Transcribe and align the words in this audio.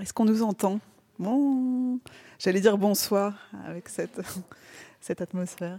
Est-ce 0.00 0.14
qu'on 0.14 0.24
nous 0.24 0.42
entend 0.42 0.80
Bon, 1.18 2.00
j'allais 2.38 2.60
dire 2.60 2.78
bonsoir 2.78 3.34
avec 3.66 3.88
cette, 3.90 4.20
cette 5.00 5.20
atmosphère. 5.20 5.78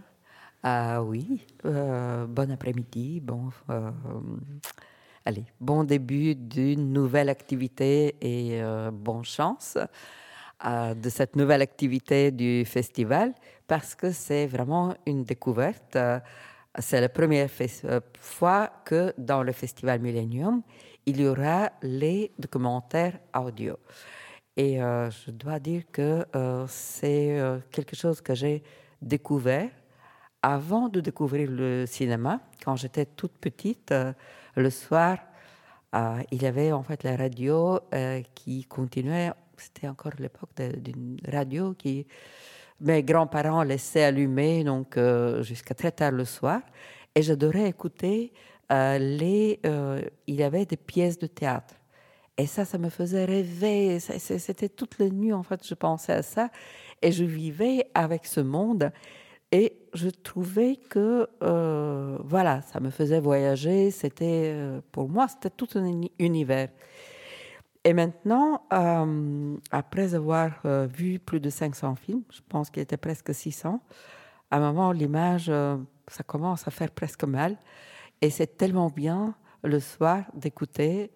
Ah 0.62 1.02
oui, 1.02 1.44
euh, 1.64 2.24
bon 2.26 2.48
après-midi, 2.52 3.18
bon, 3.18 3.50
euh, 3.68 3.90
allez, 5.24 5.44
bon 5.60 5.82
début 5.82 6.36
d'une 6.36 6.92
nouvelle 6.92 7.28
activité 7.28 8.14
et 8.20 8.62
euh, 8.62 8.92
bonne 8.92 9.24
chance 9.24 9.76
de 10.64 11.08
cette 11.08 11.34
nouvelle 11.34 11.60
activité 11.60 12.30
du 12.30 12.64
festival 12.64 13.34
parce 13.66 13.96
que 13.96 14.12
c'est 14.12 14.46
vraiment 14.46 14.94
une 15.06 15.24
découverte. 15.24 15.98
C'est 16.78 17.00
la 17.00 17.08
première 17.08 17.50
fois 18.18 18.72
que 18.84 19.12
dans 19.18 19.42
le 19.42 19.52
festival 19.52 20.00
Millennium, 20.00 20.62
il 21.04 21.20
y 21.20 21.26
aura 21.26 21.70
les 21.82 22.32
documentaires 22.38 23.18
audio. 23.34 23.76
Et 24.56 24.76
je 24.76 25.30
dois 25.30 25.58
dire 25.58 25.82
que 25.92 26.24
c'est 26.68 27.38
quelque 27.70 27.96
chose 27.96 28.20
que 28.20 28.34
j'ai 28.34 28.62
découvert 29.02 29.70
avant 30.42 30.88
de 30.88 31.00
découvrir 31.00 31.48
le 31.50 31.86
cinéma, 31.86 32.40
quand 32.64 32.76
j'étais 32.76 33.06
toute 33.06 33.32
petite, 33.38 33.92
euh, 33.92 34.12
le 34.56 34.70
soir, 34.70 35.18
euh, 35.94 36.20
il 36.32 36.42
y 36.42 36.46
avait 36.46 36.72
en 36.72 36.82
fait 36.82 37.04
la 37.04 37.16
radio 37.16 37.78
euh, 37.94 38.22
qui 38.34 38.64
continuait. 38.64 39.30
C'était 39.56 39.86
encore 39.86 40.12
l'époque 40.18 40.50
d'une 40.56 41.18
radio 41.30 41.74
qui 41.74 42.06
mes 42.82 43.02
grands-parents 43.02 43.62
laissaient 43.62 44.04
allumer 44.04 44.64
donc 44.64 44.98
jusqu'à 45.40 45.74
très 45.74 45.92
tard 45.92 46.12
le 46.12 46.24
soir. 46.24 46.60
Et 47.14 47.22
j'adorais 47.22 47.68
écouter 47.68 48.32
les. 48.70 49.60
il 50.26 50.34
y 50.34 50.42
avait 50.42 50.66
des 50.66 50.76
pièces 50.76 51.18
de 51.18 51.26
théâtre. 51.26 51.74
Et 52.38 52.46
ça, 52.46 52.64
ça 52.64 52.78
me 52.78 52.88
faisait 52.88 53.24
rêver. 53.24 54.00
C'était 54.00 54.68
toute 54.68 54.98
la 54.98 55.08
nuit, 55.10 55.32
en 55.32 55.42
fait, 55.42 55.66
je 55.66 55.74
pensais 55.74 56.12
à 56.12 56.22
ça. 56.22 56.50
Et 57.02 57.12
je 57.12 57.24
vivais 57.24 57.86
avec 57.94 58.26
ce 58.26 58.40
monde. 58.40 58.90
Et 59.50 59.76
je 59.92 60.08
trouvais 60.08 60.76
que, 60.76 61.28
euh, 61.42 62.16
voilà, 62.24 62.62
ça 62.62 62.80
me 62.80 62.90
faisait 62.90 63.20
voyager. 63.20 63.90
C'était, 63.90 64.52
euh, 64.54 64.80
pour 64.92 65.10
moi, 65.10 65.28
c'était 65.28 65.50
tout 65.50 65.68
un 65.74 66.00
univers. 66.18 66.70
Et 67.84 67.94
maintenant, 67.94 68.66
euh, 68.72 69.56
après 69.70 70.14
avoir 70.14 70.60
vu 70.86 71.18
plus 71.18 71.40
de 71.40 71.50
500 71.50 71.96
films, 71.96 72.22
je 72.30 72.40
pense 72.48 72.70
qu'il 72.70 72.82
était 72.82 72.96
presque 72.96 73.34
600, 73.34 73.80
à 74.50 74.56
un 74.58 74.60
moment, 74.60 74.92
l'image, 74.92 75.50
ça 76.08 76.22
commence 76.24 76.68
à 76.68 76.70
faire 76.70 76.90
presque 76.90 77.24
mal. 77.24 77.56
Et 78.20 78.30
c'est 78.30 78.58
tellement 78.58 78.90
bien 78.90 79.34
le 79.64 79.80
soir 79.80 80.24
d'écouter 80.34 81.10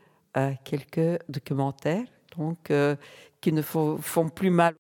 quelques 0.65 1.23
documentaires 1.29 2.07
donc, 2.37 2.73
qui 3.41 3.53
ne 3.53 3.63
font 3.63 4.29
plus 4.35 4.51
mal 4.51 4.75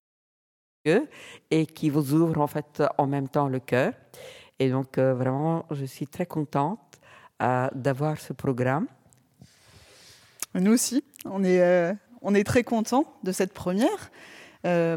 et 1.51 1.67
qui 1.67 1.91
vous 1.91 2.14
ouvre 2.14 2.41
en 2.41 2.47
fait 2.47 2.83
en 2.98 3.07
même 3.07 3.29
temps 3.29 3.48
le 3.48 3.61
cœur. 3.61 3.92
Et 4.59 4.70
donc 4.70 4.98
euh, 4.98 5.14
vraiment, 5.14 5.67
je 5.70 5.84
suis 5.84 6.07
très 6.07 6.27
contente 6.27 7.01
euh, 7.42 7.69
d'avoir 7.75 8.19
ce 8.19 8.33
programme. 8.33 8.87
Nous 10.56 10.72
aussi, 10.72 11.04
on 11.24 11.44
est, 11.44 11.60
euh, 11.60 11.92
on 12.22 12.34
est 12.34 12.44
très 12.44 12.64
contents 12.64 13.04
de 13.22 13.32
cette 13.32 13.52
première. 13.52 14.10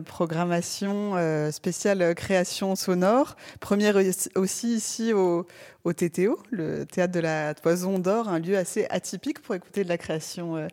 programmation 0.05 1.13
spéciale 1.51 2.15
création 2.15 2.75
sonore. 2.75 3.35
Première 3.59 3.97
aussi 4.35 4.73
ici 4.73 5.13
au, 5.13 5.45
au, 5.83 5.93
TTO, 5.93 6.39
le 6.49 6.85
théâtre 6.85 7.13
de 7.13 7.19
la 7.19 7.53
Toison 7.53 7.99
d'Or, 7.99 8.29
un 8.29 8.39
lieu 8.39 8.57
assez 8.57 8.87
atypique 8.89 9.39
pour 9.43 9.53
écouter 9.53 9.83
de 9.83 9.89
la 9.89 9.99
création 9.99 10.67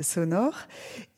sonore. 0.00 0.54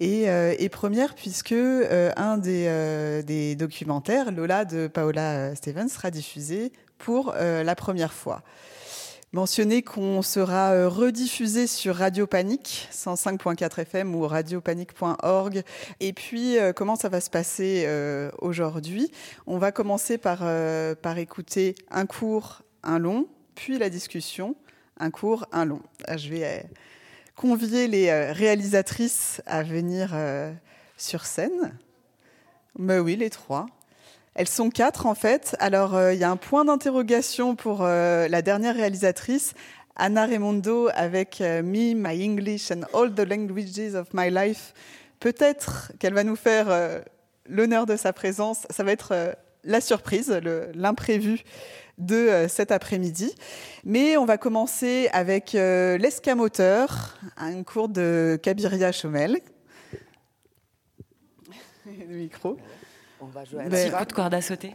Et, 0.01 0.29
euh, 0.29 0.55
première, 0.71 1.15
puisque 1.15 1.53
euh, 1.53 2.13
un 2.17 2.41
euh, 2.47 3.23
des, 3.23 3.57
documentaires, 3.57 4.31
Lola 4.33 4.65
de 4.65 4.87
Paola 4.87 5.55
Stevens, 5.55 5.89
sera 5.89 6.11
diffusé 6.11 6.73
pour 6.99 7.33
la 7.33 7.75
première 7.77 8.13
fois. 8.13 8.43
Mentionner 9.33 9.83
qu'on 9.83 10.23
sera 10.23 10.89
rediffusé 10.89 11.67
sur 11.67 11.97
Radio 11.97 12.27
Panique 12.27 12.89
105.4 12.93 13.81
FM 13.83 14.15
ou 14.15 14.27
radiopanique.org. 14.27 15.63
Et 16.01 16.13
puis, 16.15 16.57
comment 16.75 16.97
ça 16.97 17.11
va 17.11 17.21
se 17.21 17.29
passer 17.29 17.87
aujourd'hui? 18.39 19.13
On 19.47 19.59
va 19.59 19.71
commencer 19.71 20.17
par, 20.17 20.39
par 21.03 21.19
écouter 21.19 21.75
un 21.91 22.07
cours, 22.07 22.63
un 22.83 22.99
long, 22.99 23.29
puis 23.55 23.77
la 23.77 23.91
discussion, 23.91 24.57
un 24.99 25.11
cours, 25.11 25.47
un 25.53 25.65
long. 25.65 25.83
Ah, 26.07 26.17
je 26.17 26.31
vais 26.31 26.65
convier 27.39 27.87
les 27.87 28.09
euh, 28.09 28.33
réalisatrices 28.33 29.41
à 29.47 29.63
venir 29.63 30.11
euh, 30.13 30.53
sur 30.97 31.25
scène. 31.25 31.79
Mais 32.79 32.99
oui, 32.99 33.17
les 33.17 33.31
trois. 33.31 33.67
Elles 34.39 34.49
sont 34.49 34.71
quatre 34.71 35.07
en 35.07 35.15
fait. 35.15 35.57
Alors 35.59 35.95
euh, 35.95 36.15
il 36.15 36.21
y 36.21 36.25
a 36.25 36.31
un 36.31 36.37
point 36.37 36.65
d'interrogation 36.65 37.57
pour 37.57 37.83
la 37.83 38.41
dernière 38.41 38.75
réalisatrice, 38.75 39.53
Anna 39.97 40.27
Raimondo, 40.27 40.89
avec 40.95 41.41
Me, 41.41 41.93
My 41.95 42.25
English 42.25 42.71
and 42.71 42.83
All 42.95 43.13
the 43.13 43.29
Languages 43.29 43.95
of 43.95 44.09
My 44.15 44.31
Life. 44.31 44.73
Peut-être 45.19 45.93
qu'elle 45.99 46.15
va 46.15 46.23
nous 46.23 46.37
faire 46.37 46.69
l'honneur 47.49 47.85
de 47.85 47.97
sa 47.97 48.13
présence. 48.13 48.67
Ça 48.71 48.85
va 48.85 48.93
être 48.93 49.35
la 49.65 49.81
surprise, 49.81 50.31
l'imprévu 50.75 51.43
de 51.99 52.15
euh, 52.15 52.49
cet 52.49 52.73
après-midi. 52.73 53.35
Mais 53.85 54.17
on 54.17 54.25
va 54.25 54.39
commencer 54.39 55.09
avec 55.13 55.55
euh, 55.55 55.99
l'escamoteur, 55.99 57.19
un 57.37 57.63
cours 57.63 57.89
de 57.89 58.39
Kabiria 58.43 58.93
Chomel. 58.93 59.41
Le 61.87 62.15
micro. 62.15 62.57
On 63.21 63.27
va 63.27 63.45
jouer 63.45 63.61
à 63.61 63.67
un 63.67 63.69
petit 63.69 63.91
coup 63.91 64.05
de 64.05 64.13
corde 64.13 64.35
à 64.35 64.41
sauter. 64.43 64.73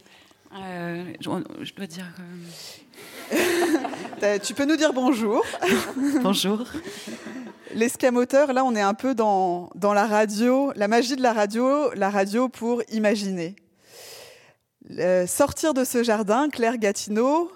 Euh, 0.53 1.13
je, 1.19 1.73
dois 1.73 1.87
dire. 1.87 2.05
tu 4.43 4.53
peux 4.53 4.65
nous 4.65 4.75
dire 4.75 4.93
bonjour. 4.93 5.43
bonjour. 6.21 6.63
L'escamoteur, 7.73 8.53
là, 8.53 8.63
on 8.63 8.75
est 8.75 8.81
un 8.81 8.93
peu 8.93 9.15
dans, 9.15 9.71
dans 9.73 9.93
la 9.93 10.05
radio, 10.05 10.71
la 10.75 10.87
magie 10.87 11.15
de 11.15 11.23
la 11.23 11.33
radio, 11.33 11.91
la 11.95 12.09
radio 12.09 12.49
pour 12.49 12.83
imaginer 12.91 13.55
sortir 15.27 15.73
de 15.73 15.83
ce 15.83 16.03
jardin, 16.03 16.49
Claire 16.49 16.77
Gatineau, 16.77 17.51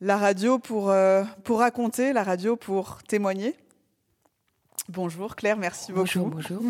la 0.00 0.16
radio 0.16 0.58
pour, 0.58 0.90
euh, 0.90 1.22
pour 1.44 1.60
raconter, 1.60 2.12
la 2.12 2.22
radio 2.22 2.56
pour 2.56 3.02
témoigner. 3.04 3.54
Bonjour 4.88 5.36
Claire, 5.36 5.56
merci 5.56 5.92
beaucoup. 5.92 6.28
Bonjour, 6.28 6.28
bonjour. 6.28 6.62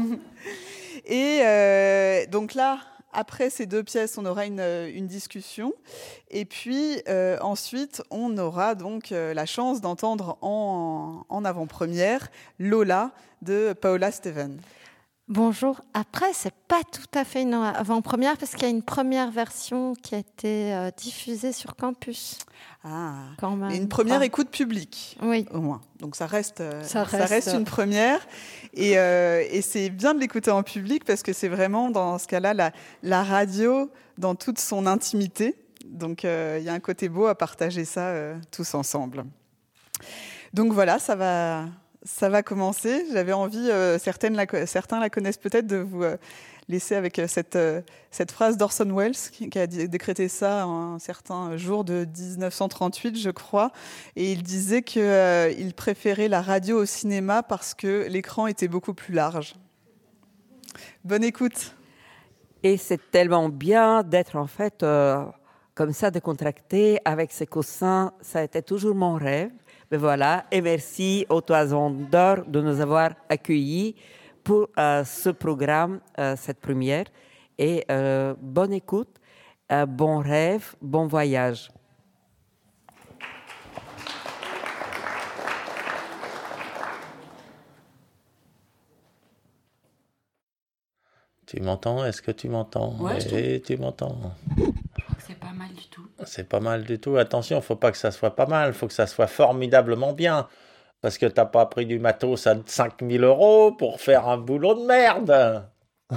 Et 1.07 1.41
euh, 1.43 2.27
donc 2.27 2.55
là, 2.55 2.79
après 3.13 3.51
ces 3.51 3.67
deux 3.67 3.83
pièces, 3.83 4.19
on 4.19 4.27
aura 4.27 4.47
une, 4.47 4.61
une 4.61 5.07
discussion. 5.07 5.75
Et 6.31 6.45
puis 6.45 7.03
euh, 7.09 7.39
ensuite, 7.41 8.03
on 8.11 8.37
aura 8.39 8.75
donc 8.75 9.11
la 9.11 9.47
chance 9.47 9.81
d'entendre 9.81 10.39
en, 10.41 11.25
en 11.29 11.45
avant-première 11.45 12.31
Lola 12.59 13.13
de 13.43 13.75
Paola 13.81 14.11
Steven. 14.11 14.61
Bonjour. 15.33 15.81
Après, 15.95 16.35
c'est 16.35 16.53
pas 16.69 16.83
tout 16.93 17.19
à 17.19 17.25
fait 17.25 17.41
une 17.41 17.55
avant-première 17.55 18.37
parce 18.37 18.53
qu'il 18.53 18.65
y 18.65 18.67
a 18.67 18.69
une 18.69 18.83
première 18.83 19.31
version 19.31 19.95
qui 19.95 20.15
a 20.15 20.19
été 20.19 20.75
euh, 20.75 20.91
diffusée 20.95 21.53
sur 21.53 21.75
campus. 21.75 22.37
Ah, 22.85 23.15
quand 23.39 23.57
même. 23.57 23.71
une 23.71 23.89
première 23.89 24.21
écoute 24.21 24.51
publique. 24.51 25.17
Oui. 25.23 25.47
Au 25.51 25.63
moins. 25.63 25.81
Donc 26.01 26.17
ça 26.17 26.27
reste, 26.27 26.61
euh, 26.61 26.85
ça, 26.85 27.05
reste, 27.05 27.49
une 27.55 27.65
première. 27.65 28.21
Et, 28.75 28.99
euh, 28.99 29.43
et 29.51 29.63
c'est 29.63 29.89
bien 29.89 30.13
de 30.13 30.21
l'écouter 30.21 30.51
en 30.51 30.63
public 30.63 31.03
parce 31.07 31.23
que 31.23 31.33
c'est 31.33 31.49
vraiment, 31.49 31.89
dans 31.89 32.19
ce 32.19 32.27
cas-là, 32.27 32.53
la, 32.53 32.71
la, 33.03 33.23
radio 33.23 33.91
dans 34.19 34.35
toute 34.35 34.59
son 34.59 34.87
intimité. 34.87 35.57
Donc 35.87 36.25
il 36.25 36.63
y 36.63 36.69
a 36.69 36.75
un 36.75 36.81
côté 36.81 37.09
beau 37.09 37.25
à 37.25 37.35
partager 37.35 37.87
ça 37.87 38.13
tous 38.51 38.75
ensemble. 38.75 39.25
Donc 40.53 40.75
voilà, 40.75 40.99
ça 40.99 41.17
va, 41.17 41.65
ça 42.05 42.29
va 42.29 42.43
commencer. 42.43 43.05
J'avais 43.13 43.33
envie, 43.33 43.71
euh, 43.71 43.99
certaines 43.99 44.37
certains 44.67 45.01
la 45.01 45.11
connaissent 45.11 45.39
peut-être, 45.39 45.67
de 45.67 45.77
vous 45.77 46.03
euh, 46.03 46.17
laisser 46.69 46.95
avec 46.95 47.19
euh, 47.19 47.27
cette, 47.29 48.33
phrase 48.33 48.57
d'Orson 48.57 48.91
Welles, 48.95 49.17
qui, 49.33 49.51
a 49.59 49.67
décrété 49.67 50.29
ça 50.29 50.65
un 50.65 50.99
certain 50.99 51.57
jour 51.57 51.85
de 51.85 52.07
1938, 52.07 53.19
je 53.19 53.31
crois. 53.31 53.73
Et 54.17 54.33
il 54.33 54.43
disait 54.43 54.83
qu'il 54.83 55.75
préférait 55.77 56.29
la 56.29 56.43
radio 56.43 56.83
au 56.83 56.87
cinéma 56.87 57.43
parce 57.43 57.75
que 57.75 58.07
l'écran 58.09 58.47
était 58.47 58.69
beaucoup 58.69 58.95
plus 58.95 59.15
large. 59.15 59.55
Bonne 61.05 61.25
écoute. 61.25 61.77
Et 62.65 62.77
c'est 62.77 63.11
tellement 63.11 63.49
bien 63.49 64.05
d'être 64.05 64.37
en 64.37 64.47
fait 64.47 64.85
comme 65.75 65.93
ça, 65.93 66.11
décontracté, 66.11 67.01
avec 67.05 67.33
ses 67.33 67.47
coussins. 67.47 68.13
Ça 68.21 68.41
a 68.41 68.43
été 68.43 68.63
toujours 68.63 68.95
mon 68.95 69.15
rêve. 69.15 69.51
Mais 69.93 69.99
voilà, 69.99 70.47
et 70.51 70.63
merci 70.63 71.27
aux 71.29 71.43
Toisons 71.43 71.91
d'Or 71.91 72.47
de 72.47 72.63
nous 72.63 72.81
avoir 72.81 73.11
accueillis 73.29 73.95
pour 74.43 74.69
euh, 74.79 75.05
ce 75.05 75.29
programme, 75.29 76.01
euh, 76.19 76.35
cette 76.35 76.61
première. 76.61 77.05
Et 77.59 77.85
euh, 77.91 78.35
bonne 78.41 78.73
écoute, 78.73 79.21
bon 79.89 80.21
rêve, 80.21 80.75
bon 80.81 81.07
voyage. 81.07 81.71
Tu 91.45 91.61
m'entends? 91.61 92.03
Est-ce 92.07 92.23
que 92.23 92.31
tu 92.31 92.49
m'entends? 92.49 92.97
Ouais, 92.99 93.61
tu 93.61 93.77
m'entends? 93.77 94.17
C'est 95.63 95.69
pas 95.69 95.69
mal 95.69 95.75
du 95.75 95.89
tout. 95.89 96.09
C'est 96.25 96.49
pas 96.49 96.61
mal 96.61 96.85
du 96.85 96.99
tout. 96.99 97.17
Attention, 97.17 97.61
faut 97.61 97.77
pas 97.77 97.93
que 97.93 97.99
ça 97.99 98.11
soit 98.11 98.35
pas 98.35 98.47
mal, 98.47 98.73
faut 98.73 98.87
que 98.87 98.93
ça 98.93 99.07
soit 99.07 99.27
formidablement 99.27 100.13
bien. 100.13 100.49
Parce 101.01 101.19
que 101.19 101.27
t'as 101.27 101.47
pas 101.47 101.67
pris 101.67 101.87
du 101.87 101.99
matos 101.99 102.47
à 102.47 102.57
5000 102.65 103.25
euros 103.25 103.73
pour 103.73 104.01
faire 104.01 104.29
un 104.29 104.39
boulot 104.39 104.75
de 104.75 104.87
merde. 104.87 105.69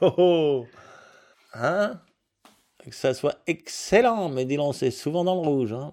oh, 0.00 0.14
oh. 0.18 0.66
Hein? 1.54 2.00
Que 2.84 2.94
ça 2.94 3.14
soit 3.14 3.36
excellent, 3.46 4.28
mais 4.28 4.44
dis 4.44 4.58
c'est 4.72 4.90
souvent 4.90 5.24
dans 5.24 5.34
le 5.34 5.40
rouge. 5.40 5.72
Hein. 5.72 5.90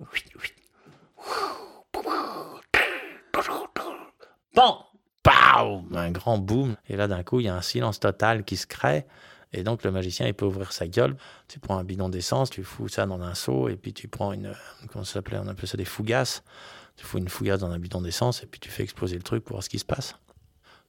Bon, 4.53 4.77
un 5.93 6.11
grand 6.11 6.37
boom. 6.37 6.75
Et 6.89 6.95
là, 6.95 7.07
d'un 7.07 7.23
coup, 7.23 7.39
il 7.39 7.45
y 7.45 7.49
a 7.49 7.55
un 7.55 7.61
silence 7.61 7.99
total 7.99 8.43
qui 8.43 8.57
se 8.57 8.67
crée. 8.67 9.05
Et 9.53 9.63
donc, 9.63 9.83
le 9.83 9.91
magicien, 9.91 10.27
il 10.27 10.33
peut 10.33 10.45
ouvrir 10.45 10.71
sa 10.71 10.87
gueule. 10.87 11.15
Tu 11.47 11.59
prends 11.59 11.77
un 11.77 11.83
bidon 11.83 12.09
d'essence, 12.09 12.49
tu 12.49 12.63
fous 12.63 12.87
ça 12.87 13.05
dans 13.05 13.21
un 13.21 13.35
seau, 13.35 13.67
et 13.67 13.75
puis 13.75 13.93
tu 13.93 14.07
prends 14.07 14.31
une. 14.31 14.55
Comment 14.91 15.03
ça 15.03 15.13
s'appelait 15.13 15.37
On 15.37 15.47
appelle 15.47 15.67
ça 15.67 15.77
des 15.77 15.85
fougasses. 15.85 16.43
Tu 16.95 17.05
fous 17.05 17.17
une 17.17 17.29
fougasse 17.29 17.59
dans 17.59 17.71
un 17.71 17.79
bidon 17.79 18.01
d'essence, 18.01 18.43
et 18.43 18.45
puis 18.45 18.59
tu 18.59 18.69
fais 18.69 18.83
exploser 18.83 19.15
le 19.15 19.23
truc 19.23 19.43
pour 19.43 19.55
voir 19.55 19.63
ce 19.63 19.69
qui 19.69 19.79
se 19.79 19.85
passe. 19.85 20.15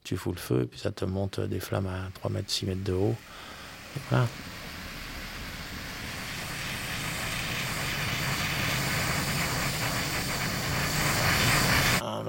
Tu 0.03 0.15
fous 0.17 0.31
le 0.31 0.37
feu, 0.37 0.63
et 0.63 0.65
puis 0.65 0.79
ça 0.79 0.91
te 0.91 1.05
monte 1.05 1.39
des 1.39 1.59
flammes 1.59 1.87
à 1.87 2.09
3 2.15 2.31
mètres, 2.31 2.51
6 2.51 2.65
mètres 2.67 2.83
de 2.83 2.93
haut. 2.93 3.15
Et 3.95 3.99
voilà. 4.09 4.27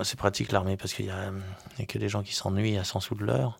c'est 0.04 0.18
pratique 0.18 0.52
l'armée 0.52 0.76
parce 0.76 0.92
qu'il 0.92 1.06
n'y 1.06 1.10
a, 1.10 1.32
que 1.86 1.98
des 1.98 2.08
gens 2.08 2.22
qui 2.22 2.34
s'ennuient 2.34 2.78
à 2.78 2.84
100 2.84 3.00
sous 3.00 3.14
de 3.14 3.24
l'heure. 3.24 3.58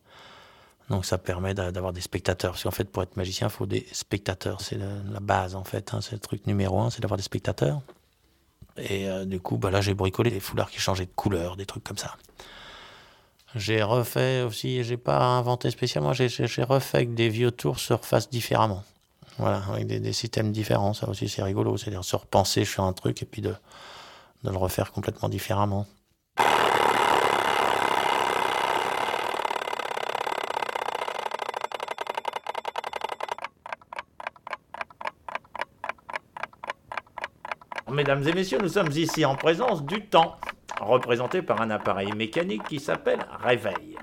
Donc 0.90 1.06
ça 1.06 1.16
permet 1.18 1.54
d'avoir 1.54 1.92
des 1.92 2.00
spectateurs. 2.00 2.52
Parce 2.52 2.62
qu'en 2.64 2.70
fait, 2.70 2.84
pour 2.84 3.02
être 3.02 3.16
magicien, 3.16 3.48
il 3.48 3.50
faut 3.50 3.66
des 3.66 3.86
spectateurs. 3.92 4.60
C'est 4.60 4.76
la, 4.76 5.20
base, 5.20 5.54
en 5.54 5.64
fait. 5.64 5.94
Hein. 5.94 6.00
C'est 6.02 6.12
le 6.12 6.18
truc 6.18 6.46
numéro 6.46 6.80
un, 6.80 6.90
c'est 6.90 7.00
d'avoir 7.00 7.16
des 7.16 7.22
spectateurs. 7.22 7.80
Et 8.76 9.08
euh, 9.08 9.24
du 9.24 9.40
coup, 9.40 9.56
bah 9.56 9.70
là, 9.70 9.80
j'ai 9.80 9.94
bricolé 9.94 10.30
des 10.30 10.40
foulards 10.40 10.70
qui 10.70 10.80
changeaient 10.80 11.06
de 11.06 11.12
couleur, 11.14 11.56
des 11.56 11.64
trucs 11.64 11.84
comme 11.84 11.98
ça. 11.98 12.16
J'ai 13.54 13.82
refait 13.82 14.42
aussi, 14.42 14.82
j'ai 14.82 14.96
pas 14.96 15.24
inventé 15.24 15.70
spécialement, 15.70 16.12
j'ai 16.12 16.28
refait 16.64 17.06
que 17.06 17.12
des 17.12 17.28
vieux 17.28 17.52
tours 17.52 17.78
se 17.78 17.92
refassent 17.92 18.28
différemment. 18.28 18.82
Voilà, 19.38 19.62
avec 19.68 19.86
des, 19.86 20.12
systèmes 20.12 20.52
différents. 20.52 20.92
Ça 20.92 21.08
aussi, 21.08 21.28
c'est 21.28 21.42
rigolo. 21.42 21.76
C'est-à-dire 21.76 22.04
se 22.04 22.16
repenser 22.16 22.64
sur 22.64 22.84
un 22.84 22.92
truc 22.92 23.22
et 23.22 23.26
puis 23.26 23.42
de, 23.42 23.54
de 24.42 24.50
le 24.50 24.56
refaire 24.56 24.92
complètement 24.92 25.28
différemment. 25.28 25.86
Mesdames 37.94 38.26
et 38.26 38.32
messieurs, 38.32 38.58
nous 38.60 38.70
sommes 38.70 38.90
ici 38.90 39.24
en 39.24 39.36
présence 39.36 39.84
du 39.84 40.04
temps, 40.04 40.36
représenté 40.80 41.42
par 41.42 41.60
un 41.60 41.70
appareil 41.70 42.10
mécanique 42.12 42.64
qui 42.64 42.80
s'appelle 42.80 43.20
réveil. 43.40 43.96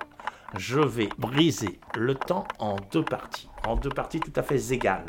Je 0.58 0.80
vais 0.80 1.10
briser 1.18 1.78
le 1.96 2.16
temps 2.16 2.48
en 2.60 2.78
deux 2.94 3.04
parties, 3.04 3.50
en 3.68 3.76
deux 3.76 3.90
parties 3.90 4.22
tout 4.22 4.32
à 4.38 4.44
fait 4.44 4.72
égales. 4.72 5.06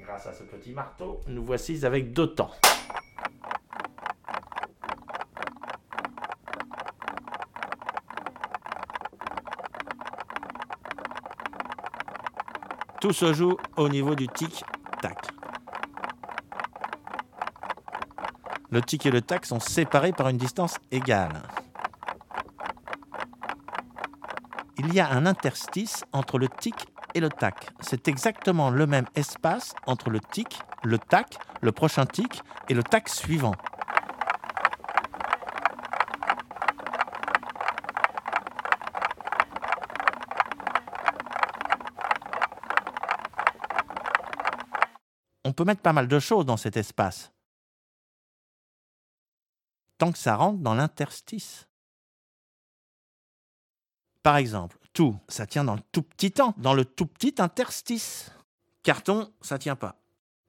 Grâce 0.00 0.26
à 0.26 0.34
ce 0.34 0.42
petit 0.42 0.72
marteau, 0.72 1.22
nous 1.26 1.42
voici 1.42 1.86
avec 1.86 2.12
deux 2.12 2.34
temps. 2.34 2.50
Tout 13.00 13.14
se 13.14 13.32
joue 13.32 13.56
au 13.78 13.88
niveau 13.88 14.14
du 14.14 14.28
tic 14.28 14.64
Le 18.70 18.82
tic 18.82 19.06
et 19.06 19.10
le 19.10 19.22
tac 19.22 19.46
sont 19.46 19.60
séparés 19.60 20.12
par 20.12 20.28
une 20.28 20.36
distance 20.36 20.76
égale. 20.90 21.42
Il 24.76 24.92
y 24.92 25.00
a 25.00 25.10
un 25.10 25.26
interstice 25.26 26.04
entre 26.12 26.38
le 26.38 26.48
tic 26.48 26.88
et 27.14 27.20
le 27.20 27.30
tac. 27.30 27.70
C'est 27.80 28.08
exactement 28.08 28.70
le 28.70 28.86
même 28.86 29.06
espace 29.14 29.74
entre 29.86 30.10
le 30.10 30.20
tic, 30.20 30.60
le 30.84 30.98
tac, 30.98 31.38
le 31.62 31.72
prochain 31.72 32.04
tic 32.04 32.42
et 32.68 32.74
le 32.74 32.82
tac 32.82 33.08
suivant. 33.08 33.56
On 45.48 45.52
peut 45.52 45.64
mettre 45.64 45.80
pas 45.80 45.94
mal 45.94 46.08
de 46.08 46.18
choses 46.18 46.44
dans 46.44 46.58
cet 46.58 46.76
espace. 46.76 47.32
Tant 49.96 50.12
que 50.12 50.18
ça 50.18 50.36
rentre 50.36 50.58
dans 50.58 50.74
l'interstice. 50.74 51.66
Par 54.22 54.36
exemple, 54.36 54.76
tout, 54.92 55.16
ça 55.26 55.46
tient 55.46 55.64
dans 55.64 55.74
le 55.74 55.80
tout 55.90 56.02
petit 56.02 56.32
temps, 56.32 56.54
dans 56.58 56.74
le 56.74 56.84
tout 56.84 57.06
petit 57.06 57.34
interstice. 57.38 58.30
Carton, 58.82 59.32
ça 59.40 59.58
tient 59.58 59.74
pas. 59.74 59.96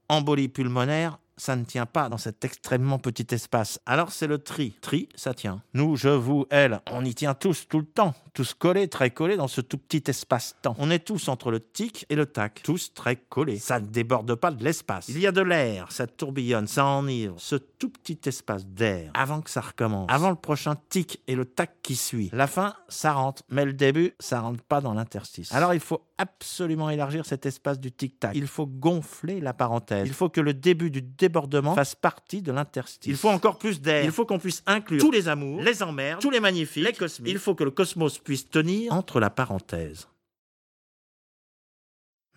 Embolie 0.10 0.50
pulmonaire, 0.50 1.18
ça 1.38 1.56
ne 1.56 1.63
tient 1.63 1.86
pas 1.86 2.10
dans 2.10 2.18
cet 2.18 2.44
extrêmement 2.44 3.00
petit 3.00 3.34
espace. 3.34 3.80
Alors 3.86 4.12
c'est 4.12 4.28
le 4.28 4.40
tri. 4.40 4.78
Tri, 4.81 5.07
ça 5.16 5.34
tient. 5.34 5.63
Nous, 5.74 5.96
je, 5.96 6.10
vous, 6.10 6.46
elle, 6.50 6.81
on 6.92 7.06
y 7.06 7.16
tient 7.16 7.36
tous 7.36 7.69
tout 7.69 7.80
le 7.80 7.86
temps, 7.86 8.16
tous 8.39 8.53
collés, 8.53 8.88
très 8.88 9.12
collés 9.12 9.36
dans 9.36 9.50
ce 9.50 9.59
tout 9.59 9.77
petit 9.77 10.01
espace-temps. 10.09 10.74
On 10.80 10.89
est 10.91 11.00
tous 11.00 11.27
entre 11.27 11.51
le 11.51 11.59
tic 11.59 12.06
et 12.07 12.15
le 12.15 12.25
tac, 12.25 12.62
tous 12.63 12.94
très 12.94 13.18
collés. 13.18 13.59
Ça 13.59 13.81
ne 13.81 13.86
déborde 13.86 14.33
pas 14.36 14.50
de 14.50 14.63
l'espace. 14.63 15.09
Il 15.09 15.19
y 15.19 15.27
a 15.27 15.33
de 15.33 15.41
l'air, 15.41 15.91
ça 15.91 16.07
tourbillonne, 16.07 16.65
ça 16.65 16.86
enivre. 16.86 17.36
Ce 17.38 17.57
tout 17.57 17.89
petit 17.89 18.18
espace 18.27 18.65
d'air, 18.65 19.12
avant 19.13 19.41
que 19.41 19.50
ça 19.50 19.59
recommence, 19.59 20.09
avant 20.09 20.30
le 20.30 20.38
prochain 20.38 20.77
tic 20.88 21.21
et 21.27 21.36
le 21.36 21.44
tac 21.44 21.81
qui 21.83 21.97
suit. 21.97 22.30
La 22.31 22.47
fin, 22.47 22.75
ça 22.88 23.12
rentre, 23.12 23.44
mais 23.50 23.65
le 23.65 23.74
début, 23.74 24.13
ça 24.21 24.39
rentre 24.39 24.63
pas 24.63 24.80
dans 24.80 24.94
l'interstice. 24.94 25.51
Alors 25.51 25.74
il 25.74 25.81
faut 25.81 26.06
absolument 26.18 26.89
élargir 26.89 27.25
cet 27.25 27.45
espace 27.45 27.80
du 27.80 27.91
tic-tac. 27.91 28.36
Il 28.36 28.47
faut 28.47 28.68
gonfler 28.68 29.39
la 29.39 29.53
parenthèse. 29.53 30.06
Il 30.06 30.13
faut 30.13 30.30
que 30.30 30.41
le 30.41 30.53
début 30.53 30.91
du 30.91 31.01
débordement 31.01 31.75
fasse 31.75 31.95
partie 31.95 32.41
de 32.41 32.51
l'interstice. 32.51 33.09
Il 33.09 33.18
faut 33.18 33.30
encore 33.30 33.57
plus 33.57 33.81
d'air. 33.81 34.03
Il 34.03 34.12
faut 34.12 34.25
qu'on 34.25 34.39
puisse 34.39 34.62
inclure 34.65 35.00
tous 35.00 35.12
les 35.12 35.27
amours, 35.30 35.62
les 35.62 35.81
emmerdes, 35.81 36.21
tous 36.21 36.30
les 36.30 36.41
magnifiques, 36.41 36.86
les 36.86 36.94
cosmiques. 36.94 37.31
Il 37.31 37.39
faut 37.39 37.55
que 37.55 37.63
le 37.63 37.72
cosmos 37.72 38.19
puisse 38.19 38.28
tenir 38.36 38.93
entre 38.93 39.19
la 39.19 39.29
parenthèse. 39.29 40.07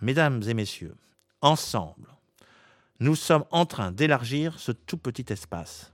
Mesdames 0.00 0.42
et 0.49 0.54
messieurs, 0.54 0.96
ensemble, 1.40 2.08
nous 3.00 3.14
sommes 3.14 3.44
en 3.50 3.66
train 3.66 3.92
d'élargir 3.92 4.58
ce 4.58 4.72
tout 4.72 4.96
petit 4.96 5.26
espace. 5.32 5.91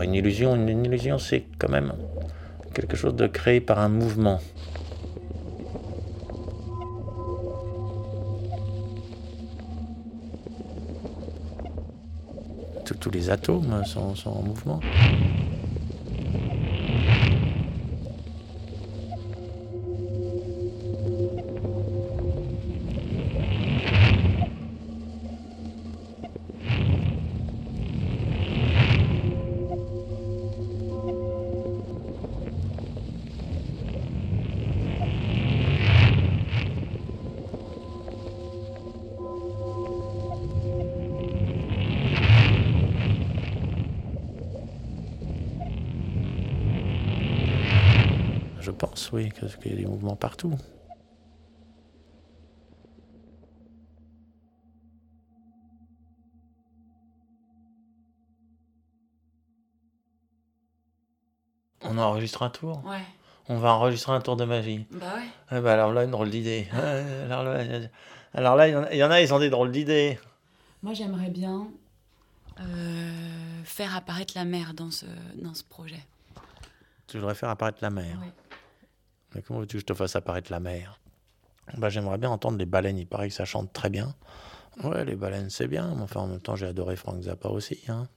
Une 0.00 0.14
illusion, 0.14 0.54
une 0.54 0.84
illusion 0.84 1.18
c'est 1.18 1.44
quand 1.58 1.68
même 1.68 1.92
quelque 2.72 2.96
chose 2.96 3.14
de 3.16 3.26
créé 3.26 3.60
par 3.60 3.78
un 3.80 3.88
mouvement. 3.88 4.40
Tous 13.00 13.10
les 13.10 13.30
atomes 13.30 13.84
sont 13.84 14.14
en 14.26 14.42
mouvement. 14.42 14.80
Oui, 49.42 49.48
qu'il 49.62 49.72
y 49.72 49.74
a 49.74 49.78
des 49.78 49.86
mouvements 49.86 50.16
partout. 50.16 50.54
On 61.82 61.96
enregistre 61.96 62.42
un 62.42 62.50
tour? 62.50 62.84
Ouais. 62.84 63.02
On 63.48 63.56
va 63.56 63.72
enregistrer 63.72 64.12
un 64.12 64.20
tour 64.20 64.36
de 64.36 64.44
magie. 64.44 64.86
Bah 64.90 65.14
ouais. 65.16 65.22
Ah 65.48 65.60
bah 65.60 65.72
alors 65.72 65.92
là, 65.92 66.04
une 66.04 66.10
drôle 66.10 66.28
d'idée. 66.28 66.68
alors 66.72 67.44
là, 67.44 67.62
alors 68.34 68.56
là, 68.56 68.68
il 68.68 68.98
y, 68.98 69.04
en 69.04 69.10
a, 69.10 69.20
ils 69.22 69.32
ont 69.32 69.38
des 69.38 69.48
drôles 69.48 69.72
d'idées. 69.72 70.18
Moi, 70.82 70.92
j'aimerais 70.92 71.30
bien 71.30 71.68
euh, 72.60 73.64
faire 73.64 73.96
apparaître 73.96 74.34
la 74.36 74.44
mer 74.44 74.74
dans 74.74 74.90
ce, 74.90 75.06
dans 75.36 75.54
ce 75.54 75.64
projet. 75.64 76.04
Tu 77.06 77.18
voudrais 77.18 77.34
faire 77.34 77.48
apparaître 77.48 77.78
la 77.80 77.90
mer? 77.90 78.18
Oui. 78.20 78.28
Mais 79.34 79.42
comment 79.42 79.60
veux-tu 79.60 79.76
que 79.76 79.80
je 79.80 79.86
te 79.86 79.94
fasse 79.94 80.16
apparaître 80.16 80.50
la 80.50 80.60
mer? 80.60 81.00
Bah, 81.76 81.90
J'aimerais 81.90 82.18
bien 82.18 82.30
entendre 82.30 82.58
les 82.58 82.66
baleines. 82.66 82.98
Il 82.98 83.06
paraît 83.06 83.28
que 83.28 83.34
ça 83.34 83.44
chante 83.44 83.72
très 83.72 83.90
bien. 83.90 84.14
Ouais, 84.84 85.04
les 85.04 85.16
baleines, 85.16 85.50
c'est 85.50 85.68
bien. 85.68 85.94
Mais 85.96 86.02
enfin, 86.02 86.20
en 86.20 86.26
même 86.28 86.40
temps, 86.40 86.56
j'ai 86.56 86.66
adoré 86.66 86.96
Frank 86.96 87.20
Zappa 87.22 87.48
aussi. 87.48 87.80
Hein. 87.88 88.08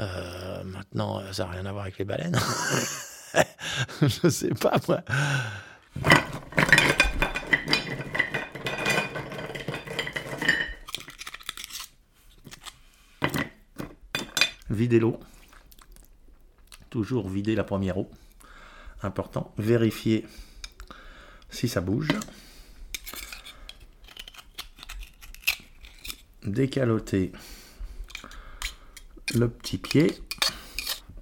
Euh, 0.00 0.64
maintenant, 0.64 1.20
ça 1.32 1.44
n'a 1.44 1.50
rien 1.52 1.66
à 1.66 1.72
voir 1.72 1.84
avec 1.84 1.98
les 1.98 2.04
baleines. 2.04 2.36
je 4.02 4.28
sais 4.28 4.54
pas, 4.54 4.76
moi. 4.88 5.02
Vider 14.70 15.00
l'eau. 15.00 15.18
Toujours 16.90 17.28
vider 17.28 17.54
la 17.54 17.64
première 17.64 17.98
eau. 17.98 18.10
Important. 19.02 19.52
Vérifier 19.58 20.26
si 21.50 21.68
ça 21.68 21.80
bouge. 21.80 22.10
Décaloter 26.44 27.32
le 29.34 29.48
petit 29.48 29.78
pied. 29.78 30.18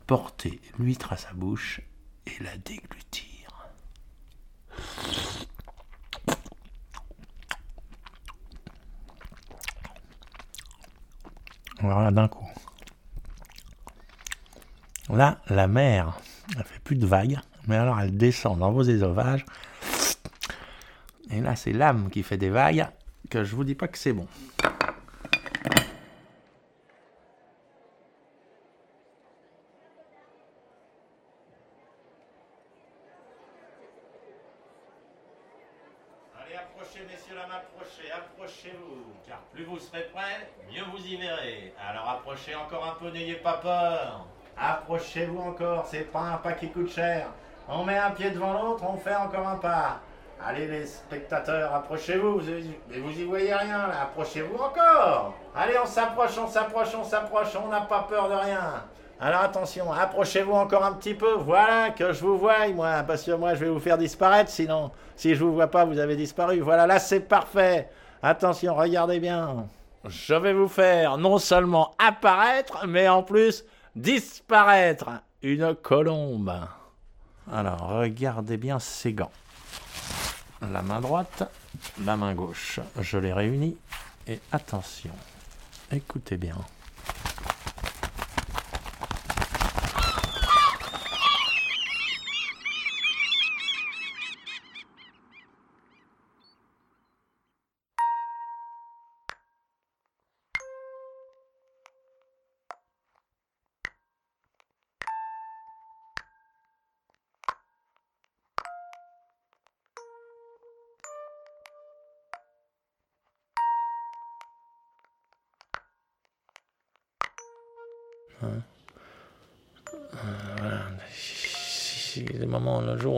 Porter 0.06 0.60
l'huître 0.78 1.12
à 1.12 1.16
sa 1.16 1.32
bouche 1.32 1.80
et 2.26 2.42
la 2.42 2.56
déglutir. 2.58 3.70
Voilà 11.80 12.10
d'un 12.10 12.28
coup. 12.28 12.48
Là, 15.08 15.40
la 15.48 15.68
mer, 15.68 16.18
elle 16.56 16.64
fait 16.64 16.78
plus 16.80 16.96
de 16.96 17.06
vagues, 17.06 17.38
mais 17.66 17.76
alors 17.76 17.98
elle 18.00 18.16
descend 18.16 18.58
dans 18.58 18.70
vos 18.70 18.82
ésovages. 18.82 19.44
Et 21.30 21.40
là, 21.40 21.56
c'est 21.56 21.72
l'âme 21.72 22.08
qui 22.10 22.22
fait 22.22 22.36
des 22.36 22.50
vagues, 22.50 22.86
que 23.30 23.42
je 23.42 23.56
vous 23.56 23.64
dis 23.64 23.74
pas 23.74 23.88
que 23.88 23.98
c'est 23.98 24.12
bon. 24.12 24.28
Allez, 36.38 36.54
approchez, 36.54 37.00
messieurs, 37.10 37.34
main, 37.34 37.56
approchez, 37.56 38.12
approchez-vous, 38.12 39.04
car 39.26 39.40
plus 39.52 39.64
vous 39.64 39.80
serez 39.80 40.08
prêts, 40.14 40.48
mieux 40.72 40.84
vous 40.92 41.04
y 41.04 41.16
verrez. 41.16 41.74
Alors 41.88 42.08
approchez 42.08 42.54
encore 42.54 42.86
un 42.86 42.94
peu, 43.00 43.10
n'ayez 43.10 43.34
pas 43.34 43.54
peur. 43.54 44.28
Approchez-vous 44.56 45.38
encore, 45.38 45.86
c'est 45.90 46.10
pas 46.12 46.20
un 46.20 46.36
pas 46.36 46.52
qui 46.52 46.70
coûte 46.70 46.90
cher. 46.90 47.26
On 47.68 47.84
met 47.84 47.98
un 47.98 48.10
pied 48.10 48.30
devant 48.30 48.52
l'autre, 48.52 48.84
on 48.88 48.96
fait 48.96 49.14
encore 49.14 49.48
un 49.48 49.56
pas. 49.56 50.00
Allez 50.44 50.66
les 50.66 50.86
spectateurs, 50.86 51.74
approchez-vous, 51.74 52.38
vous, 52.38 52.50
mais 52.88 52.98
vous 52.98 53.10
y 53.10 53.24
voyez 53.24 53.54
rien 53.54 53.88
là, 53.88 54.02
approchez-vous 54.02 54.54
encore. 54.54 55.34
Allez, 55.54 55.74
on 55.82 55.86
s'approche, 55.86 56.38
on 56.38 56.46
s'approche, 56.46 56.94
on 56.94 57.04
s'approche, 57.04 57.56
on 57.56 57.68
n'a 57.68 57.80
pas 57.80 58.06
peur 58.08 58.28
de 58.28 58.34
rien. 58.34 58.84
Alors 59.18 59.40
attention, 59.40 59.90
approchez-vous 59.92 60.52
encore 60.52 60.84
un 60.84 60.92
petit 60.92 61.14
peu, 61.14 61.32
voilà, 61.32 61.90
que 61.90 62.12
je 62.12 62.20
vous 62.20 62.36
voie, 62.36 62.68
moi, 62.68 63.02
parce 63.06 63.24
que 63.24 63.32
moi 63.32 63.54
je 63.54 63.64
vais 63.64 63.70
vous 63.70 63.80
faire 63.80 63.96
disparaître, 63.96 64.50
sinon, 64.50 64.90
si 65.16 65.34
je 65.34 65.42
vous 65.42 65.54
vois 65.54 65.68
pas, 65.68 65.86
vous 65.86 65.98
avez 65.98 66.16
disparu. 66.16 66.60
Voilà, 66.60 66.86
là 66.86 66.98
c'est 66.98 67.20
parfait. 67.20 67.88
Attention, 68.22 68.74
regardez 68.74 69.18
bien. 69.18 69.66
Je 70.04 70.34
vais 70.34 70.52
vous 70.52 70.68
faire 70.68 71.16
non 71.16 71.38
seulement 71.38 71.94
apparaître, 71.98 72.86
mais 72.86 73.08
en 73.08 73.22
plus 73.22 73.64
disparaître. 73.96 75.08
Une 75.42 75.74
colombe. 75.74 76.52
Alors, 77.52 77.88
regardez 77.88 78.56
bien 78.56 78.78
ces 78.78 79.12
gants. 79.12 79.32
La 80.72 80.82
main 80.82 81.00
droite, 81.00 81.50
la 82.04 82.16
main 82.16 82.34
gauche. 82.34 82.80
Je 83.00 83.18
les 83.18 83.32
réunis. 83.32 83.76
Et 84.26 84.40
attention, 84.50 85.12
écoutez 85.92 86.36
bien. 86.36 86.56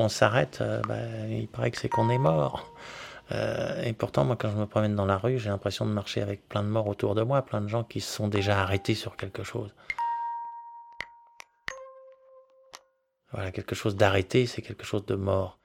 On 0.09 0.11
s'arrête, 0.11 0.63
euh, 0.63 0.81
bah, 0.89 0.97
il 1.29 1.49
paraît 1.49 1.71
que 1.71 1.77
c'est 1.77 1.91
qu'on 1.91 2.09
est 2.09 2.17
mort. 2.17 2.65
Euh, 3.31 3.83
et 3.83 3.93
pourtant, 3.93 4.25
moi, 4.25 4.37
quand 4.37 4.51
je 4.51 4.57
me 4.57 4.65
promène 4.65 4.97
dans 4.97 5.05
la 5.05 5.19
rue, 5.19 5.39
j'ai 5.39 5.51
l'impression 5.51 5.85
de 5.85 5.91
marcher 5.91 6.23
avec 6.23 6.49
plein 6.49 6.63
de 6.63 6.69
morts 6.69 6.87
autour 6.87 7.15
de 7.15 7.21
moi, 7.21 7.43
plein 7.43 7.61
de 7.61 7.69
gens 7.69 7.85
qui 7.85 8.01
se 8.01 8.11
sont 8.11 8.27
déjà 8.27 8.59
arrêtés 8.59 8.95
sur 8.95 9.19
quelque 9.19 9.43
chose. 9.43 9.75
Voilà, 13.33 13.53
quelque 13.53 13.75
chose 13.75 13.97
d'arrêté, 13.97 14.47
c'est 14.47 14.63
quelque 14.63 14.87
chose 14.87 15.05
de 15.05 15.15
mort. 15.15 15.59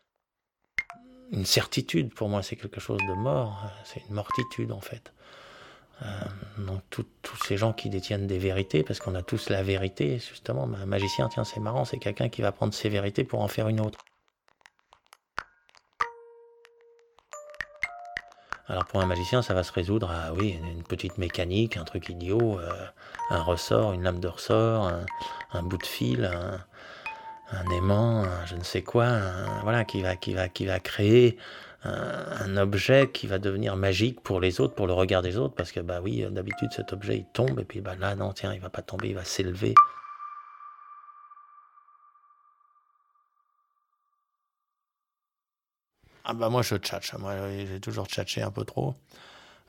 Une 1.32 1.46
certitude, 1.46 2.14
pour 2.14 2.28
moi, 2.28 2.44
c'est 2.44 2.58
quelque 2.58 2.82
chose 2.82 3.00
de 3.08 3.14
mort. 3.14 3.72
C'est 3.86 4.02
une 4.10 4.16
mortitude, 4.16 4.74
en 4.74 4.82
fait. 4.82 5.14
Euh, 6.02 6.06
donc 6.58 6.82
tous 6.90 7.38
ces 7.48 7.56
gens 7.56 7.72
qui 7.72 7.90
détiennent 7.90 8.28
des 8.28 8.40
vérités, 8.40 8.84
parce 8.84 9.00
qu'on 9.00 9.16
a 9.16 9.22
tous 9.22 9.50
la 9.50 9.64
vérité, 9.64 10.20
justement, 10.20 10.64
un 10.64 10.86
magicien, 10.86 11.30
tiens, 11.30 11.46
c'est 11.46 11.62
marrant, 11.62 11.86
c'est 11.86 11.98
quelqu'un 11.98 12.28
qui 12.28 12.42
va 12.42 12.52
prendre 12.52 12.74
ses 12.74 12.90
vérités 12.90 13.24
pour 13.24 13.40
en 13.40 13.48
faire 13.48 13.70
une 13.70 13.80
autre. 13.80 14.00
Alors 18.68 18.86
pour 18.86 19.02
un 19.02 19.06
magicien, 19.06 19.42
ça 19.42 19.54
va 19.54 19.64
se 19.64 19.74
résoudre 19.74 20.10
à, 20.10 20.34
oui, 20.34 20.58
une 20.64 20.84
petite 20.84 21.18
mécanique, 21.18 21.76
un 21.76 21.84
truc 21.84 22.08
idiot, 22.10 22.60
euh, 22.60 22.72
un 23.30 23.42
ressort, 23.42 23.94
une 23.94 24.04
lame 24.04 24.20
de 24.20 24.28
ressort, 24.28 24.90
un, 25.52 25.64
bout 25.64 25.78
de 25.78 25.86
fil, 25.86 26.26
un, 27.52 27.72
aimant, 27.72 28.24
je 28.46 28.56
ne 28.56 28.64
sais 28.64 28.82
quoi, 28.82 29.20
voilà, 29.64 29.84
qui 29.84 30.02
va, 30.02 30.16
qui 30.16 30.34
va, 30.34 30.48
qui 30.48 30.66
va 30.66 30.80
créer 30.80 31.38
un, 31.84 32.46
un 32.46 32.58
objet 32.58 33.10
qui 33.12 33.28
va 33.28 33.38
devenir 33.38 33.76
magique 33.76 34.22
pour 34.22 34.40
les 34.40 34.62
autres, 34.62 34.74
pour 34.74 34.88
le 34.88 34.94
regard 34.94 35.22
des 35.22 35.38
autres, 35.38 35.56
parce 35.56 35.72
que 35.72 35.82
bah 35.82 36.00
oui, 36.02 36.26
d'habitude 36.32 36.72
cet 36.72 36.94
objet 36.94 37.18
il 37.18 37.26
tombe 37.26 37.60
et 37.60 37.66
puis 37.66 37.82
bah 37.82 37.96
là 38.00 38.16
non 38.16 38.32
tiens 38.32 38.54
il 38.54 38.62
va 38.62 38.70
pas 38.70 38.82
tomber, 38.82 39.10
il 39.10 39.16
va 39.16 39.26
s'élever. 39.26 39.74
Ah 46.26 46.34
bah 46.34 46.50
moi 46.50 46.62
je 46.62 46.76
tchatche, 46.76 47.14
moi 47.16 47.34
j'ai 47.50 47.80
toujours 47.80 48.08
tchatché 48.08 48.42
un 48.42 48.52
peu 48.52 48.64
trop. 48.64 48.96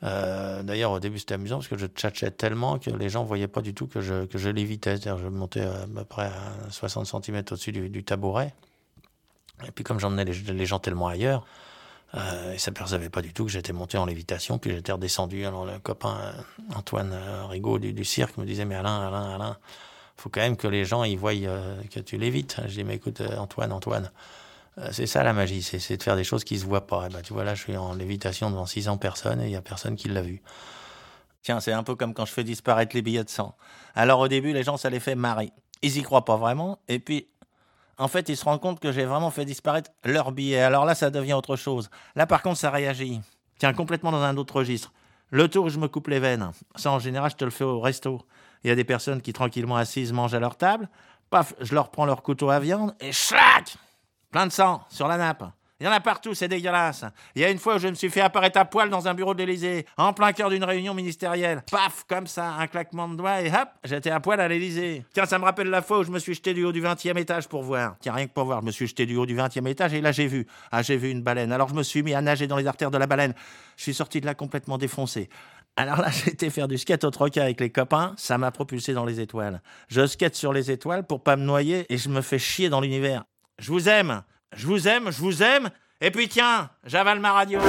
Euh, 0.02 0.62
D'ailleurs 0.62 0.92
au 0.92 1.00
début 1.00 1.18
c'était 1.18 1.34
amusant 1.34 1.56
parce 1.56 1.68
que 1.68 1.76
je 1.76 1.86
tchatchais 1.86 2.30
tellement 2.30 2.78
que 2.78 2.90
les 2.90 3.08
gens 3.08 3.24
voyaient 3.24 3.48
pas 3.48 3.62
du 3.62 3.74
tout 3.74 3.86
que 3.86 4.00
je, 4.00 4.26
que 4.26 4.38
je 4.38 4.48
lévitais, 4.48 4.96
c'est-à-dire 4.96 5.18
je 5.18 5.28
montais 5.28 5.62
à 5.62 5.86
peu 5.92 6.04
près 6.04 6.26
à 6.26 6.70
60 6.70 7.24
cm 7.24 7.38
au-dessus 7.50 7.72
du, 7.72 8.04
tabouret. 8.04 8.54
Et 9.66 9.70
puis 9.70 9.84
comme 9.84 9.98
j'emmenais 9.98 10.24
les, 10.24 10.66
gens 10.66 10.78
tellement 10.78 11.08
ailleurs, 11.08 11.44
euh, 12.14 12.52
ils 12.54 12.60
s'apercevaient 12.60 13.10
pas 13.10 13.22
du 13.22 13.32
tout 13.32 13.44
que 13.44 13.50
j'étais 13.50 13.72
monté 13.72 13.98
en 13.98 14.04
lévitation, 14.04 14.58
puis 14.58 14.70
j'étais 14.70 14.92
redescendu. 14.92 15.44
Alors 15.46 15.64
le 15.64 15.78
copain 15.78 16.16
euh, 16.20 16.76
Antoine 16.76 17.12
euh, 17.12 17.46
Rigaud 17.46 17.78
du, 17.78 17.92
du 17.92 18.04
cirque 18.04 18.36
me 18.36 18.44
disait 18.44 18.64
mais 18.64 18.76
Alain, 18.76 19.08
Alain, 19.08 19.34
Alain, 19.34 19.56
faut 20.16 20.30
quand 20.30 20.40
même 20.40 20.56
que 20.56 20.68
les 20.68 20.84
gens 20.84 21.04
ils 21.04 21.18
voient 21.18 21.32
euh, 21.34 21.82
que 21.90 22.00
tu 22.00 22.16
lévites. 22.16 22.56
Je 22.66 22.74
dis 22.74 22.84
mais 22.84 22.96
écoute 22.96 23.20
euh, 23.20 23.36
Antoine, 23.36 23.72
Antoine, 23.72 24.04
euh, 24.04 24.08
c'est 24.90 25.06
ça 25.06 25.22
la 25.22 25.32
magie, 25.32 25.62
c'est 25.62 25.96
de 25.96 26.02
faire 26.02 26.16
des 26.16 26.24
choses 26.24 26.44
qui 26.44 26.58
se 26.58 26.64
voient 26.64 26.86
pas. 26.86 27.06
Et 27.06 27.08
ben 27.08 27.22
tu 27.22 27.32
vois 27.32 27.44
là 27.44 27.54
je 27.54 27.62
suis 27.62 27.76
en 27.76 27.94
lévitation 27.94 28.50
devant 28.50 28.66
600 28.66 28.98
personnes 28.98 29.40
et 29.40 29.46
il 29.46 29.50
y 29.50 29.56
a 29.56 29.62
personne 29.62 29.96
qui 29.96 30.08
l'a 30.08 30.22
vu. 30.22 30.42
Tiens, 31.42 31.60
c'est 31.60 31.72
un 31.72 31.82
peu 31.82 31.94
comme 31.94 32.14
quand 32.14 32.24
je 32.24 32.32
fais 32.32 32.44
disparaître 32.44 32.96
les 32.96 33.02
billets 33.02 33.24
de 33.24 33.30
sang. 33.30 33.54
Alors 33.94 34.20
au 34.20 34.28
début 34.28 34.52
les 34.52 34.62
gens 34.62 34.76
ça 34.76 34.90
les 34.90 35.00
fait 35.00 35.14
marrer. 35.14 35.52
Ils 35.82 35.96
y 35.96 36.02
croient 36.02 36.24
pas 36.24 36.36
vraiment 36.36 36.78
et 36.88 36.98
puis 36.98 37.28
en 37.98 38.08
fait, 38.08 38.28
ils 38.28 38.36
se 38.36 38.44
rendent 38.44 38.60
compte 38.60 38.80
que 38.80 38.90
j'ai 38.90 39.04
vraiment 39.04 39.30
fait 39.30 39.44
disparaître 39.44 39.90
leur 40.04 40.32
billet. 40.32 40.60
Alors 40.60 40.84
là, 40.84 40.94
ça 40.94 41.10
devient 41.10 41.34
autre 41.34 41.56
chose. 41.56 41.90
Là, 42.16 42.26
par 42.26 42.42
contre, 42.42 42.58
ça 42.58 42.70
réagit. 42.70 43.20
Tiens, 43.58 43.72
complètement 43.72 44.10
dans 44.10 44.22
un 44.22 44.36
autre 44.36 44.56
registre. 44.56 44.92
Le 45.30 45.48
tour 45.48 45.68
je 45.68 45.78
me 45.78 45.88
coupe 45.88 46.08
les 46.08 46.18
veines. 46.18 46.50
Ça, 46.76 46.90
en 46.90 46.98
général, 46.98 47.30
je 47.30 47.36
te 47.36 47.44
le 47.44 47.50
fais 47.50 47.64
au 47.64 47.80
resto. 47.80 48.22
Il 48.62 48.68
y 48.68 48.70
a 48.70 48.74
des 48.74 48.84
personnes 48.84 49.20
qui, 49.20 49.32
tranquillement 49.32 49.76
assises, 49.76 50.12
mangent 50.12 50.34
à 50.34 50.40
leur 50.40 50.56
table. 50.56 50.88
Paf, 51.30 51.54
je 51.60 51.74
leur 51.74 51.90
prends 51.90 52.04
leur 52.04 52.22
couteau 52.22 52.50
à 52.50 52.58
viande 52.60 52.94
et 53.00 53.12
schlac 53.12 53.76
Plein 54.34 54.48
de 54.48 54.52
sang 54.52 54.82
sur 54.90 55.06
la 55.06 55.16
nappe. 55.16 55.44
Il 55.78 55.86
y 55.86 55.88
en 55.88 55.92
a 55.92 56.00
partout, 56.00 56.34
c'est 56.34 56.48
dégueulasse. 56.48 57.04
Il 57.36 57.42
y 57.42 57.44
a 57.44 57.50
une 57.50 57.58
fois 57.58 57.76
où 57.76 57.78
je 57.78 57.86
me 57.86 57.94
suis 57.94 58.10
fait 58.10 58.20
apparaître 58.20 58.58
à 58.58 58.64
poil 58.64 58.90
dans 58.90 59.06
un 59.06 59.14
bureau 59.14 59.32
de 59.32 59.38
l'Élysée, 59.38 59.86
en 59.96 60.12
plein 60.12 60.32
cœur 60.32 60.50
d'une 60.50 60.64
réunion 60.64 60.92
ministérielle. 60.92 61.62
Paf, 61.70 62.02
comme 62.08 62.26
ça, 62.26 62.54
un 62.54 62.66
claquement 62.66 63.08
de 63.08 63.14
doigts 63.14 63.42
et 63.42 63.48
hop, 63.48 63.68
j'étais 63.84 64.10
à 64.10 64.18
poil 64.18 64.40
à 64.40 64.48
l'Élysée. 64.48 65.04
Tiens, 65.12 65.26
ça 65.26 65.38
me 65.38 65.44
rappelle 65.44 65.68
la 65.68 65.82
fois 65.82 66.00
où 66.00 66.02
je 66.02 66.10
me 66.10 66.18
suis 66.18 66.34
jeté 66.34 66.52
du 66.52 66.64
haut 66.64 66.72
du 66.72 66.82
20e 66.82 67.16
étage 67.16 67.46
pour 67.46 67.62
voir. 67.62 67.94
Tiens, 68.00 68.12
rien 68.12 68.26
que 68.26 68.32
pour 68.32 68.46
voir, 68.46 68.60
je 68.62 68.66
me 68.66 68.72
suis 68.72 68.88
jeté 68.88 69.06
du 69.06 69.14
haut 69.14 69.24
du 69.24 69.36
20e 69.36 69.68
étage 69.68 69.94
et 69.94 70.00
là 70.00 70.10
j'ai 70.10 70.26
vu. 70.26 70.48
Ah, 70.72 70.82
j'ai 70.82 70.96
vu 70.96 71.10
une 71.10 71.22
baleine. 71.22 71.52
Alors 71.52 71.68
je 71.68 71.74
me 71.74 71.84
suis 71.84 72.02
mis 72.02 72.12
à 72.12 72.20
nager 72.20 72.48
dans 72.48 72.56
les 72.56 72.66
artères 72.66 72.90
de 72.90 72.98
la 72.98 73.06
baleine. 73.06 73.34
Je 73.76 73.84
suis 73.84 73.94
sorti 73.94 74.20
de 74.20 74.26
là 74.26 74.34
complètement 74.34 74.78
défoncé. 74.78 75.28
Alors 75.76 76.00
là, 76.00 76.08
été 76.26 76.50
faire 76.50 76.66
du 76.66 76.76
skate 76.76 77.04
au 77.04 77.10
troca 77.12 77.40
avec 77.40 77.60
les 77.60 77.70
copains, 77.70 78.14
ça 78.16 78.36
m'a 78.36 78.50
propulsé 78.50 78.94
dans 78.94 79.04
les 79.04 79.20
étoiles. 79.20 79.62
Je 79.86 80.04
skate 80.04 80.34
sur 80.34 80.52
les 80.52 80.72
étoiles 80.72 81.06
pour 81.06 81.22
pas 81.22 81.36
me 81.36 81.44
noyer 81.44 81.86
et 81.88 81.98
je 81.98 82.08
me 82.08 82.20
fais 82.20 82.40
chier 82.40 82.68
dans 82.68 82.80
l'univers. 82.80 83.22
Je 83.58 83.70
vous 83.70 83.88
aime, 83.88 84.22
je 84.52 84.66
vous 84.66 84.88
aime, 84.88 85.10
je 85.10 85.20
vous 85.20 85.42
aime, 85.42 85.70
et 86.00 86.10
puis 86.10 86.28
tiens, 86.28 86.70
j'avale 86.84 87.20
ma 87.20 87.32
radio. 87.32 87.60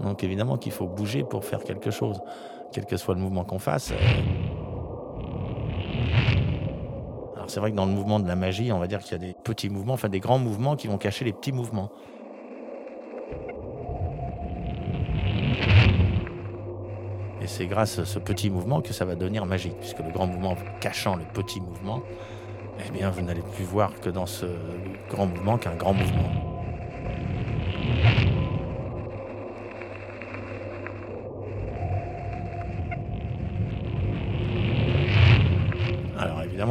Donc 0.00 0.24
évidemment 0.24 0.56
qu'il 0.56 0.72
faut 0.72 0.86
bouger 0.86 1.24
pour 1.24 1.44
faire 1.44 1.64
quelque 1.64 1.90
chose, 1.90 2.20
quel 2.72 2.86
que 2.86 2.96
soit 2.96 3.14
le 3.14 3.20
mouvement 3.20 3.44
qu'on 3.44 3.58
fasse. 3.58 3.92
Alors 7.34 7.47
c'est 7.58 7.60
vrai 7.60 7.72
que 7.72 7.76
dans 7.76 7.86
le 7.86 7.92
mouvement 7.92 8.20
de 8.20 8.28
la 8.28 8.36
magie, 8.36 8.70
on 8.70 8.78
va 8.78 8.86
dire 8.86 9.00
qu'il 9.00 9.10
y 9.10 9.14
a 9.16 9.18
des 9.18 9.34
petits 9.34 9.68
mouvements, 9.68 9.94
enfin 9.94 10.08
des 10.08 10.20
grands 10.20 10.38
mouvements 10.38 10.76
qui 10.76 10.86
vont 10.86 10.96
cacher 10.96 11.24
les 11.24 11.32
petits 11.32 11.50
mouvements. 11.50 11.90
Et 17.42 17.48
c'est 17.48 17.66
grâce 17.66 17.98
à 17.98 18.04
ce 18.04 18.20
petit 18.20 18.48
mouvement 18.48 18.80
que 18.80 18.92
ça 18.92 19.04
va 19.04 19.16
devenir 19.16 19.44
magique, 19.44 19.74
puisque 19.80 19.98
le 19.98 20.12
grand 20.12 20.28
mouvement 20.28 20.54
cachant 20.80 21.16
le 21.16 21.24
petit 21.24 21.60
mouvement, 21.60 22.00
eh 22.86 22.92
bien 22.92 23.10
vous 23.10 23.22
n'allez 23.22 23.42
plus 23.42 23.64
voir 23.64 23.92
que 23.98 24.08
dans 24.08 24.26
ce 24.26 24.46
grand 25.10 25.26
mouvement 25.26 25.58
qu'un 25.58 25.74
grand 25.74 25.94
mouvement. 25.94 26.47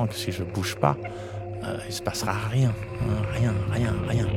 Que 0.07 0.15
si 0.15 0.31
je 0.31 0.43
bouge 0.43 0.75
pas, 0.75 0.97
euh, 1.63 1.77
il 1.85 1.93
se 1.93 2.01
passera 2.01 2.33
rien, 2.49 2.73
hein, 3.01 3.21
rien, 3.33 3.53
rien, 3.71 3.93
rien. 4.07 4.27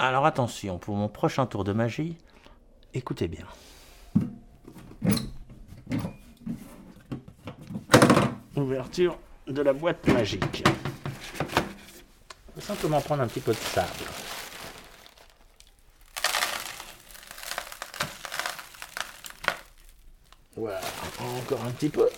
Alors 0.00 0.26
attention, 0.26 0.78
pour 0.78 0.94
mon 0.94 1.08
prochain 1.08 1.46
tour 1.46 1.64
de 1.64 1.72
magie, 1.72 2.16
écoutez 2.94 3.26
bien. 3.26 3.46
Ouverture 8.58 9.16
de 9.46 9.62
la 9.62 9.72
boîte 9.72 10.06
magique. 10.08 10.64
Je 10.66 12.54
vais 12.56 12.60
simplement 12.60 13.00
prendre 13.00 13.22
un 13.22 13.28
petit 13.28 13.38
peu 13.40 13.52
de 13.52 13.56
sable. 13.56 13.88
Voilà, 20.56 20.80
encore 21.38 21.64
un 21.64 21.70
petit 21.70 21.88
peu. 21.88 22.08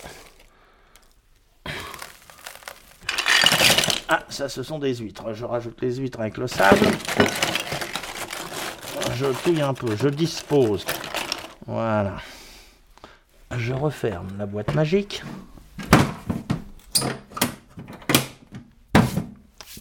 Ah, 4.08 4.24
ça, 4.30 4.48
ce 4.48 4.62
sont 4.62 4.78
des 4.78 4.96
huîtres. 4.96 5.34
Je 5.34 5.44
rajoute 5.44 5.78
les 5.82 5.96
huîtres 5.96 6.20
avec 6.20 6.38
le 6.38 6.46
sable. 6.46 6.86
Je 9.14 9.26
touille 9.44 9.60
un 9.60 9.74
peu, 9.74 9.94
je 9.94 10.08
dispose. 10.08 10.86
Voilà. 11.66 12.16
Je 13.56 13.74
referme 13.74 14.38
la 14.38 14.46
boîte 14.46 14.74
magique. 14.74 15.22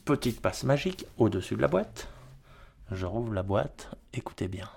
Petite 0.10 0.42
passe 0.42 0.64
magique 0.64 1.06
au-dessus 1.20 1.56
de 1.56 1.62
la 1.62 1.68
boîte. 1.68 2.08
Je 2.90 3.06
rouvre 3.06 3.32
la 3.32 3.44
boîte. 3.44 3.92
Écoutez 4.12 4.48
bien. 4.48 4.68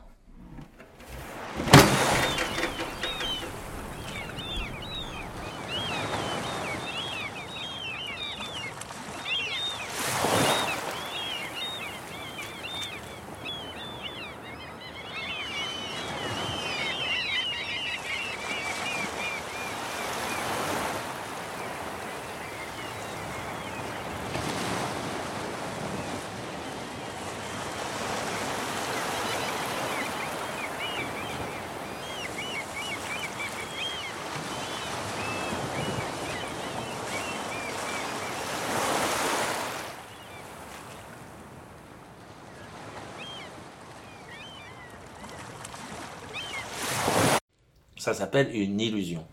Ça 48.02 48.14
s'appelle 48.14 48.50
une 48.52 48.80
illusion. 48.80 49.24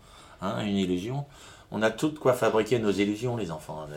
Hein, 0.44 0.64
une 0.64 0.78
illusion. 0.78 1.26
On 1.72 1.82
a 1.82 1.90
tout 1.90 2.10
de 2.10 2.20
quoi 2.20 2.34
fabriquer 2.34 2.78
nos 2.78 2.92
illusions, 2.92 3.36
les 3.36 3.50
enfants. 3.50 3.88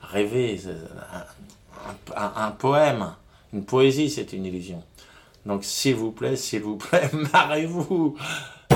Rêver, 0.00 0.58
un, 2.16 2.50
poème, 2.52 3.12
une 3.52 3.66
poésie, 3.66 4.08
c'est 4.08 4.32
une 4.32 4.46
illusion. 4.46 4.82
Donc, 5.44 5.62
s'il 5.62 5.94
vous 5.94 6.10
plaît, 6.10 6.36
s'il 6.36 6.62
vous 6.62 6.76
plaît, 6.76 7.10
marrez-vous. 7.34 8.16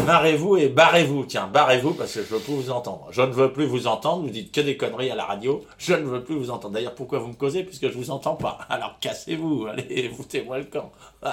Marrez-vous 0.04 0.58
et 0.58 0.68
barrez-vous. 0.68 1.24
Tiens, 1.24 1.46
barrez-vous 1.46 1.94
parce 1.94 2.12
que 2.12 2.22
je 2.22 2.34
veux 2.34 2.40
plus 2.40 2.54
vous 2.54 2.70
entendre. 2.70 3.08
Je 3.10 3.22
ne 3.22 3.32
veux 3.32 3.54
plus 3.54 3.64
vous 3.64 3.86
entendre. 3.86 4.24
Vous 4.24 4.30
dites 4.30 4.52
que 4.52 4.60
des 4.60 4.76
conneries 4.76 5.10
à 5.10 5.14
la 5.14 5.24
radio. 5.24 5.64
Je 5.78 5.94
ne 5.94 6.04
veux 6.04 6.22
plus 6.22 6.34
vous 6.34 6.50
entendre. 6.50 6.74
D'ailleurs, 6.74 6.94
pourquoi 6.94 7.20
vous 7.20 7.28
me 7.28 7.34
causez 7.34 7.64
Puisque 7.64 7.88
je 7.88 7.96
vous 7.96 8.10
entends 8.10 8.36
pas? 8.36 8.58
Alors, 8.68 8.98
cassez-vous. 9.00 9.64
Allez, 9.64 10.10
foutez-moi 10.14 10.58
le 10.58 10.64
camp. 10.64 10.92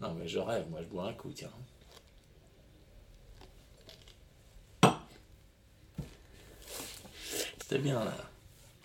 Non, 0.00 0.08
mais 0.18 0.26
je 0.26 0.38
rêve. 0.38 0.64
Moi, 0.70 0.80
je 0.80 0.86
bois 0.86 1.08
un 1.08 1.12
coup, 1.12 1.30
tiens. 1.34 1.50
C'était 7.74 7.88
bien 7.88 8.04
là. 8.04 8.14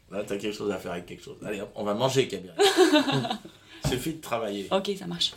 Là, 0.10 0.24
t'as 0.24 0.38
quelque 0.38 0.52
chose 0.52 0.72
à 0.72 0.80
faire 0.80 0.94
avec 0.94 1.06
quelque 1.06 1.24
chose. 1.24 1.38
Allez, 1.46 1.62
hop, 1.62 1.72
on 1.76 1.84
va 1.84 1.94
manger, 1.94 2.28
Kabir. 2.28 2.56
Suffit 3.88 4.16
de 4.16 4.20
travailler. 4.20 4.68
Ok, 4.72 4.90
ça 4.98 5.06
marche. 5.06 5.32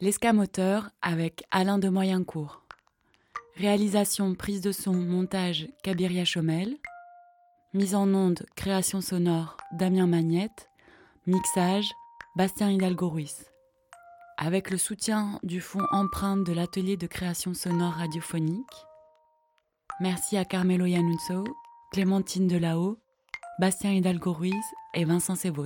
L'escamoteur 0.00 0.88
avec 1.02 1.44
Alain 1.50 1.76
de 1.76 1.90
Moyencourt. 1.90 2.62
Réalisation, 3.56 4.34
prise 4.34 4.62
de 4.62 4.72
son, 4.72 4.94
montage 4.94 5.68
Kabiria 5.82 6.24
Chomel. 6.24 6.78
Mise 7.74 7.94
en 7.94 8.08
onde, 8.14 8.46
création 8.56 9.02
sonore 9.02 9.58
Damien 9.74 10.06
Magnette. 10.06 10.70
Mixage 11.26 11.90
Bastien 12.36 12.70
Hidalgo 12.70 13.10
Ruiz. 13.10 13.51
Avec 14.44 14.72
le 14.72 14.76
soutien 14.76 15.38
du 15.44 15.60
fonds 15.60 15.86
empreinte 15.92 16.42
de 16.42 16.52
l'atelier 16.52 16.96
de 16.96 17.06
création 17.06 17.54
sonore 17.54 17.92
radiophonique. 17.92 18.74
Merci 20.00 20.36
à 20.36 20.44
Carmelo 20.44 20.84
Yanunso, 20.84 21.44
Clémentine 21.92 22.48
Delahaut, 22.48 22.98
Bastien 23.60 23.92
Hidalgo 23.92 24.32
Ruiz 24.32 24.64
et 24.94 25.04
Vincent 25.04 25.36
Sebos. 25.36 25.62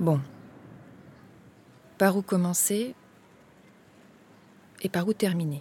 Bon. 0.00 0.20
Par 1.98 2.16
où 2.16 2.22
commencer 2.22 2.94
et 4.80 4.88
par 4.88 5.08
où 5.08 5.12
terminer? 5.12 5.60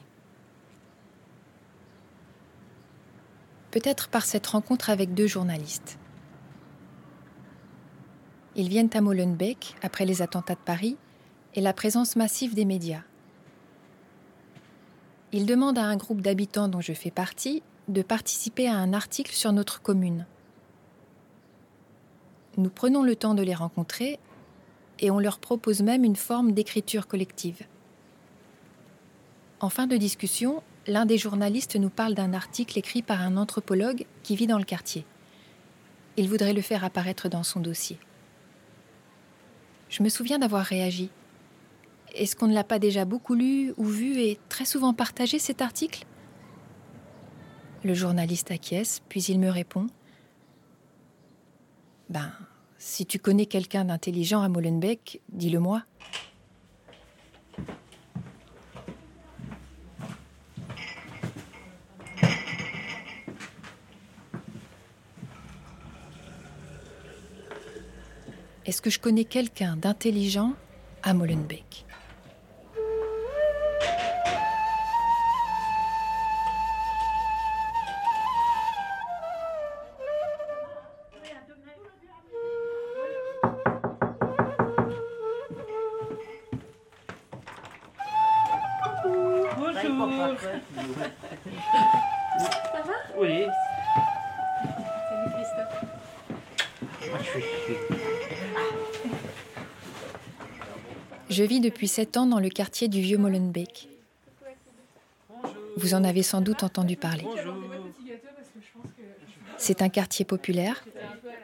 Peut-être 3.71 4.09
par 4.09 4.25
cette 4.25 4.45
rencontre 4.45 4.91
avec 4.91 5.15
deux 5.15 5.25
journalistes. 5.25 5.97
Ils 8.55 8.69
viennent 8.69 8.91
à 8.93 9.01
Molenbeek 9.01 9.75
après 9.81 10.05
les 10.05 10.21
attentats 10.21 10.55
de 10.55 10.59
Paris 10.59 10.97
et 11.55 11.61
la 11.61 11.73
présence 11.73 12.15
massive 12.15 12.53
des 12.53 12.65
médias. 12.65 13.03
Ils 15.31 15.47
demandent 15.47 15.79
à 15.79 15.85
un 15.85 15.97
groupe 15.97 16.21
d'habitants 16.21 16.67
dont 16.67 16.81
je 16.81 16.93
fais 16.93 17.11
partie 17.11 17.63
de 17.87 18.03
participer 18.03 18.67
à 18.67 18.75
un 18.75 18.93
article 18.93 19.33
sur 19.33 19.51
notre 19.51 19.81
commune. 19.81 20.27
Nous 22.57 22.69
prenons 22.69 23.03
le 23.03 23.15
temps 23.15 23.33
de 23.33 23.43
les 23.43 23.53
rencontrer 23.55 24.19
et 24.99 25.11
on 25.11 25.19
leur 25.19 25.39
propose 25.39 25.81
même 25.81 26.03
une 26.03 26.15
forme 26.15 26.51
d'écriture 26.51 27.07
collective. 27.07 27.63
En 29.59 29.69
fin 29.69 29.87
de 29.87 29.97
discussion, 29.97 30.61
l'un 30.85 31.05
des 31.05 31.17
journalistes 31.17 31.75
nous 31.75 31.89
parle 31.89 32.13
d'un 32.13 32.33
article 32.33 32.77
écrit 32.77 33.01
par 33.01 33.21
un 33.21 33.37
anthropologue 33.37 34.05
qui 34.23 34.35
vit 34.35 34.47
dans 34.47 34.59
le 34.59 34.63
quartier. 34.63 35.05
Il 36.15 36.29
voudrait 36.29 36.53
le 36.53 36.61
faire 36.61 36.83
apparaître 36.83 37.29
dans 37.29 37.43
son 37.43 37.59
dossier. 37.59 37.97
Je 39.89 40.03
me 40.03 40.09
souviens 40.09 40.39
d'avoir 40.39 40.65
réagi. 40.65 41.09
Est-ce 42.13 42.35
qu'on 42.35 42.47
ne 42.47 42.53
l'a 42.53 42.63
pas 42.63 42.79
déjà 42.79 43.05
beaucoup 43.05 43.35
lu 43.35 43.73
ou 43.77 43.85
vu 43.85 44.19
et 44.19 44.39
très 44.49 44.65
souvent 44.65 44.93
partagé 44.93 45.39
cet 45.39 45.61
article? 45.61 46.05
Le 47.83 47.93
journaliste 47.93 48.51
acquiesce, 48.51 49.01
puis 49.07 49.23
il 49.23 49.39
me 49.39 49.49
répond 49.49 49.87
Ben, 52.09 52.31
si 52.77 53.05
tu 53.05 53.19
connais 53.19 53.45
quelqu'un 53.45 53.85
d'intelligent 53.85 54.41
à 54.41 54.49
Molenbeek, 54.49 55.21
dis-le 55.29 55.59
moi. 55.59 55.83
Est-ce 68.65 68.81
que 68.81 68.89
je 68.89 68.99
connais 68.99 69.23
quelqu'un 69.23 69.77
d'intelligent 69.77 70.53
à 71.01 71.13
Molenbeek? 71.13 71.86
Depuis 101.67 101.89
sept 101.89 102.15
ans 102.15 102.25
dans 102.25 102.39
le 102.39 102.47
quartier 102.47 102.87
du 102.87 103.01
Vieux 103.01 103.17
Molenbeek. 103.17 103.89
Vous 105.75 105.93
en 105.95 106.05
avez 106.05 106.23
sans 106.23 106.39
doute 106.39 106.63
entendu 106.63 106.95
parler. 106.95 107.25
C'est 109.57 109.81
un 109.81 109.89
quartier 109.89 110.23
populaire. 110.23 110.85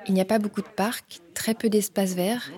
Il 0.07 0.13
n'y 0.13 0.21
a 0.21 0.25
pas 0.25 0.39
beaucoup 0.39 0.61
de 0.61 0.67
parcs, 0.67 1.19
très 1.33 1.53
peu 1.53 1.67
d'espaces 1.69 2.13
verts, 2.13 2.51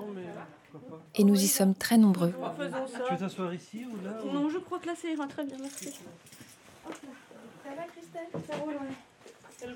et 1.16 1.24
nous 1.24 1.36
y 1.42 1.48
sommes 1.48 1.74
très 1.74 1.98
nombreux. 1.98 2.34
Tu 2.34 3.14
veux 3.14 3.18
t'asseoir 3.20 3.52
ici 3.54 3.86
ou 3.86 4.06
là 4.06 4.12
ou- 4.24 4.32
Non, 4.32 4.48
je 4.50 4.60
crois 4.60 4.78
que 4.78 4.86
là, 4.86 4.94
ça 4.96 5.08
ira 5.10 5.26
très 5.26 5.44
bien, 5.44 5.58
merci. 5.60 5.86
Ça 5.90 7.70
va, 7.76 7.84
Christelle 7.84 8.42
Ça 8.48 8.58
roule, 8.58 8.74
ouais. 8.74 9.70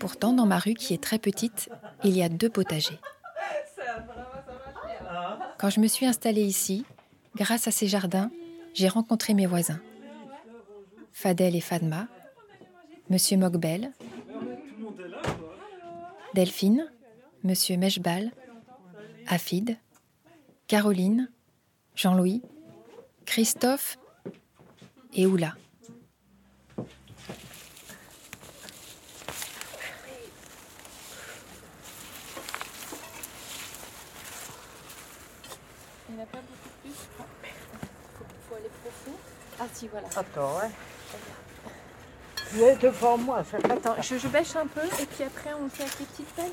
Pourtant, 0.00 0.32
dans 0.32 0.46
ma 0.46 0.58
rue, 0.58 0.74
qui 0.74 0.94
est 0.94 1.02
très 1.02 1.18
petite, 1.20 1.68
il 2.02 2.16
y 2.16 2.22
a 2.24 2.28
deux 2.28 2.48
potagers. 2.50 2.98
Quand 5.58 5.70
je 5.70 5.80
me 5.80 5.86
suis 5.86 6.06
installée 6.06 6.44
ici, 6.44 6.84
grâce 7.36 7.66
à 7.66 7.70
ces 7.70 7.86
jardins, 7.88 8.30
j'ai 8.74 8.88
rencontré 8.88 9.34
mes 9.34 9.46
voisins. 9.46 9.80
Fadel 11.12 11.56
et 11.56 11.60
Fadma, 11.60 12.06
Monsieur 13.10 13.36
Mogbel, 13.36 13.92
Delphine, 16.34 16.90
Monsieur 17.42 17.76
Meshbal, 17.76 18.30
Afid, 19.26 19.76
Caroline, 20.68 21.30
Jean-Louis, 21.96 22.42
Christophe 23.24 23.98
et 25.14 25.26
Oula. 25.26 25.54
N'y 36.18 36.24
a 36.24 36.26
pas 36.26 36.38
beaucoup 36.38 36.70
plus, 36.82 36.90
je 36.90 37.14
crois. 37.14 37.26
Faut, 38.18 38.24
faut 38.48 38.54
aller 38.56 38.70
profond. 38.82 39.16
Ah 39.60 39.66
si, 39.72 39.88
voilà. 39.88 40.08
Attends, 40.16 40.58
ouais. 40.58 40.70
Tu 42.50 42.60
es 42.62 42.76
devant 42.76 43.18
moi, 43.18 43.44
ça 43.44 43.58
Attends, 43.70 44.00
je, 44.00 44.18
je 44.18 44.28
bêche 44.28 44.56
un 44.56 44.66
peu 44.66 44.80
et 44.80 45.06
puis 45.06 45.24
après 45.24 45.50
on 45.54 45.68
fait 45.68 45.82
avec 45.82 45.98
les 46.00 46.06
petites 46.06 46.34
pelles. 46.34 46.52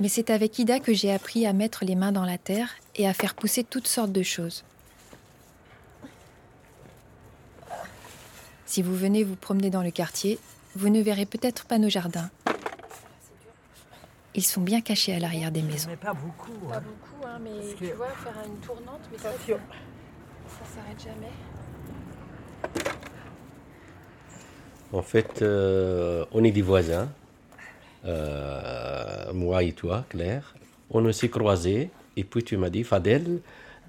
Mais 0.00 0.08
c'est 0.08 0.30
avec 0.30 0.58
Ida 0.58 0.80
que 0.80 0.92
j'ai 0.92 1.12
appris 1.12 1.46
à 1.46 1.52
mettre 1.52 1.84
les 1.84 1.94
mains 1.94 2.12
dans 2.12 2.24
la 2.24 2.38
terre 2.38 2.74
et 2.96 3.06
à 3.06 3.14
faire 3.14 3.34
pousser 3.34 3.64
toutes 3.64 3.86
sortes 3.86 4.12
de 4.12 4.22
choses. 4.22 4.64
Si 8.66 8.82
vous 8.82 8.96
venez 8.96 9.22
vous 9.24 9.36
promener 9.36 9.70
dans 9.70 9.82
le 9.82 9.90
quartier, 9.90 10.38
vous 10.74 10.88
ne 10.88 11.00
verrez 11.00 11.26
peut-être 11.26 11.64
pas 11.64 11.78
nos 11.78 11.88
jardins. 11.88 12.30
Ils 14.34 14.42
sont 14.44 14.60
bien 14.62 14.80
cachés 14.80 15.14
à 15.14 15.18
l'arrière 15.20 15.52
des 15.52 15.62
maisons. 15.62 15.88
Mais 15.90 15.96
pas 15.96 16.12
beaucoup. 16.14 16.50
Pas 16.68 16.76
hein. 16.76 16.82
beaucoup, 16.84 17.26
hein, 17.26 17.38
mais 17.42 17.50
Parce 17.50 17.74
tu 17.76 17.86
que- 17.88 17.94
vois, 17.96 18.08
faire 18.08 18.34
une 18.46 18.56
tournante, 18.58 19.00
mais 19.12 19.18
ça, 19.18 19.28
Attention. 19.28 19.58
ça 20.48 20.64
s'arrête 20.74 21.02
jamais. 21.02 21.32
En 24.92 25.02
fait, 25.02 25.42
euh, 25.42 26.24
on 26.32 26.42
est 26.44 26.50
des 26.52 26.62
voisins, 26.62 27.08
euh, 28.04 29.32
moi 29.32 29.62
et 29.62 29.72
toi, 29.72 30.04
Claire. 30.08 30.54
On 30.90 31.10
s'est 31.12 31.28
croisés 31.30 31.90
et 32.16 32.24
puis 32.24 32.42
tu 32.44 32.56
m'as 32.56 32.70
dit, 32.70 32.84
Fadel, 32.84 33.40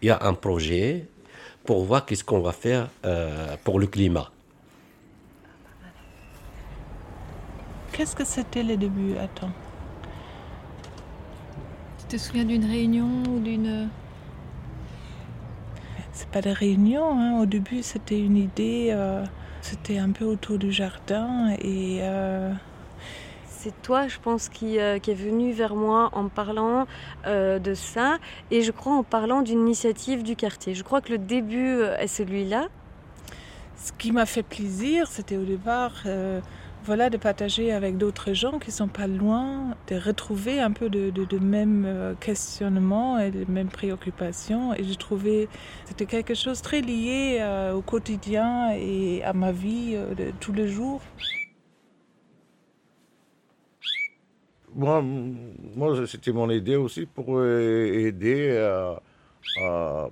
il 0.01 0.07
y 0.07 0.11
a 0.11 0.19
un 0.21 0.33
projet 0.33 1.05
pour 1.65 1.83
voir 1.85 2.05
qu'est-ce 2.05 2.23
qu'on 2.23 2.39
va 2.41 2.51
faire 2.51 2.89
euh, 3.05 3.55
pour 3.63 3.79
le 3.79 3.87
climat. 3.87 4.31
Qu'est-ce 7.91 8.15
que 8.15 8.25
c'était 8.25 8.63
le 8.63 8.77
début 8.77 9.15
Attends. 9.17 9.51
Te 12.15 12.19
souviens 12.21 12.45
d'une 12.45 12.63
réunion 12.63 13.09
ou 13.29 13.39
d'une. 13.41 13.89
C'est 16.13 16.29
pas 16.29 16.39
de 16.39 16.49
réunion. 16.49 17.11
hein. 17.19 17.41
Au 17.41 17.45
début, 17.45 17.83
c'était 17.83 18.17
une 18.17 18.37
idée. 18.37 18.87
euh, 18.91 19.25
c'était 19.59 19.97
un 19.97 20.11
peu 20.11 20.23
autour 20.23 20.57
du 20.57 20.71
jardin 20.71 21.49
et. 21.59 21.97
euh, 22.03 22.53
C'est 23.49 23.81
toi, 23.81 24.07
je 24.07 24.17
pense, 24.23 24.47
qui, 24.47 24.79
euh, 24.79 24.97
qui 24.97 25.11
est 25.11 25.13
venu 25.29 25.51
vers 25.51 25.75
moi 25.75 26.09
en 26.13 26.29
parlant 26.29 26.87
euh, 27.27 27.59
de 27.59 27.73
ça 27.73 28.17
et 28.49 28.61
je 28.61 28.71
crois 28.71 28.93
en 28.95 29.03
parlant 29.03 29.41
d'une 29.41 29.59
initiative 29.59 30.23
du 30.23 30.37
quartier. 30.37 30.73
Je 30.73 30.83
crois 30.83 31.01
que 31.01 31.11
le 31.11 31.17
début 31.17 31.81
est 31.99 32.07
celui-là. 32.07 32.69
ce 33.75 33.91
qui 33.91 34.13
m'a 34.13 34.25
fait 34.25 34.43
plaisir, 34.43 35.07
c'était 35.09 35.35
au 35.35 35.43
départ, 35.43 36.03
euh, 36.05 36.39
voilà, 36.85 37.09
de 37.09 37.17
partager 37.17 37.71
avec 37.71 37.97
d'autres 37.97 38.33
gens 38.33 38.59
qui 38.59 38.71
sont 38.71 38.87
pas 38.87 39.07
loin, 39.07 39.75
de 39.87 39.95
retrouver 39.95 40.59
un 40.59 40.71
peu 40.71 40.87
de, 40.87 41.09
de, 41.09 41.25
de 41.25 41.39
même 41.39 41.83
euh, 41.85 42.13
questionnement 42.13 43.17
et 43.17 43.31
de 43.31 43.43
mêmes 43.51 43.69
préoccupations. 43.69 44.73
Et 44.75 44.83
j'ai 44.83 44.95
trouvé 44.95 45.49
c'était 45.85 46.05
quelque 46.05 46.35
chose 46.35 46.61
très 46.61 46.81
lié 46.81 47.39
euh, 47.41 47.73
au 47.73 47.81
quotidien 47.81 48.71
et 48.75 49.23
à 49.23 49.33
ma 49.33 49.51
vie 49.51 49.93
euh, 49.95 50.13
de 50.13 50.31
tous 50.39 50.53
les 50.53 50.67
jours. 50.67 51.01
Moi, 54.75 55.01
moi 55.75 56.05
c'était 56.05 56.33
mon 56.33 56.51
idée 56.51 56.75
aussi 56.75 57.07
pour 57.07 57.41
aider 57.43 58.43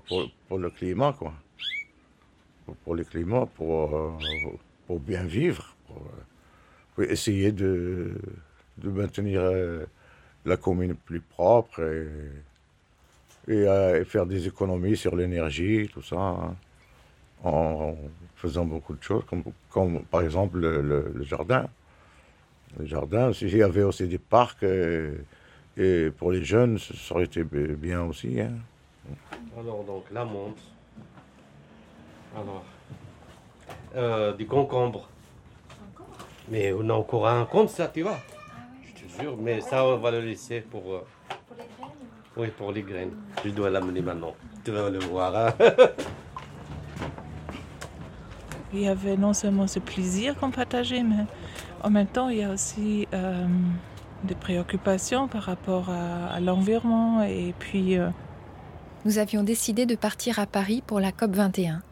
pour, 0.07 0.57
le 0.57 0.69
climat, 0.69 1.13
quoi. 1.13 1.33
Pour, 2.83 2.95
le 2.95 3.03
climat, 3.03 3.45
pour, 3.45 4.17
pour 4.87 4.99
bien 5.01 5.23
vivre, 5.23 5.75
pour 6.95 7.03
essayer 7.03 7.51
de, 7.51 8.11
de 8.77 8.89
maintenir 8.89 9.41
euh, 9.41 9.85
la 10.45 10.57
commune 10.57 10.95
plus 10.95 11.21
propre 11.21 11.81
et, 13.47 13.67
euh, 13.67 14.01
et 14.01 14.05
faire 14.05 14.25
des 14.25 14.47
économies 14.47 14.97
sur 14.97 15.15
l'énergie, 15.15 15.89
tout 15.91 16.01
ça, 16.01 16.17
hein, 16.17 16.55
en 17.43 17.95
faisant 18.35 18.65
beaucoup 18.65 18.95
de 18.95 19.03
choses, 19.03 19.23
comme, 19.29 19.43
comme 19.69 20.03
par 20.05 20.21
exemple 20.21 20.59
le- 20.59 20.81
le- 20.81 21.11
le 21.15 21.23
jardin. 21.23 21.67
Le 22.79 22.85
jardin, 22.85 23.31
il 23.41 23.55
y 23.55 23.61
avait 23.61 23.83
aussi 23.83 24.07
des 24.07 24.17
parcs, 24.17 24.63
euh, 24.63 25.15
Et 25.75 26.11
pour 26.15 26.31
les 26.31 26.43
jeunes, 26.43 26.77
ça 26.77 27.15
aurait 27.15 27.23
été 27.25 27.43
bien 27.43 28.03
aussi. 28.03 28.39
Hein. 28.39 28.53
Alors, 29.59 29.83
donc, 29.83 30.03
la 30.11 30.23
montre. 30.23 30.61
Alors, 32.35 32.63
euh, 33.95 34.33
du 34.33 34.45
concombre. 34.45 35.09
Mais 36.49 36.73
on 36.73 36.89
a 36.89 36.93
encore 36.93 37.27
un 37.27 37.45
compte, 37.45 37.69
ça, 37.69 37.87
tu 37.87 38.01
vois. 38.01 38.17
Je 38.83 39.01
te 39.03 39.21
jure, 39.21 39.37
mais 39.37 39.61
ça, 39.61 39.85
on 39.85 39.97
va 39.97 40.11
le 40.11 40.21
laisser 40.21 40.61
pour. 40.61 40.83
euh, 40.93 41.05
Pour 41.47 41.57
les 41.57 41.63
graines 41.77 41.91
Oui, 42.37 42.47
pour 42.57 42.71
les 42.71 42.81
graines. 42.81 43.11
Je 43.45 43.49
dois 43.51 43.69
l'amener 43.69 44.01
maintenant. 44.01 44.33
Tu 44.63 44.71
vas 44.71 44.89
le 44.89 44.99
voir. 44.99 45.35
hein. 45.35 45.53
Il 48.73 48.81
y 48.81 48.87
avait 48.87 49.17
non 49.17 49.33
seulement 49.33 49.67
ce 49.67 49.79
plaisir 49.79 50.35
qu'on 50.39 50.49
partageait, 50.51 51.03
mais 51.03 51.25
en 51.83 51.89
même 51.91 52.07
temps, 52.07 52.29
il 52.29 52.37
y 52.39 52.43
a 52.43 52.49
aussi 52.51 53.07
euh, 53.13 53.45
des 54.23 54.33
préoccupations 54.35 55.27
par 55.27 55.43
rapport 55.43 55.89
à, 55.89 56.27
à 56.33 56.39
l'environnement. 56.39 57.21
Et 57.23 57.53
puis, 57.59 57.97
euh, 57.97 58.09
Nous 59.05 59.19
avions 59.19 59.43
décidé 59.43 59.85
de 59.85 59.95
partir 59.95 60.39
à 60.39 60.47
Paris 60.47 60.81
pour 60.85 60.99
la 60.99 61.11
COP 61.11 61.31
21, 61.35 61.83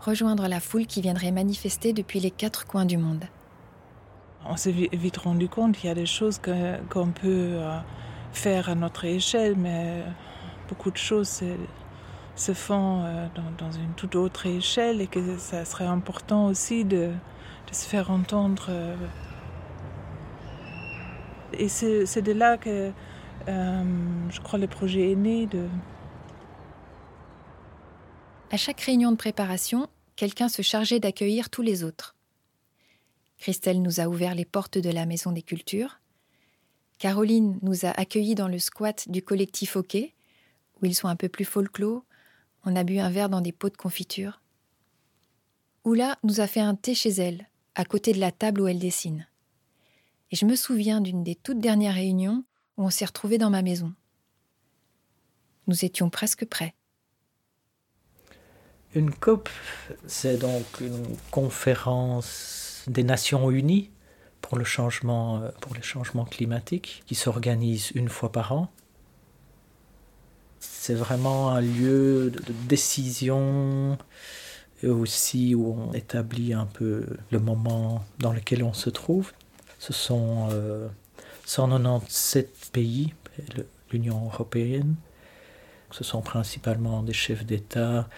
rejoindre 0.00 0.48
la 0.48 0.60
foule 0.60 0.86
qui 0.86 1.02
viendrait 1.02 1.32
manifester 1.32 1.92
depuis 1.92 2.20
les 2.20 2.30
quatre 2.30 2.66
coins 2.66 2.86
du 2.86 2.96
monde. 2.96 3.24
On 4.46 4.56
s'est 4.56 4.72
vi- 4.72 4.88
vite 4.92 5.18
rendu 5.18 5.48
compte 5.48 5.76
qu'il 5.76 5.88
y 5.88 5.90
a 5.90 5.94
des 5.94 6.06
choses 6.06 6.38
qu'on 6.38 7.10
peut 7.12 7.24
euh, 7.24 7.78
faire 8.32 8.68
à 8.68 8.74
notre 8.74 9.04
échelle, 9.04 9.56
mais 9.56 10.02
beaucoup 10.68 10.90
de 10.90 10.96
choses 10.96 11.42
se, 12.36 12.52
font 12.52 13.02
euh, 13.04 13.26
dans, 13.58 13.72
une 13.72 13.92
toute 13.94 14.16
autre 14.16 14.46
échelle 14.46 15.00
et 15.00 15.06
que 15.06 15.36
ça 15.38 15.64
serait 15.64 15.86
important 15.86 16.46
aussi 16.46 16.84
de, 16.84 17.10
se 17.72 17.86
faire 17.86 18.10
entendre. 18.10 18.66
euh. 18.68 18.96
Et 21.52 21.68
c'est 21.68 22.22
de 22.22 22.32
là 22.32 22.56
que 22.56 22.92
je 23.46 24.40
crois 24.40 24.58
le 24.58 24.68
projet 24.68 25.12
est 25.12 25.16
né 25.16 25.46
de, 25.46 25.66
À 28.52 28.56
chaque 28.56 28.80
réunion 28.80 29.12
de 29.12 29.16
préparation, 29.16 29.86
quelqu'un 30.16 30.48
se 30.48 30.62
chargeait 30.62 30.98
d'accueillir 30.98 31.50
tous 31.50 31.62
les 31.62 31.84
autres. 31.84 32.16
Christelle 33.40 33.80
nous 33.80 34.00
a 34.00 34.06
ouvert 34.06 34.34
les 34.34 34.44
portes 34.44 34.76
de 34.76 34.90
la 34.90 35.06
Maison 35.06 35.32
des 35.32 35.40
Cultures. 35.42 35.98
Caroline 36.98 37.58
nous 37.62 37.86
a 37.86 37.88
accueillis 37.88 38.34
dans 38.34 38.48
le 38.48 38.58
squat 38.58 39.08
du 39.08 39.22
collectif 39.22 39.76
Hockey, 39.76 40.12
où 40.80 40.86
ils 40.86 40.94
sont 40.94 41.08
un 41.08 41.16
peu 41.16 41.30
plus 41.30 41.46
folklore. 41.46 42.04
On 42.66 42.76
a 42.76 42.84
bu 42.84 42.98
un 42.98 43.08
verre 43.08 43.30
dans 43.30 43.40
des 43.40 43.52
pots 43.52 43.70
de 43.70 43.78
confiture. 43.78 44.42
Oula 45.84 46.18
nous 46.22 46.40
a 46.40 46.46
fait 46.46 46.60
un 46.60 46.74
thé 46.74 46.94
chez 46.94 47.08
elle, 47.08 47.48
à 47.74 47.86
côté 47.86 48.12
de 48.12 48.20
la 48.20 48.30
table 48.30 48.60
où 48.60 48.68
elle 48.68 48.78
dessine. 48.78 49.26
Et 50.30 50.36
je 50.36 50.44
me 50.44 50.54
souviens 50.54 51.00
d'une 51.00 51.24
des 51.24 51.34
toutes 51.34 51.60
dernières 51.60 51.94
réunions 51.94 52.44
où 52.76 52.84
on 52.84 52.90
s'est 52.90 53.06
retrouvés 53.06 53.38
dans 53.38 53.50
ma 53.50 53.62
maison. 53.62 53.94
Nous 55.66 55.86
étions 55.86 56.10
presque 56.10 56.44
prêts. 56.44 56.74
Une 58.94 59.14
COP, 59.14 59.48
c'est 60.06 60.36
donc 60.36 60.66
une 60.80 61.16
conférence 61.30 62.69
des 62.90 63.02
Nations 63.04 63.50
Unies 63.50 63.90
pour 64.42 64.58
le 64.58 64.64
changement, 64.64 65.40
euh, 65.40 65.48
pour 65.60 65.74
les 65.74 65.82
changements 65.82 66.24
climatiques, 66.24 67.02
qui 67.06 67.14
s'organise 67.14 67.90
une 67.94 68.08
fois 68.08 68.32
par 68.32 68.52
an. 68.52 68.70
C'est 70.58 70.94
vraiment 70.94 71.50
un 71.50 71.60
lieu 71.60 72.30
de 72.30 72.52
décision 72.68 73.96
et 74.82 74.88
aussi 74.88 75.54
où 75.54 75.74
on 75.78 75.92
établit 75.92 76.52
un 76.52 76.66
peu 76.66 77.06
le 77.30 77.38
moment 77.38 78.04
dans 78.18 78.32
lequel 78.32 78.62
on 78.62 78.72
se 78.72 78.90
trouve. 78.90 79.32
Ce 79.78 79.92
sont 79.92 80.48
euh, 80.52 80.88
197 81.46 82.70
pays, 82.72 83.14
le- 83.56 83.66
l'Union 83.92 84.24
européenne, 84.26 84.94
ce 85.90 86.04
sont 86.04 86.22
principalement 86.22 87.02
des 87.02 87.12
chefs 87.12 87.44
d'État, 87.44 88.08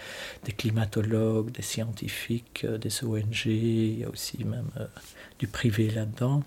des 0.45 0.53
climatologues, 0.53 1.51
des 1.53 1.63
scientifiques, 1.63 2.65
euh, 2.65 2.79
des 2.79 3.05
ONG, 3.05 3.47
il 3.47 4.01
y 4.01 4.05
a 4.05 4.09
aussi 4.09 4.45
même 4.45 4.71
euh, 4.79 4.87
du 5.39 5.47
privé 5.47 5.91
là-dedans. 5.91 6.43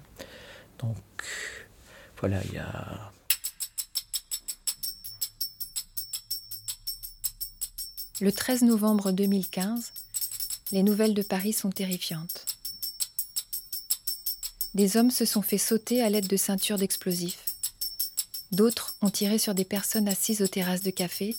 Donc 0.79 0.97
voilà, 2.19 2.41
il 2.45 2.53
y 2.53 2.57
a 2.57 3.11
Le 8.21 8.31
13 8.31 8.61
novembre 8.61 9.11
2015, 9.11 9.91
les 10.71 10.83
nouvelles 10.83 11.13
de 11.13 11.21
Paris 11.21 11.51
sont 11.51 11.69
terrifiantes. 11.69 12.45
Des 14.73 14.95
hommes 14.95 15.11
se 15.11 15.25
sont 15.25 15.41
fait 15.41 15.57
sauter 15.57 16.01
à 16.01 16.09
l'aide 16.09 16.27
de 16.27 16.38
ceintures 16.38 16.77
d'explosifs. 16.77 17.44
D'autres 18.51 18.95
ont 19.01 19.10
tiré 19.10 19.38
sur 19.38 19.55
des 19.55 19.65
personnes 19.65 20.08
assises 20.08 20.41
aux 20.41 20.47
terrasses 20.47 20.84
de 20.84 20.91
café 20.91 21.36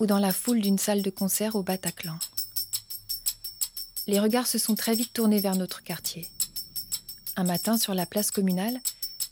ou 0.00 0.06
dans 0.06 0.18
la 0.18 0.32
foule 0.32 0.60
d'une 0.60 0.78
salle 0.78 1.02
de 1.02 1.10
concert 1.10 1.56
au 1.56 1.62
Bataclan. 1.62 2.18
Les 4.06 4.18
regards 4.18 4.46
se 4.46 4.58
sont 4.58 4.74
très 4.74 4.94
vite 4.94 5.12
tournés 5.12 5.40
vers 5.40 5.56
notre 5.56 5.82
quartier. 5.82 6.26
Un 7.36 7.44
matin, 7.44 7.76
sur 7.78 7.94
la 7.94 8.06
place 8.06 8.30
communale, 8.30 8.80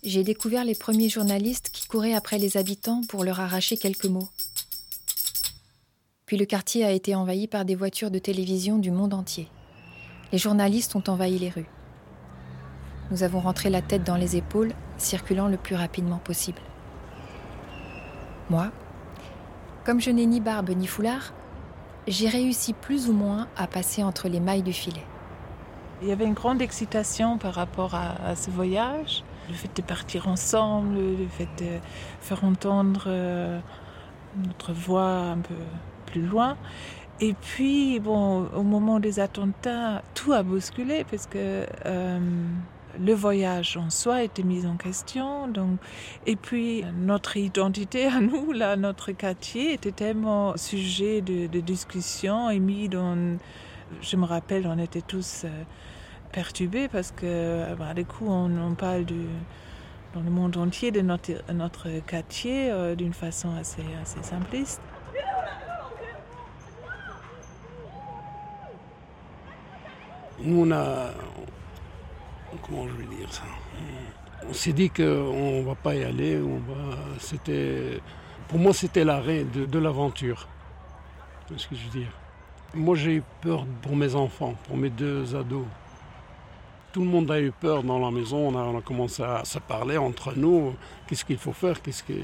j'ai 0.04 0.22
découvert 0.22 0.64
les 0.64 0.74
premiers 0.74 1.08
journalistes 1.08 1.70
qui 1.72 1.86
couraient 1.86 2.14
après 2.14 2.38
les 2.38 2.56
habitants 2.56 3.02
pour 3.08 3.24
leur 3.24 3.40
arracher 3.40 3.76
quelques 3.76 4.04
mots. 4.04 4.28
Puis 6.26 6.36
le 6.36 6.44
quartier 6.44 6.84
a 6.84 6.92
été 6.92 7.14
envahi 7.14 7.48
par 7.48 7.64
des 7.64 7.74
voitures 7.74 8.10
de 8.10 8.18
télévision 8.18 8.78
du 8.78 8.90
monde 8.90 9.14
entier. 9.14 9.48
Les 10.30 10.38
journalistes 10.38 10.94
ont 10.94 11.04
envahi 11.08 11.38
les 11.38 11.48
rues. 11.48 11.68
Nous 13.10 13.22
avons 13.22 13.40
rentré 13.40 13.70
la 13.70 13.80
tête 13.80 14.04
dans 14.04 14.16
les 14.16 14.36
épaules, 14.36 14.72
circulant 14.98 15.48
le 15.48 15.56
plus 15.56 15.74
rapidement 15.74 16.18
possible. 16.18 16.60
Moi, 18.50 18.70
comme 19.84 20.00
je 20.00 20.10
n'ai 20.10 20.26
ni 20.26 20.40
barbe 20.40 20.70
ni 20.70 20.86
foulard, 20.86 21.32
j'ai 22.06 22.28
réussi 22.28 22.74
plus 22.74 23.08
ou 23.08 23.12
moins 23.12 23.48
à 23.56 23.66
passer 23.66 24.02
entre 24.02 24.28
les 24.28 24.40
mailles 24.40 24.62
du 24.62 24.72
filet. 24.72 25.04
Il 26.02 26.08
y 26.08 26.12
avait 26.12 26.26
une 26.26 26.34
grande 26.34 26.62
excitation 26.62 27.38
par 27.38 27.54
rapport 27.54 27.94
à, 27.94 28.36
ce 28.36 28.50
voyage. 28.50 29.24
Le 29.48 29.54
fait 29.54 29.74
de 29.74 29.82
partir 29.82 30.28
ensemble, 30.28 30.94
le 30.94 31.26
fait 31.26 31.48
de 31.58 31.78
faire 32.20 32.44
entendre 32.44 33.04
euh, 33.06 33.58
notre 34.46 34.72
voix 34.72 35.08
un 35.08 35.38
peu 35.38 35.54
plus 36.06 36.22
loin. 36.22 36.56
Et 37.20 37.34
puis, 37.34 37.98
bon, 37.98 38.46
au 38.54 38.62
moment 38.62 39.00
des 39.00 39.18
attentats, 39.18 40.02
tout 40.14 40.32
a 40.32 40.42
bousculé 40.42 41.04
parce 41.10 41.26
que 41.26 41.66
euh, 41.86 42.18
le 43.00 43.12
voyage 43.12 43.76
en 43.76 43.90
soi 43.90 44.22
était 44.22 44.42
mis 44.42 44.66
en 44.66 44.76
question. 44.76 45.48
Donc, 45.48 45.78
et 46.26 46.36
puis, 46.36 46.84
notre 46.96 47.36
identité 47.36 48.06
à 48.06 48.20
nous, 48.20 48.52
là, 48.52 48.76
notre 48.76 49.12
quartier, 49.12 49.72
était 49.72 49.92
tellement 49.92 50.56
sujet 50.56 51.20
de, 51.20 51.46
discussion 51.60 52.50
et 52.50 52.58
mis 52.58 52.88
dans. 52.88 53.38
Je 54.02 54.16
me 54.16 54.24
rappelle, 54.24 54.66
on 54.66 54.78
était 54.78 55.00
tous 55.00 55.44
euh, 55.44 55.48
perturbés 56.30 56.88
parce 56.88 57.10
que, 57.10 57.74
bah, 57.74 57.94
du 57.94 58.04
coup, 58.04 58.26
on, 58.28 58.50
on 58.60 58.74
parle 58.74 59.04
du, 59.04 59.24
dans 60.14 60.20
le 60.20 60.30
monde 60.30 60.56
entier 60.56 60.90
de 60.90 61.00
notre, 61.00 61.32
notre 61.52 61.88
quartier 62.06 62.70
euh, 62.70 62.94
d'une 62.94 63.12
façon 63.12 63.54
assez, 63.56 63.82
assez 64.02 64.22
simpliste. 64.22 64.80
Nous, 70.40 70.62
on 70.62 70.70
a. 70.70 71.10
Comment 72.62 72.88
je 72.88 72.94
vais 72.94 73.16
dire 73.16 73.32
ça? 73.32 73.42
On 74.48 74.52
s'est 74.52 74.72
dit 74.72 74.88
qu'on 74.90 75.02
ne 75.02 75.62
va 75.62 75.74
pas 75.74 75.94
y 75.94 76.04
aller. 76.04 76.38
On 76.40 76.58
va, 76.58 76.96
c'était, 77.18 78.00
pour 78.48 78.58
moi, 78.58 78.72
c'était 78.72 79.04
l'arrêt 79.04 79.44
de, 79.44 79.78
l'aventure. 79.78 80.48
Ce 81.56 81.66
que 81.66 81.74
je 81.74 81.84
veux 81.84 82.00
dire? 82.00 82.12
Moi, 82.74 82.94
j'ai 82.96 83.16
eu 83.16 83.22
peur 83.40 83.64
pour 83.82 83.96
mes 83.96 84.14
enfants, 84.14 84.54
pour 84.66 84.76
mes 84.76 84.90
deux 84.90 85.34
ados. 85.34 85.66
Tout 86.92 87.00
le 87.00 87.06
monde 87.06 87.30
a 87.30 87.40
eu 87.40 87.52
peur 87.52 87.82
dans 87.82 87.98
la 87.98 88.10
maison. 88.10 88.48
On 88.48 88.78
a, 88.78 88.80
commencé 88.80 89.22
à 89.22 89.44
se 89.44 89.58
parler 89.58 89.98
entre 89.98 90.32
nous. 90.36 90.74
Qu'est-ce 91.06 91.24
qu'il 91.24 91.38
faut 91.38 91.52
faire? 91.52 91.82
Qu'est-ce 91.82 92.02
que, 92.02 92.14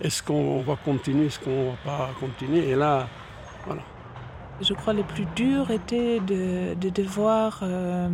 Est-ce 0.00 0.22
qu'on 0.22 0.62
va 0.62 0.76
continuer? 0.76 1.26
Est-ce 1.26 1.38
qu'on 1.38 1.50
ne 1.50 1.70
va 1.70 1.76
pas 1.84 2.10
continuer? 2.18 2.68
Et 2.70 2.74
là, 2.74 3.08
voilà. 3.64 3.82
Je 4.60 4.72
crois 4.74 4.94
que 4.94 4.98
le 4.98 5.04
plus 5.04 5.26
dur 5.36 5.70
était 5.70 6.18
de, 6.20 6.74
de 6.74 6.88
devoir 6.88 7.60
euh, 7.62 8.08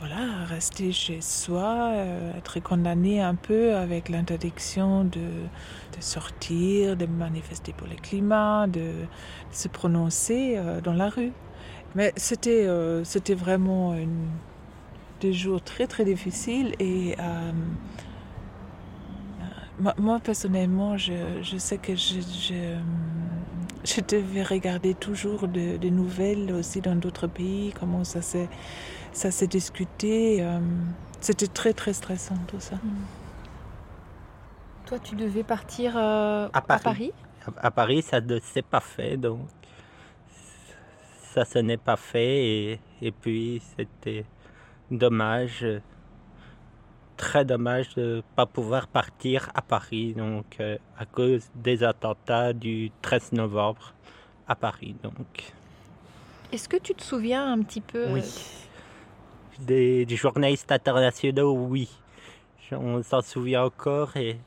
voilà, 0.00 0.44
rester 0.46 0.92
chez 0.92 1.20
soi, 1.20 1.90
euh, 1.92 2.36
être 2.36 2.60
condamné 2.60 3.20
un 3.20 3.34
peu 3.34 3.74
avec 3.74 4.08
l'interdiction 4.08 5.04
de, 5.04 5.20
de, 5.96 6.00
sortir, 6.00 6.96
de 6.96 7.06
manifester 7.06 7.72
pour 7.72 7.88
le 7.88 7.96
climat, 7.96 8.66
de, 8.68 8.92
se 9.50 9.68
prononcer 9.68 10.54
euh, 10.56 10.80
dans 10.80 10.92
la 10.92 11.08
rue. 11.08 11.32
Mais 11.94 12.12
c'était 12.16 12.66
euh, 12.66 13.02
c'était 13.02 13.34
vraiment 13.34 13.96
des 15.20 15.32
jours 15.32 15.62
très 15.62 15.86
très 15.86 16.04
difficiles 16.04 16.74
et 16.78 17.16
euh, 17.18 17.52
moi, 19.98 20.18
personnellement, 20.18 20.96
je, 20.96 21.12
je 21.42 21.56
sais 21.56 21.78
que 21.78 21.94
je 21.94 22.20
Je 23.84 24.00
devais 24.00 24.42
regarder 24.42 24.94
toujours 24.94 25.46
des 25.48 25.90
nouvelles 25.90 26.52
aussi 26.52 26.80
dans 26.80 26.96
d'autres 26.96 27.26
pays, 27.26 27.72
comment 27.78 28.04
ça 28.04 28.22
s'est, 28.22 28.48
ça 29.12 29.30
s'est 29.30 29.46
discuté. 29.46 30.42
Euh, 30.42 30.58
c'était 31.20 31.46
très 31.46 31.72
très 31.72 31.92
stressant 31.92 32.36
tout 32.46 32.60
ça. 32.60 32.76
Mm. 32.76 32.88
Toi, 34.86 34.98
tu 35.00 35.16
devais 35.16 35.42
partir 35.42 35.96
euh, 35.96 36.48
à 36.52 36.60
Paris. 36.62 37.12
à 37.56 37.70
Paris. 37.70 38.02
ça 38.02 38.20
ne 38.20 38.38
s'est 38.40 38.62
pas 38.62 38.80
fait, 38.80 39.16
donc 39.16 39.40
ça 41.34 41.44
se 41.44 41.58
n'est 41.58 41.76
pas 41.76 41.96
fait 41.96 42.46
et, 42.46 42.80
et 43.02 43.12
puis 43.12 43.62
c'était 43.76 44.24
dommage 44.90 45.64
très 47.18 47.44
dommage 47.44 47.94
de 47.96 48.16
ne 48.16 48.20
pas 48.36 48.46
pouvoir 48.46 48.86
partir 48.86 49.50
à 49.54 49.60
Paris, 49.60 50.14
donc 50.14 50.46
euh, 50.60 50.78
à 50.96 51.04
cause 51.04 51.50
des 51.54 51.84
attentats 51.84 52.54
du 52.54 52.90
13 53.02 53.32
novembre 53.32 53.92
à 54.46 54.54
Paris. 54.54 54.94
Donc. 55.02 55.52
Est-ce 56.52 56.68
que 56.68 56.78
tu 56.78 56.94
te 56.94 57.02
souviens 57.02 57.52
un 57.52 57.62
petit 57.62 57.82
peu 57.82 58.06
Oui. 58.12 58.22
Des, 59.58 60.06
journalistes 60.08 60.70
internationaux, 60.72 61.52
oui. 61.52 61.90
On 62.70 63.02
s'en 63.02 63.20
souvient 63.20 63.64
encore 63.64 64.16
et 64.16 64.38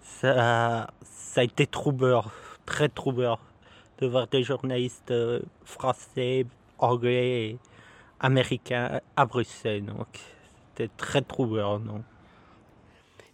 ça, 0.00 0.90
ça 1.02 1.40
a 1.40 1.44
été 1.44 1.66
troublant, 1.66 2.24
très 2.66 2.88
troublant 2.88 3.38
de 4.00 4.06
voir 4.08 4.26
des 4.26 4.42
journalistes 4.42 5.12
euh, 5.12 5.40
français, 5.64 6.46
anglais 6.78 7.50
et 7.50 7.58
américains 8.18 9.00
à 9.16 9.24
Bruxelles. 9.24 9.84
Donc 9.84 10.18
très 10.88 11.22
troublant, 11.22 11.78
non 11.78 12.02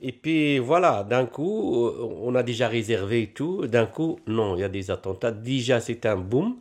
Et 0.01 0.13
puis 0.13 0.59
voilà, 0.59 1.05
d'un 1.05 1.27
coup, 1.27 1.89
on 2.23 2.35
a 2.35 2.43
déjà 2.43 2.69
réservé 2.69 3.33
tout. 3.35 3.67
D'un 3.67 3.87
coup, 3.87 4.19
non, 4.27 4.57
il 4.57 4.61
y 4.61 4.65
a 4.65 4.69
des 4.69 4.91
attentats. 4.91 5.31
Déjà, 5.31 5.81
c'est 5.81 6.07
un 6.07 6.17
boom 6.17 6.57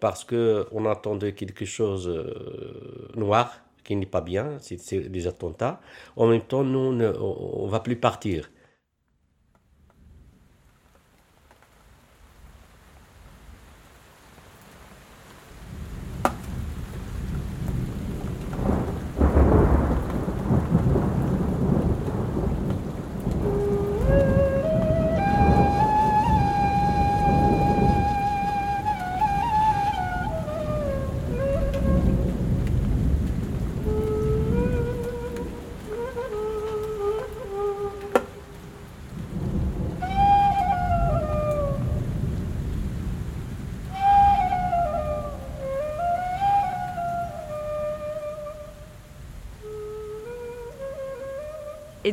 parce 0.00 0.24
que 0.24 0.66
on 0.72 0.84
attendait 0.86 1.32
quelque 1.32 1.64
chose 1.64 2.08
euh, 2.08 3.10
noir 3.16 3.60
qui 3.84 3.96
n'est 3.96 4.06
pas 4.06 4.20
bien, 4.20 4.56
c'est 4.60 5.08
des 5.10 5.26
attentats. 5.26 5.80
En 6.16 6.26
même 6.26 6.40
temps, 6.40 6.64
nous, 6.64 6.78
on 6.80 6.92
ne 7.66 7.70
va 7.70 7.80
plus 7.80 7.96
partir. 7.96 8.50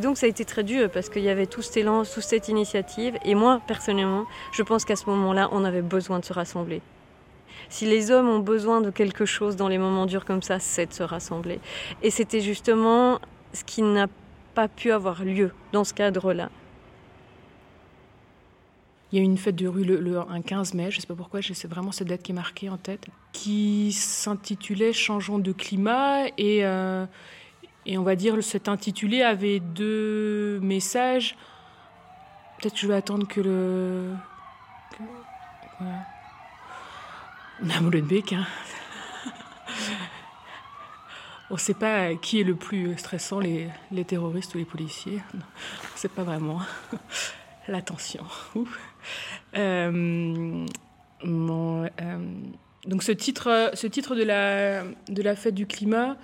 Donc 0.04 0.18
ça 0.18 0.26
a 0.26 0.28
été 0.28 0.44
très 0.44 0.62
dur 0.62 0.90
parce 0.90 1.08
qu'il 1.08 1.22
y 1.22 1.28
avait 1.28 1.46
tout 1.46 1.62
cet 1.62 1.78
élan, 1.78 2.04
toute 2.04 2.22
cette 2.22 2.48
initiative. 2.48 3.16
Et 3.24 3.34
moi, 3.34 3.60
personnellement, 3.66 4.26
je 4.52 4.62
pense 4.62 4.84
qu'à 4.84 4.96
ce 4.96 5.06
moment-là, 5.10 5.48
on 5.50 5.64
avait 5.64 5.82
besoin 5.82 6.18
de 6.18 6.24
se 6.24 6.32
rassembler. 6.32 6.82
Si 7.70 7.86
les 7.86 8.10
hommes 8.10 8.28
ont 8.28 8.40
besoin 8.40 8.80
de 8.82 8.90
quelque 8.90 9.24
chose 9.24 9.56
dans 9.56 9.68
les 9.68 9.78
moments 9.78 10.06
durs 10.06 10.24
comme 10.24 10.42
ça, 10.42 10.58
c'est 10.58 10.86
de 10.86 10.92
se 10.92 11.02
rassembler. 11.02 11.58
Et 12.02 12.10
c'était 12.10 12.40
justement 12.40 13.18
ce 13.52 13.64
qui 13.64 13.82
n'a 13.82 14.06
pas 14.54 14.68
pu 14.68 14.92
avoir 14.92 15.24
lieu 15.24 15.52
dans 15.72 15.84
ce 15.84 15.94
cadre-là. 15.94 16.50
Il 19.10 19.18
y 19.18 19.20
a 19.20 19.22
eu 19.22 19.24
une 19.24 19.38
fête 19.38 19.56
de 19.56 19.68
rue 19.68 19.84
le, 19.84 20.18
un 20.18 20.42
15 20.42 20.74
mai, 20.74 20.90
je 20.90 20.96
ne 20.96 21.00
sais 21.00 21.06
pas 21.06 21.14
pourquoi, 21.14 21.40
c'est 21.40 21.68
vraiment 21.68 21.92
cette 21.92 22.08
date 22.08 22.22
qui 22.22 22.32
est 22.32 22.34
marquée 22.34 22.68
en 22.68 22.76
tête, 22.76 23.06
qui 23.32 23.92
s'intitulait 23.92 24.92
Changeons 24.92 25.38
de 25.38 25.52
climat 25.52 26.26
et, 26.36 26.64
euh, 26.64 27.06
et 27.86 27.98
on 27.98 28.02
va 28.02 28.16
dire, 28.16 28.42
cet 28.42 28.68
intitulé 28.68 29.22
avait 29.22 29.60
deux 29.60 30.58
messages. 30.60 31.36
Peut-être 32.58 32.74
que 32.74 32.80
je 32.80 32.86
vais 32.86 32.94
attendre 32.94 33.26
que 33.28 33.40
le. 33.40 34.10
On 37.62 37.70
a 37.70 37.80
Molenbeek, 37.80 38.32
hein. 38.32 38.46
On 41.50 41.54
ne 41.54 41.60
sait 41.60 41.74
pas 41.74 42.14
qui 42.14 42.40
est 42.40 42.44
le 42.44 42.54
plus 42.54 42.96
stressant, 42.96 43.38
les, 43.38 43.68
terroristes 44.06 44.54
ou 44.54 44.58
les 44.58 44.64
policiers. 44.64 45.20
On 45.34 45.36
ne 45.36 45.42
sait 45.94 46.08
pas 46.08 46.22
vraiment. 46.22 46.60
L'attention. 47.68 48.24
Euh, 49.56 50.66
euh, 51.24 52.18
donc 52.86 53.02
ce 53.02 53.12
titre, 53.12 53.50
de, 54.14 55.22
la, 55.22 55.36
fête 55.36 55.54
du 55.54 55.66
climat, 55.66 56.16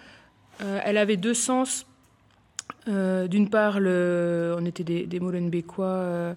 elle 0.84 0.98
avait 0.98 1.16
deux 1.16 1.34
sens. 1.34 1.86
Euh, 2.88 3.28
d'une 3.28 3.48
part, 3.48 3.76
on 3.76 4.64
était 4.64 4.84
des, 4.84 5.06
des 5.06 5.20
Molenbeekois 5.20 5.86
euh, 5.86 6.34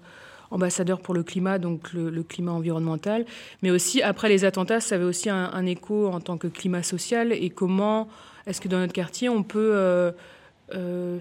ambassadeurs 0.52 1.00
pour 1.00 1.14
le 1.14 1.24
climat, 1.24 1.58
donc 1.58 1.94
le, 1.94 2.24
climat 2.24 2.52
environnemental, 2.52 3.26
mais 3.62 3.72
aussi 3.72 4.02
après 4.02 4.30
les 4.30 4.46
attentats, 4.46 4.80
ça 4.80 4.96
avait 4.96 5.04
aussi 5.04 5.30
un, 5.30 5.66
écho 5.66 6.08
en 6.08 6.20
tant 6.20 6.38
que 6.38 6.48
climat 6.48 6.84
social 6.84 7.32
et 7.32 7.50
comment 7.50 8.08
est-ce 8.46 8.62
que 8.62 8.68
dans 8.68 8.78
notre 8.78 8.94
quartier 8.94 9.30
on 9.30 9.42
peut 9.42 10.14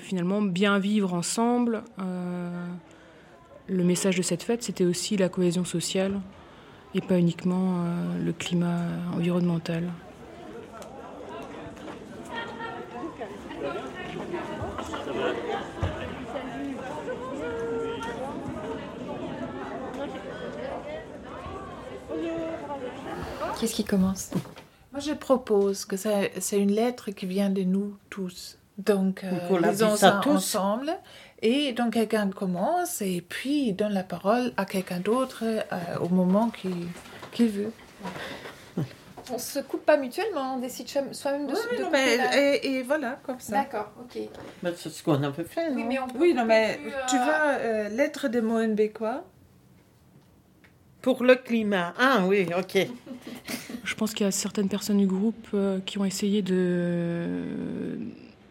finalement 0.01 0.43
bien 0.43 0.79
vivre 0.79 1.15
ensemble. 1.15 1.83
le 3.69 3.85
message 3.85 4.19
de 4.19 4.23
cette 4.23 4.43
fête, 4.43 4.63
c'était 4.63 4.85
aussi 4.85 5.17
la 5.17 5.31
cohésion 5.31 5.65
sociale 5.65 6.21
et 6.95 7.01
pas 7.01 7.19
uniquement 7.19 7.87
le 8.23 8.33
climat 8.35 8.81
environnemental. 9.17 9.85
Qu'est-ce 23.63 23.77
qui 23.77 23.85
commence? 23.85 24.33
Moi, 24.91 24.99
je 24.99 25.13
propose 25.13 25.85
que 25.85 25.95
c'est 25.97 26.59
une 26.59 26.73
lettre 26.73 27.13
qui 27.13 27.27
vient 27.27 27.49
de 27.49 27.63
nous 27.63 27.97
tous. 28.11 28.59
Donc, 28.77 29.23
euh, 29.23 29.61
lisons 29.61 29.95
ça 29.95 30.19
tous. 30.21 30.31
ensemble. 30.31 30.91
Et 31.43 31.73
donc, 31.73 31.93
quelqu'un 31.93 32.29
commence 32.31 33.01
et 33.03 33.21
puis 33.21 33.73
donne 33.73 33.93
la 33.93 34.03
parole 34.03 34.53
à 34.57 34.65
quelqu'un 34.65 34.99
d'autre 34.99 35.45
euh, 35.45 35.99
au 36.01 36.09
moment 36.09 36.51
qu'il 36.51 37.51
veut. 37.51 37.73
On 39.33 39.39
se 39.39 39.61
coupe 39.61 39.87
pas 39.87 39.97
mutuellement, 39.97 40.57
on 40.57 40.59
décide 40.59 40.89
soi-même 41.13 41.47
de, 41.47 41.53
oui, 41.53 41.85
mais, 41.93 42.59
et, 42.65 42.83
voilà, 42.83 43.21
comme 43.25 43.39
ça. 43.39 43.59
D'accord, 43.59 43.93
ok. 44.01 44.23
c'est 44.75 44.91
ce 44.91 45.05
qu'on 45.05 45.23
a 45.23 45.31
peu 45.31 45.45
fait, 45.45 45.71
non? 45.71 45.77
Oui, 45.77 45.85
mais, 45.85 45.99
oui, 46.19 46.35
non, 46.35 46.45
mais 46.45 46.81
tu 47.09 47.15
euh, 47.15 47.23
vois, 47.23 47.53
euh, 47.61 47.89
lettre 47.91 48.27
de 48.27 48.41
Molenbeekois 48.41 49.23
pour 51.03 51.25
le 51.25 51.35
climat. 51.35 51.93
Ah 51.99 52.25
oui, 52.27 52.47
ok. 52.57 52.87
Je 53.85 53.95
pense 53.95 54.15
qu'il 54.15 54.25
y 54.25 54.29
a 54.29 54.31
certaines 54.31 54.69
personnes 54.69 54.99
du 54.99 55.07
groupe 55.07 55.49
euh, 55.53 55.81
qui 55.85 55.99
ont 55.99 56.05
essayé 56.05 56.41
de 56.41 57.99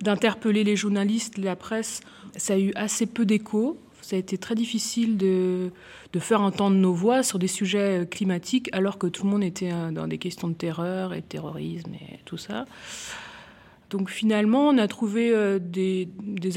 d'interpeller 0.01 0.63
les 0.63 0.75
journalistes, 0.75 1.37
la 1.37 1.55
presse. 1.55 2.01
Ça 2.35 2.55
a 2.55 2.57
eu 2.57 2.71
assez 2.75 3.05
peu 3.05 3.23
d'écho. 3.23 3.77
Ça 4.01 4.15
a 4.15 4.19
été 4.19 4.39
très 4.39 4.55
difficile 4.55 5.15
de, 5.15 5.69
de, 6.11 6.19
faire 6.19 6.41
entendre 6.41 6.75
nos 6.75 6.91
voix 6.91 7.21
sur 7.21 7.37
des 7.37 7.47
sujets 7.47 8.07
climatiques 8.09 8.67
alors 8.73 8.97
que 8.97 9.05
tout 9.05 9.25
le 9.25 9.29
monde 9.29 9.43
était 9.43 9.71
euh, 9.71 9.91
dans 9.91 10.07
des 10.07 10.17
questions 10.17 10.47
de 10.47 10.55
terreur 10.55 11.13
et 11.13 11.21
de 11.21 11.25
terrorisme 11.25 11.93
et 11.93 12.19
tout 12.25 12.37
ça. 12.37 12.65
Donc 13.91 14.09
finalement, 14.09 14.69
on 14.69 14.77
a 14.79 14.87
trouvé 14.87 15.31
euh, 15.31 15.59
des 15.59 16.07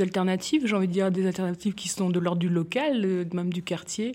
alternatives, 0.01 0.67
j'ai 0.67 0.75
envie 0.75 0.89
de 0.89 0.93
dire 0.93 1.11
des 1.11 1.27
alternatives 1.27 1.75
qui 1.75 1.89
sont 1.89 2.09
de 2.09 2.19
l'ordre 2.19 2.41
du 2.41 2.49
local, 2.49 3.27
même 3.33 3.53
du 3.53 3.63
quartier, 3.63 4.13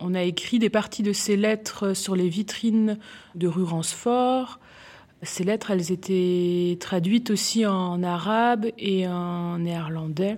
on 0.00 0.14
a 0.14 0.22
écrit 0.22 0.58
des 0.58 0.70
parties 0.70 1.02
de 1.02 1.12
ces 1.12 1.36
lettres 1.36 1.94
sur 1.94 2.16
les 2.16 2.28
vitrines 2.28 2.98
de 3.34 3.48
rue 3.48 3.64
Ransfort. 3.64 4.60
Ces 5.22 5.44
lettres, 5.44 5.72
elles 5.72 5.90
étaient 5.90 6.76
traduites 6.78 7.30
aussi 7.30 7.66
en 7.66 8.02
arabe 8.02 8.66
et 8.78 9.08
en 9.08 9.58
néerlandais. 9.58 10.36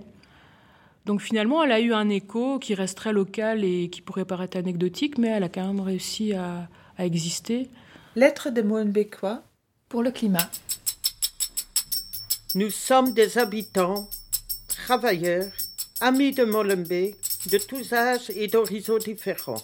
Donc 1.05 1.21
finalement, 1.21 1.63
elle 1.63 1.71
a 1.71 1.79
eu 1.79 1.93
un 1.93 2.09
écho 2.09 2.59
qui 2.59 2.75
reste 2.75 2.97
très 2.97 3.13
local 3.13 3.63
et 3.63 3.89
qui 3.89 4.01
pourrait 4.01 4.25
paraître 4.25 4.57
anecdotique, 4.57 5.17
mais 5.17 5.27
elle 5.27 5.43
a 5.43 5.49
quand 5.49 5.65
même 5.65 5.81
réussi 5.81 6.33
à, 6.33 6.67
exister. 6.99 7.67
Lettre 8.15 8.51
de 8.51 8.61
Molenbeekois 8.61 9.41
pour 9.89 10.03
le 10.03 10.11
climat. 10.11 10.49
Nous 12.53 12.69
sommes 12.69 13.13
des 13.13 13.39
habitants, 13.39 14.07
travailleurs, 14.67 15.51
amis 15.99 16.31
de 16.31 16.43
Molenbeek, 16.43 17.15
de 17.49 17.57
tous 17.57 17.93
âges 17.93 18.29
et 18.35 18.47
d'horizons 18.47 18.97
différents. 18.97 19.61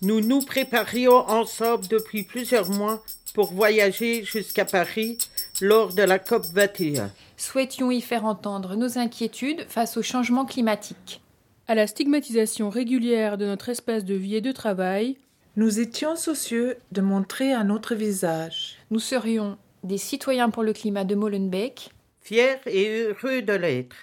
Nous 0.00 0.20
nous 0.20 0.40
préparions 0.40 1.16
ensemble 1.28 1.86
depuis 1.86 2.24
plusieurs 2.24 2.68
mois 2.68 3.02
pour 3.34 3.52
voyager 3.52 4.24
jusqu'à 4.24 4.64
Paris 4.64 5.18
lors 5.60 5.92
de 5.94 6.02
la 6.02 6.18
COP 6.18 6.44
21. 6.52 7.10
Souhaitions 7.36 7.90
y 7.90 8.00
faire 8.00 8.24
entendre 8.24 8.76
nos 8.76 8.98
inquiétudes 8.98 9.64
face 9.68 9.96
au 9.96 10.02
changement 10.02 10.44
climatique. 10.44 11.20
À 11.68 11.74
la 11.74 11.86
stigmatisation 11.86 12.68
régulière 12.68 13.38
de 13.38 13.46
notre 13.46 13.68
espace 13.68 14.04
de 14.04 14.14
vie 14.14 14.36
et 14.36 14.40
de 14.40 14.52
travail, 14.52 15.16
nous 15.56 15.80
étions 15.80 16.16
soucieux 16.16 16.76
de 16.90 17.00
montrer 17.00 17.52
un 17.52 17.70
autre 17.70 17.94
visage. 17.94 18.78
Nous 18.90 18.98
serions 18.98 19.56
des 19.84 19.98
citoyens 19.98 20.50
pour 20.50 20.62
le 20.62 20.72
climat 20.72 21.04
de 21.04 21.14
Molenbeek, 21.14 21.90
fiers 22.20 22.60
et 22.66 23.02
heureux 23.02 23.42
de 23.42 23.52
l'être. 23.52 23.96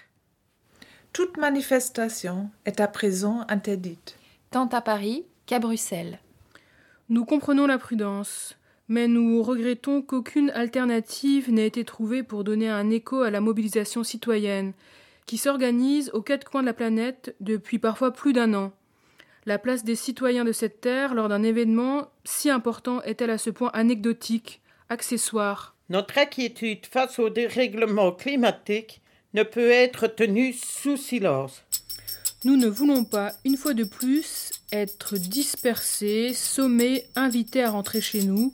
Toute 1.11 1.37
manifestation 1.37 2.51
est 2.65 2.79
à 2.79 2.87
présent 2.87 3.45
interdite. 3.49 4.15
Tant 4.51 4.67
à 4.67 4.79
Paris 4.79 5.25
qu'à 5.47 5.59
Bruxelles. 5.59 6.19
Nous 7.09 7.25
comprenons 7.25 7.65
la 7.65 7.79
prudence, 7.79 8.55
mais 8.87 9.07
nous 9.07 9.41
regrettons 9.41 10.03
qu'aucune 10.03 10.51
alternative 10.51 11.51
n'ait 11.51 11.67
été 11.67 11.83
trouvée 11.83 12.21
pour 12.21 12.43
donner 12.43 12.69
un 12.69 12.91
écho 12.91 13.21
à 13.21 13.31
la 13.31 13.41
mobilisation 13.41 14.03
citoyenne, 14.03 14.73
qui 15.25 15.37
s'organise 15.37 16.11
aux 16.13 16.21
quatre 16.21 16.49
coins 16.49 16.61
de 16.61 16.67
la 16.67 16.73
planète 16.73 17.35
depuis 17.39 17.79
parfois 17.79 18.11
plus 18.13 18.33
d'un 18.33 18.53
an. 18.53 18.71
La 19.45 19.57
place 19.57 19.83
des 19.83 19.95
citoyens 19.95 20.45
de 20.45 20.51
cette 20.51 20.79
terre 20.79 21.15
lors 21.15 21.27
d'un 21.27 21.41
événement 21.41 22.07
si 22.23 22.51
important 22.51 23.01
est-elle 23.01 23.31
à 23.31 23.39
ce 23.39 23.49
point 23.49 23.71
anecdotique, 23.73 24.61
accessoire? 24.89 25.75
Notre 25.89 26.19
inquiétude 26.19 26.85
face 26.85 27.17
au 27.17 27.29
dérèglement 27.29 28.11
climatique 28.11 29.01
ne 29.33 29.43
peut 29.43 29.71
être 29.71 30.07
tenue 30.07 30.53
sous 30.53 30.97
silence. 30.97 31.63
Nous 32.45 32.55
ne 32.55 32.67
voulons 32.67 33.03
pas, 33.03 33.33
une 33.43 33.57
fois 33.57 33.73
de 33.73 33.83
plus, 33.83 34.51
être 34.71 35.17
dispersés, 35.17 36.33
sommés, 36.33 37.05
invités 37.15 37.63
à 37.63 37.71
rentrer 37.71 38.01
chez 38.01 38.23
nous. 38.23 38.53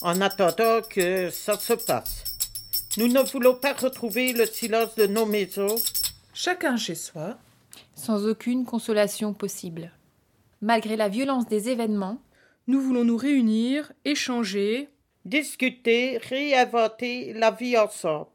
En 0.00 0.20
attendant 0.20 0.80
que 0.88 1.28
ça 1.30 1.58
se 1.58 1.74
passe. 1.74 2.24
Nous 2.96 3.08
ne 3.08 3.20
voulons 3.20 3.54
pas 3.54 3.74
retrouver 3.74 4.32
le 4.32 4.46
silence 4.46 4.94
de 4.94 5.06
nos 5.06 5.26
maisons. 5.26 5.76
Chacun 6.32 6.76
chez 6.76 6.94
soi. 6.94 7.38
Sans 7.94 8.26
aucune 8.26 8.64
consolation 8.64 9.34
possible. 9.34 9.92
Malgré 10.62 10.96
la 10.96 11.08
violence 11.08 11.46
des 11.46 11.68
événements, 11.68 12.20
nous 12.66 12.80
voulons 12.80 13.04
nous 13.04 13.16
réunir, 13.16 13.92
échanger, 14.04 14.88
discuter, 15.24 16.18
réinventer 16.18 17.32
la 17.34 17.50
vie 17.50 17.76
ensemble. 17.76 18.30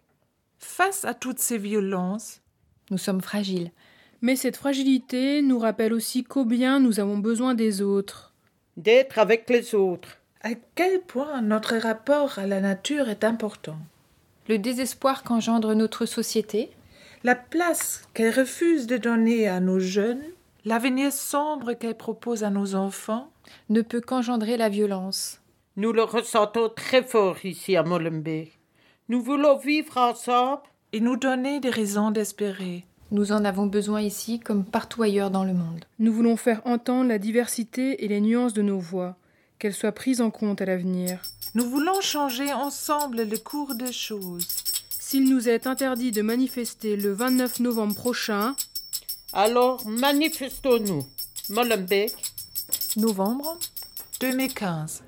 Face 0.64 1.04
à 1.04 1.14
toutes 1.14 1.40
ces 1.40 1.58
violences, 1.58 2.40
nous 2.90 2.98
sommes 2.98 3.22
fragiles. 3.22 3.72
Mais 4.22 4.38
cette 4.38 4.56
fragilité 4.56 5.42
nous 5.42 5.60
rappelle 5.60 5.94
aussi 5.94 6.24
combien 6.24 6.80
nous 6.80 7.02
avons 7.02 7.18
besoin 7.18 7.54
des 7.54 7.82
autres. 7.82 8.34
D'être 8.78 9.20
avec 9.20 9.50
les 9.50 9.76
autres. 9.76 10.18
À 10.42 10.52
quel 10.76 11.02
point 11.02 11.42
notre 11.42 11.76
rapport 11.76 12.40
à 12.40 12.48
la 12.48 12.62
nature 12.62 13.10
est 13.10 13.26
important. 13.26 13.78
Le 14.48 14.58
désespoir 14.58 15.24
qu'engendre 15.24 15.76
notre 15.76 16.06
société. 16.06 16.72
La 17.26 17.36
place 17.36 18.08
qu'elle 18.14 18.34
refuse 18.34 18.88
de 18.88 18.98
donner 18.98 19.50
à 19.50 19.60
nos 19.60 19.80
jeunes. 19.80 20.24
L'avenir 20.64 21.12
sombre 21.12 21.74
qu'elle 21.74 21.98
propose 21.98 22.44
à 22.46 22.50
nos 22.50 22.74
enfants. 22.74 23.30
Ne 23.70 23.82
peut 23.82 24.02
qu'engendrer 24.02 24.56
la 24.56 24.70
violence. 24.70 25.42
Nous 25.76 25.92
le 25.92 26.04
ressentons 26.04 26.70
très 26.70 27.04
fort 27.04 27.46
ici 27.46 27.76
à 27.76 27.84
Molenbeek. 27.84 28.63
Nous 29.14 29.22
voulons 29.22 29.58
vivre 29.60 30.00
ensemble 30.00 30.64
et 30.92 31.00
nous 31.00 31.18
donner 31.18 31.60
des 31.60 31.70
raisons 31.70 32.10
d'espérer. 32.10 32.84
Nous 33.12 33.32
en 33.32 33.46
avons 33.46 33.68
besoin 33.68 34.02
ici 34.02 34.40
comme 34.40 34.66
partout 34.66 35.04
ailleurs 35.04 35.30
dans 35.30 35.44
le 35.44 35.54
monde. 35.54 35.86
Nous 36.00 36.12
voulons 36.12 36.36
faire 36.36 36.64
entendre 36.66 37.10
la 37.10 37.20
diversité 37.20 38.04
et 38.04 38.08
les 38.08 38.22
nuances 38.22 38.54
de 38.54 38.64
nos 38.64 38.80
voix, 38.80 39.16
qu'elles 39.60 39.76
soient 39.76 39.92
prises 39.92 40.20
en 40.20 40.32
compte 40.32 40.64
à 40.64 40.66
l'avenir. 40.66 41.22
Nous 41.54 41.70
voulons 41.70 42.02
changer 42.02 42.52
ensemble 42.54 43.22
le 43.22 43.38
cours 43.38 43.76
des 43.76 43.94
choses. 43.94 44.48
S'il 44.90 45.30
nous 45.30 45.48
est 45.48 45.68
interdit 45.68 46.12
de 46.12 46.24
manifester 46.24 46.96
le 46.96 47.14
29 47.14 47.60
novembre 47.60 47.94
prochain, 47.94 48.56
alors 49.32 49.88
manifestons-nous. 49.88 51.06
Molenbeek. 51.50 52.16
Novembre 52.98 53.60
2015. 54.22 55.04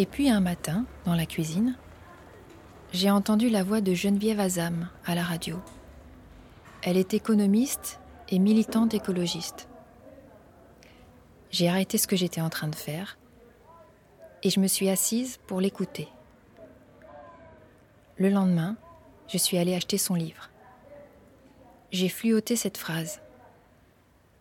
Et 0.00 0.06
puis 0.06 0.30
un 0.30 0.40
matin, 0.40 0.86
dans 1.04 1.14
la 1.14 1.26
cuisine, 1.26 1.76
j'ai 2.90 3.10
entendu 3.10 3.50
la 3.50 3.62
voix 3.62 3.82
de 3.82 3.92
Geneviève 3.92 4.40
Azam 4.40 4.88
à 5.04 5.14
la 5.14 5.22
radio. 5.22 5.58
Elle 6.80 6.96
est 6.96 7.12
économiste 7.12 8.00
et 8.30 8.38
militante 8.38 8.94
écologiste. 8.94 9.68
J'ai 11.50 11.68
arrêté 11.68 11.98
ce 11.98 12.06
que 12.06 12.16
j'étais 12.16 12.40
en 12.40 12.48
train 12.48 12.68
de 12.68 12.74
faire 12.74 13.18
et 14.42 14.48
je 14.48 14.58
me 14.58 14.68
suis 14.68 14.88
assise 14.88 15.38
pour 15.46 15.60
l'écouter. 15.60 16.08
Le 18.16 18.30
lendemain, 18.30 18.78
je 19.28 19.36
suis 19.36 19.58
allée 19.58 19.74
acheter 19.74 19.98
son 19.98 20.14
livre. 20.14 20.48
J'ai 21.92 22.08
fluoté 22.08 22.56
cette 22.56 22.78
phrase. 22.78 23.20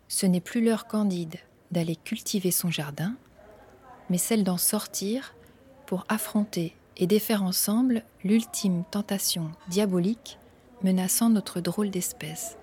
Ce 0.07 0.25
n'est 0.25 0.39
plus 0.39 0.63
l'heure 0.63 0.87
candide 0.87 1.35
d'aller 1.71 1.97
cultiver 1.97 2.51
son 2.51 2.71
jardin, 2.71 3.17
mais 4.09 4.17
celle 4.17 4.45
d'en 4.45 4.57
sortir 4.57 5.35
pour 5.89 6.05
affronter 6.07 6.75
et 6.97 7.07
défaire 7.07 7.41
ensemble 7.41 8.03
l'ultime 8.23 8.83
tentation 8.91 9.49
diabolique 9.69 10.37
menaçant 10.83 11.31
notre 11.31 11.61
drôle 11.61 11.89
d'espèce. 11.89 12.59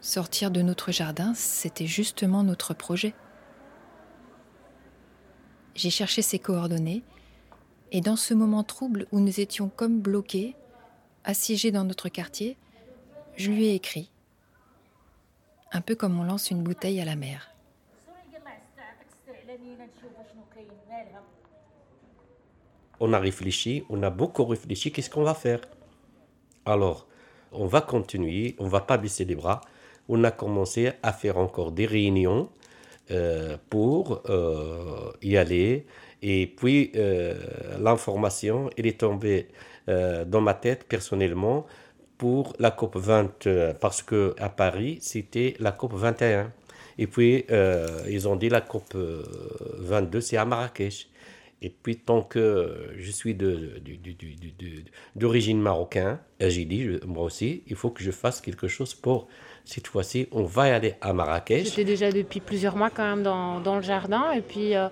Sortir 0.00 0.50
de 0.50 0.62
notre 0.62 0.92
jardin, 0.92 1.34
c'était 1.34 1.86
justement 1.86 2.42
notre 2.42 2.72
projet. 2.72 3.12
J'ai 5.74 5.90
cherché 5.90 6.22
ses 6.22 6.38
coordonnées, 6.38 7.02
et 7.92 8.00
dans 8.00 8.16
ce 8.16 8.32
moment 8.32 8.64
trouble 8.64 9.06
où 9.12 9.20
nous 9.20 9.40
étions 9.40 9.68
comme 9.68 10.00
bloqués, 10.00 10.56
assiégés 11.22 11.70
dans 11.70 11.84
notre 11.84 12.08
quartier, 12.08 12.56
je 13.36 13.50
lui 13.50 13.66
ai 13.66 13.74
écrit, 13.74 14.10
un 15.70 15.82
peu 15.82 15.96
comme 15.96 16.18
on 16.18 16.24
lance 16.24 16.50
une 16.50 16.62
bouteille 16.62 16.98
à 16.98 17.04
la 17.04 17.14
mer. 17.14 17.53
On 23.00 23.12
a 23.12 23.18
réfléchi, 23.18 23.84
on 23.90 24.02
a 24.02 24.10
beaucoup 24.10 24.44
réfléchi, 24.44 24.92
qu'est-ce 24.92 25.10
qu'on 25.10 25.24
va 25.24 25.34
faire? 25.34 25.60
Alors, 26.64 27.06
on 27.52 27.66
va 27.66 27.80
continuer, 27.80 28.54
on 28.58 28.68
va 28.68 28.80
pas 28.80 28.96
baisser 28.96 29.24
les 29.24 29.34
bras. 29.34 29.60
On 30.08 30.22
a 30.24 30.30
commencé 30.30 30.92
à 31.02 31.12
faire 31.12 31.38
encore 31.38 31.72
des 31.72 31.86
réunions 31.86 32.50
euh, 33.10 33.56
pour 33.68 34.22
euh, 34.30 35.12
y 35.22 35.36
aller. 35.36 35.86
Et 36.22 36.46
puis, 36.46 36.92
euh, 36.96 37.34
l'information, 37.78 38.70
elle 38.76 38.86
est 38.86 39.00
tombée 39.00 39.48
dans 39.86 40.40
ma 40.40 40.54
tête 40.54 40.84
personnellement 40.84 41.66
pour 42.16 42.54
la 42.58 42.70
COP 42.70 42.96
20, 42.96 43.74
parce 43.78 44.02
que 44.02 44.34
à 44.38 44.48
Paris, 44.48 44.96
c'était 45.02 45.54
la 45.58 45.72
COP 45.72 45.92
21. 45.92 46.50
Et 46.98 47.06
puis, 47.06 47.44
ils 48.08 48.28
ont 48.28 48.36
dit 48.36 48.48
la 48.48 48.60
COP 48.60 48.94
22, 49.78 50.20
c'est 50.20 50.36
à 50.36 50.44
Marrakech. 50.44 51.08
Et 51.62 51.70
puis, 51.70 51.96
tant 51.96 52.22
que 52.22 52.90
je 52.98 53.10
suis 53.10 53.36
d'origine 55.16 55.60
marocaine, 55.60 56.18
j'ai 56.40 56.64
dit, 56.66 56.88
moi 57.06 57.24
aussi, 57.24 57.62
il 57.66 57.76
faut 57.76 57.90
que 57.90 58.02
je 58.02 58.10
fasse 58.10 58.40
quelque 58.40 58.68
chose 58.68 58.94
pour 58.94 59.28
cette 59.64 59.86
fois-ci, 59.86 60.28
on 60.30 60.42
va 60.42 60.74
aller 60.74 60.94
à 61.00 61.12
Marrakech. 61.12 61.64
J'étais 61.64 61.84
déjà 61.84 62.12
depuis 62.12 62.40
plusieurs 62.40 62.76
mois 62.76 62.90
quand 62.90 63.04
même 63.04 63.22
dans, 63.22 63.60
dans 63.60 63.76
le 63.76 63.82
jardin. 63.82 64.32
Et 64.32 64.42
puis, 64.42 64.76
euh, 64.76 64.88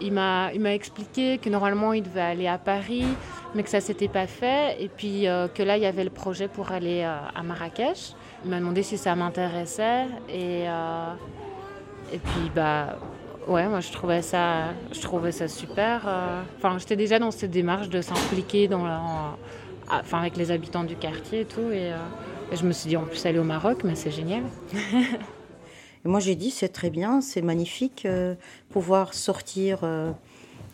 il 0.00 0.12
m'a 0.12 0.50
expliqué 0.74 1.38
que 1.38 1.48
normalement, 1.48 1.92
il 1.92 2.02
devait 2.02 2.20
aller 2.20 2.48
à 2.48 2.58
Paris, 2.58 3.04
mais 3.54 3.62
que 3.62 3.68
ça 3.68 3.78
ne 3.78 3.82
s'était 3.82 4.08
pas 4.08 4.26
fait. 4.26 4.82
Et 4.82 4.88
puis, 4.88 5.28
euh, 5.28 5.46
que 5.46 5.62
là, 5.62 5.76
il 5.76 5.84
y 5.84 5.86
avait 5.86 6.04
le 6.04 6.10
projet 6.10 6.48
pour 6.48 6.72
aller 6.72 7.02
euh, 7.02 7.16
à 7.34 7.42
Marrakech. 7.44 8.14
Il 8.44 8.50
m'a 8.50 8.58
demandé 8.58 8.82
si 8.82 8.98
ça 8.98 9.14
m'intéressait. 9.14 10.06
Et, 10.28 10.64
et 12.12 12.18
puis, 12.18 12.50
bah, 12.54 12.98
ouais, 13.48 13.66
moi, 13.66 13.80
je 13.80 13.90
trouvais 13.90 14.22
ça, 14.22 14.74
je 14.92 15.00
trouvais 15.00 15.32
ça 15.32 15.48
super. 15.48 16.02
Enfin, 16.56 16.78
j'étais 16.78 16.96
déjà 16.96 17.18
dans 17.18 17.30
cette 17.30 17.50
démarche 17.50 17.88
de 17.88 18.00
s'impliquer 18.00 18.68
dans 18.68 18.86
enfin, 19.88 20.18
avec 20.18 20.36
les 20.36 20.50
habitants 20.50 20.84
du 20.84 20.96
quartier 20.96 21.40
et 21.40 21.44
tout. 21.44 21.70
Et, 21.72 21.92
je 22.52 22.64
me 22.64 22.72
suis 22.72 22.88
dit, 22.88 22.96
en 22.96 23.04
plus, 23.04 23.24
aller 23.26 23.38
au 23.38 23.44
Maroc, 23.44 23.82
mais 23.84 23.94
c'est 23.94 24.10
génial. 24.10 24.44
et 24.72 26.08
moi, 26.08 26.20
j'ai 26.20 26.36
dit, 26.36 26.50
c'est 26.50 26.68
très 26.68 26.90
bien, 26.90 27.20
c'est 27.20 27.42
magnifique, 27.42 28.04
euh, 28.06 28.34
pouvoir 28.70 29.14
sortir 29.14 29.80
euh, 29.82 30.12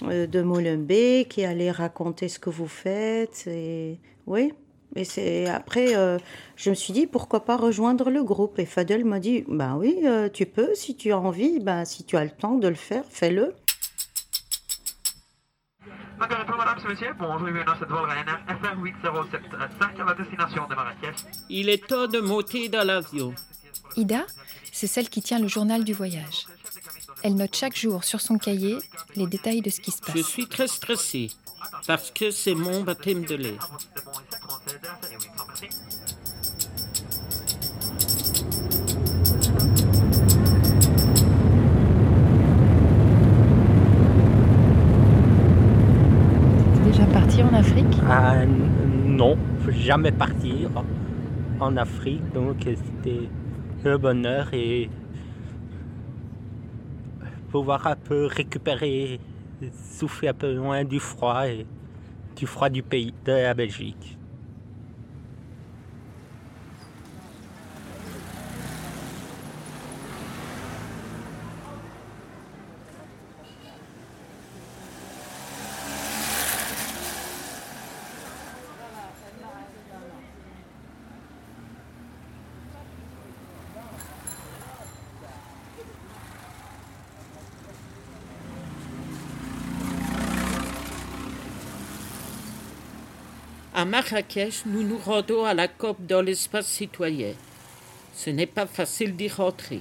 euh, 0.05 0.27
de 0.27 0.43
Molenbeek 0.43 1.29
qui 1.29 1.45
allait 1.45 1.71
raconter 1.71 2.29
ce 2.29 2.39
que 2.39 2.51
vous 2.51 2.67
faites. 2.67 3.45
Et 3.47 3.99
oui. 4.27 4.53
Et 4.95 5.05
c'est 5.05 5.49
après, 5.49 5.97
euh, 5.97 6.19
je 6.57 6.71
me 6.71 6.75
suis 6.75 6.93
dit 6.93 7.07
pourquoi 7.07 7.45
pas 7.45 7.57
rejoindre 7.57 8.11
le 8.11 8.23
groupe. 8.23 8.59
Et 8.59 8.67
Fadel 8.67 9.05
m'a 9.05 9.21
dit 9.21 9.45
ben 9.49 9.77
oui, 9.77 10.01
euh, 10.05 10.29
tu 10.29 10.47
peux 10.47 10.75
si 10.75 10.97
tu 10.97 11.13
as 11.13 11.19
envie, 11.19 11.61
ben 11.61 11.85
si 11.85 12.05
tu 12.05 12.17
as 12.17 12.25
le 12.25 12.31
temps 12.31 12.57
de 12.57 12.69
le 12.69 12.75
faire, 12.75 13.05
fais-le. 13.09 13.55
Encore 16.21 16.39
une 16.41 16.47
fois, 16.47 16.57
madame, 16.57 16.79
monsieur, 16.89 17.09
bonjour, 17.19 17.39
bienvenue 17.39 17.65
dans 17.65 17.79
cette 17.79 17.89
vol 17.89 18.09
Ryanair 18.09 18.41
FR 18.47 18.81
8075 18.81 20.01
à 20.01 20.05
la 20.05 20.15
destination 20.15 20.69
de 20.69 20.75
Marrakech. 20.75 21.17
Il 21.49 21.69
est 21.69 21.85
temps 21.85 22.07
de 22.07 22.21
monter 22.21 22.69
dans 22.69 22.87
l'avion. 22.87 23.35
Ida, 23.97 24.25
c'est 24.71 24.87
celle 24.87 25.09
qui 25.09 25.21
tient 25.21 25.41
le 25.41 25.49
journal 25.49 25.85
du 25.85 25.95
voyage. 25.95 26.47
Elle 27.25 27.35
note 27.35 27.57
chaque 27.57 27.77
jour 27.77 28.05
sur 28.05 28.21
son 28.21 28.39
cahier 28.39 28.79
les 29.17 29.27
détails 29.27 29.63
de 29.63 29.71
ce 29.71 29.81
qui 29.81 29.91
se 29.91 30.01
passe. 30.01 30.17
Je 30.17 30.23
suis 30.23 30.47
très 30.47 30.69
stressée 30.69 31.31
parce 31.87 32.11
que 32.11 32.31
c'est 32.31 32.55
mon 32.55 32.83
baptême 32.83 33.25
de 33.25 33.35
lait. 33.35 33.59
Déjà 46.85 47.05
parti 47.07 47.43
en 47.43 47.53
Afrique? 47.55 47.99
N- 48.43 48.71
non, 49.17 49.37
jamais 49.69 50.13
partir 50.13 50.71
en 51.61 51.77
Afrique, 51.77 52.23
donc 52.33 52.57
c'était 52.65 53.29
le 53.85 53.99
bonheur 53.99 54.49
et 54.53 54.91
pouvoir 57.51 57.87
un 57.87 57.97
peu 57.97 58.27
récupérer, 58.27 59.21
souffler 59.93 60.29
un 60.29 60.35
peu 60.35 60.55
loin 60.55 60.85
du 60.85 60.99
froid 60.99 61.47
et 61.49 61.67
du 62.37 62.47
froid 62.47 62.69
du 62.69 62.83
pays, 62.83 63.15
de 63.25 63.33
la 63.33 63.55
Belgique. 63.55 64.19
À 93.83 93.85
Marrakech, 93.85 94.65
nous 94.65 94.85
nous 94.85 94.97
rendons 94.97 95.45
à 95.45 95.55
la 95.55 95.67
COP 95.67 96.07
dans 96.07 96.23
l'espace 96.23 96.69
citoyen. 96.69 97.33
Ce 98.15 98.31
n'est 98.31 98.47
pas 98.47 98.67
facile 98.67 99.17
d'y 99.17 99.27
rentrer. 99.27 99.81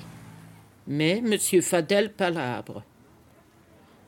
Mais 0.88 1.20
M. 1.20 1.38
Fadel 1.62 2.12
palabre. 2.12 2.82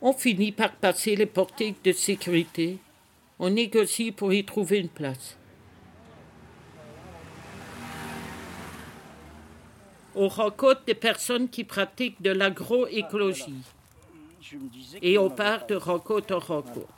On 0.01 0.11
finit 0.11 0.51
par 0.51 0.71
passer 0.71 1.15
les 1.15 1.27
portiques 1.27 1.85
de 1.85 1.91
sécurité. 1.91 2.79
On 3.37 3.51
négocie 3.51 4.11
pour 4.11 4.33
y 4.33 4.43
trouver 4.43 4.79
une 4.79 4.89
place. 4.89 5.37
On 10.15 10.27
rencontre 10.27 10.85
des 10.87 10.95
personnes 10.95 11.49
qui 11.49 11.63
pratiquent 11.65 12.19
de 12.19 12.31
l'agroécologie. 12.31 13.61
Et 15.03 15.19
on 15.19 15.29
part 15.29 15.67
de 15.67 15.75
rencontre 15.75 16.33
en 16.33 16.39
rencontre. 16.39 16.97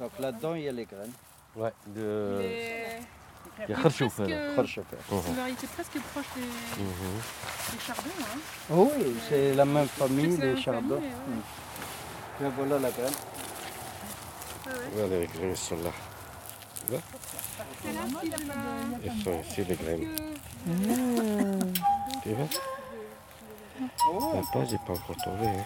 Donc 0.00 0.10
là-dedans, 0.18 0.56
il 0.56 0.64
y 0.64 0.68
a 0.68 0.72
les 0.72 0.84
graines. 0.84 1.12
Ouais, 1.56 1.72
de. 1.86 2.40
Il 3.66 3.70
y 3.70 3.74
a 3.74 3.76
Kharchouf, 3.82 4.20
alors. 4.20 4.54
Kharchouf. 4.56 4.84
C'est 5.10 5.28
une 5.30 5.34
variété 5.36 5.66
presque 5.66 5.98
proche 6.12 6.26
des, 6.36 6.42
des 6.42 7.80
chardons. 7.84 8.02
Hein. 8.20 8.38
Oh 8.72 8.92
oui, 8.96 9.16
c'est 9.28 9.54
la 9.54 9.64
même 9.64 9.88
famille, 9.88 10.36
même 10.38 10.56
chardons. 10.58 10.96
ouais. 10.96 11.10
Là, 12.40 12.48
voilà 12.56 12.78
la 12.78 12.90
graine. 12.90 13.12
Voilà, 14.94 15.18
les 15.18 15.26
graines 15.26 15.56
sont 15.56 15.76
là. 15.82 15.90
Vois 16.88 17.00
Elles 19.04 19.24
sont 19.24 19.40
ici, 19.50 19.64
les 19.64 19.74
graines. 19.74 20.06
Tu 22.22 22.30
vois 22.34 22.48
La 24.34 24.42
page 24.52 24.72
n'est 24.72 24.78
pas 24.86 24.92
encore 24.92 25.16
tombée. 25.24 25.48
hein. 25.48 25.64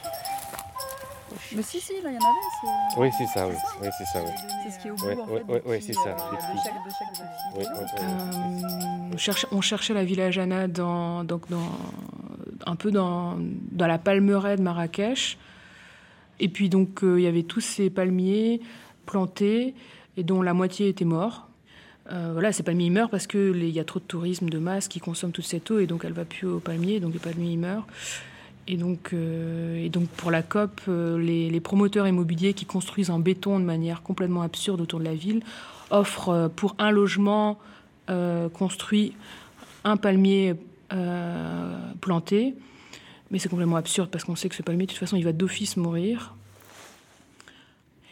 Mais 1.55 1.63
si, 1.63 1.81
si, 1.81 1.93
là, 2.03 2.11
il 2.11 2.15
y 2.15 2.17
en 2.17 2.21
avait. 2.21 2.49
c'est- 2.95 3.01
Oui, 3.01 3.09
c'est 3.19 3.27
ça, 3.27 3.47
oui. 3.49 3.55
Oui, 3.83 3.89
c'est 3.99 4.05
ça, 4.07 4.23
oui. 4.23 4.31
C'est 4.65 4.71
ce 4.71 4.79
qui 4.83 4.89
est 4.89 4.91
au 4.91 4.95
bout, 4.97 5.07
Ouais, 5.07 5.17
en 5.17 5.27
ouais, 5.29 5.39
fait, 5.41 5.53
ouais, 5.53 5.61
des 5.63 5.69
ouais, 5.71 5.79
petits, 5.79 5.87
c'est 5.87 5.93
ça, 5.95 6.01
euh, 6.11 6.15
de 6.15 6.41
chaque- 6.65 6.85
de 6.85 6.91
chaque. 6.91 7.57
Oui, 7.57 7.65
Euh, 8.01 9.09
on, 9.15 9.17
cherchait, 9.19 9.47
on 9.53 9.61
cherchait 9.61 9.95
la 9.95 10.05
village 10.05 10.39
Anna 10.39 10.69
dans, 10.69 11.25
donc 11.25 11.49
dans, 11.51 11.69
un 12.67 12.77
peu 12.77 12.91
dans, 12.91 13.37
dans 13.73 13.87
la 13.87 13.99
palmeraie 13.99 14.57
de 14.57 14.63
Marrakech. 14.63 15.39
Et 16.41 16.49
puis 16.49 16.69
donc 16.69 17.05
euh, 17.05 17.21
il 17.21 17.25
y 17.25 17.27
avait 17.29 17.43
tous 17.45 17.61
ces 17.61 17.89
palmiers 17.91 18.61
plantés 19.07 19.75
et 20.17 20.25
dont 20.25 20.43
la 20.43 20.55
moitié 20.55 20.89
était 20.89 21.05
mort. 21.05 21.49
Euh, 22.11 22.31
voilà, 22.33 22.53
ces 22.53 22.63
palmiers 22.65 22.87
ils 22.87 22.91
meurent 22.93 23.11
parce 23.11 23.27
que 23.29 23.53
les- 23.53 23.69
il 23.69 23.75
y 23.75 23.79
a 23.81 23.85
trop 23.85 24.01
de 24.01 24.05
tourisme 24.05 24.49
de 24.49 24.59
masse 24.59 24.89
qui 24.89 24.99
consomme 24.99 25.31
toute 25.31 25.45
cette 25.45 25.71
eau 25.71 25.79
et 25.79 25.87
donc 25.87 26.05
elle 26.05 26.13
va 26.15 26.25
plus 26.25 26.49
aux 26.49 26.59
palmiers, 26.59 26.99
donc 27.01 27.13
les 27.13 27.21
palmiers 27.21 27.53
ils 27.53 27.59
meurent. 27.59 27.87
Et 28.69 28.77
donc, 28.77 29.11
euh, 29.13 29.85
et 29.85 29.89
donc 29.89 30.09
pour 30.09 30.31
la 30.31 30.43
COP, 30.43 30.83
euh, 30.89 31.19
les, 31.19 31.61
promoteurs 31.61 32.07
immobiliers 32.07 32.55
qui 32.55 32.65
construisent 32.65 33.11
en 33.11 33.19
béton 33.19 33.59
de 33.59 33.65
manière 33.65 34.03
complètement 34.03 34.43
absurde 34.43 34.81
autour 34.81 35.01
de 35.01 35.05
la 35.05 35.15
ville 35.15 35.43
offrent 35.91 36.29
euh, 36.29 36.49
pour 36.49 36.75
un 36.79 36.91
logement 36.91 37.59
construit 38.53 39.15
un 39.85 39.97
palmier 39.97 40.55
planté. 42.03 42.55
Mais 43.31 43.39
c'est 43.39 43.49
complètement 43.49 43.77
absurde 43.77 44.11
parce 44.11 44.25
qu'on 44.25 44.37
sait 44.37 44.51
que 44.51 44.55
ce 44.55 44.63
palmier, 44.63 44.85
de 44.85 44.91
toute 44.91 45.01
façon, 45.01 45.17
il 45.17 45.25
va 45.25 45.33
d'office 45.33 45.79
mourir. 45.79 46.35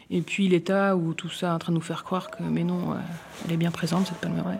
Et 0.09 0.21
puis 0.21 0.47
l'État, 0.47 0.95
où 0.95 1.13
tout 1.13 1.29
ça 1.29 1.49
est 1.49 1.51
en 1.51 1.59
train 1.59 1.71
de 1.71 1.77
nous 1.77 1.83
faire 1.83 2.03
croire 2.03 2.31
que, 2.31 2.41
mais 2.41 2.63
non, 2.63 2.95
elle 3.45 3.51
est 3.51 3.57
bien 3.57 3.69
présente, 3.69 4.07
cette 4.07 4.17
palmeraie. 4.17 4.59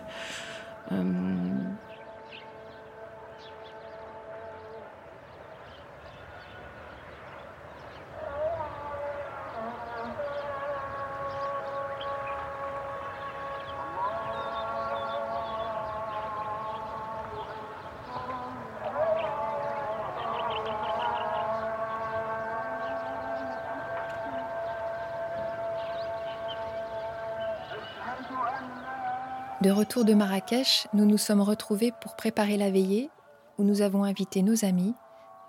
Retour 29.82 30.04
de 30.04 30.14
Marrakech, 30.14 30.86
nous 30.94 31.04
nous 31.04 31.18
sommes 31.18 31.40
retrouvés 31.40 31.90
pour 32.00 32.14
préparer 32.14 32.56
la 32.56 32.70
veillée 32.70 33.10
où 33.58 33.64
nous 33.64 33.82
avons 33.82 34.04
invité 34.04 34.40
nos 34.40 34.64
amis, 34.64 34.94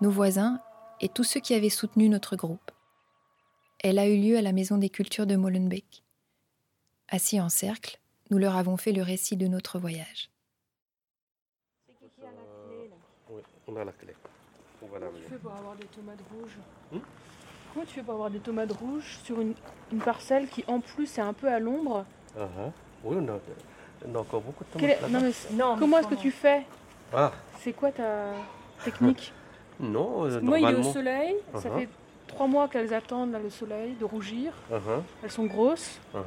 nos 0.00 0.10
voisins 0.10 0.60
et 1.00 1.08
tous 1.08 1.22
ceux 1.22 1.38
qui 1.38 1.54
avaient 1.54 1.68
soutenu 1.68 2.08
notre 2.08 2.34
groupe. 2.34 2.72
Elle 3.78 3.96
a 3.96 4.08
eu 4.08 4.16
lieu 4.16 4.36
à 4.36 4.42
la 4.42 4.50
Maison 4.50 4.76
des 4.76 4.90
Cultures 4.90 5.28
de 5.28 5.36
Molenbeek. 5.36 6.02
Assis 7.06 7.40
en 7.40 7.48
cercle, 7.48 8.00
nous 8.30 8.38
leur 8.38 8.56
avons 8.56 8.76
fait 8.76 8.90
le 8.90 9.02
récit 9.02 9.36
de 9.36 9.46
notre 9.46 9.78
voyage. 9.78 10.30
Oui, 13.30 13.40
on 13.68 13.76
a 13.76 13.84
la 13.84 13.92
clé. 13.92 14.16
On 14.82 14.86
va 14.88 14.98
la 14.98 15.06
Comment 15.06 15.20
tu 15.22 15.30
fais 15.30 15.38
pour 15.38 15.52
avoir 15.52 15.76
des 15.76 15.86
tomates 15.86 16.22
rouges 16.32 16.58
Hmm? 16.90 16.98
Comment 17.72 17.86
tu 17.86 17.94
fais 17.94 18.02
pour 18.02 18.14
avoir 18.14 18.30
des 18.30 18.40
tomates 18.40 18.72
rouges 18.72 19.16
sur 19.22 19.40
une, 19.40 19.54
une 19.92 20.00
parcelle 20.00 20.48
qui 20.48 20.64
en 20.66 20.80
plus 20.80 21.18
est 21.18 21.22
un 21.22 21.34
peu 21.34 21.46
à 21.46 21.60
l'ombre? 21.60 22.04
Ah, 22.36 22.48
ah. 22.58 22.72
Oui, 23.04 23.16
on 23.20 23.28
a, 23.28 23.38
a 24.12 24.18
encore 24.18 24.40
beaucoup 24.40 24.64
de 24.64 24.80
Quelle 24.80 24.90
est- 24.90 24.96
tomates 24.96 25.12
non, 25.12 25.20
mais 25.20 25.32
c'est- 25.32 25.54
Comment 25.78 25.98
est-ce 25.98 26.08
que 26.08 26.14
tu 26.16 26.30
fais 26.30 26.62
Ah, 27.12 27.32
C'est 27.60 27.72
quoi 27.72 27.92
ta 27.92 28.32
technique 28.84 29.32
non, 29.80 30.24
euh, 30.24 30.28
Parce 30.28 30.36
que 30.36 30.44
Moi, 30.44 30.58
il 30.58 30.62
est 30.62 30.64
normalement. 30.72 30.90
au 30.90 30.92
soleil, 30.92 31.34
ça 31.54 31.68
Uh-huh. 31.68 31.78
fait 31.78 31.88
trois 32.26 32.46
mois 32.46 32.68
qu'elles 32.68 32.92
attendent 32.92 33.32
là, 33.32 33.38
le 33.38 33.50
soleil, 33.50 33.94
de 34.00 34.04
rougir. 34.04 34.52
Uh-huh. 34.72 35.02
Elles 35.22 35.30
sont 35.30 35.46
grosses 35.46 35.98
Uh-huh. 36.14 36.20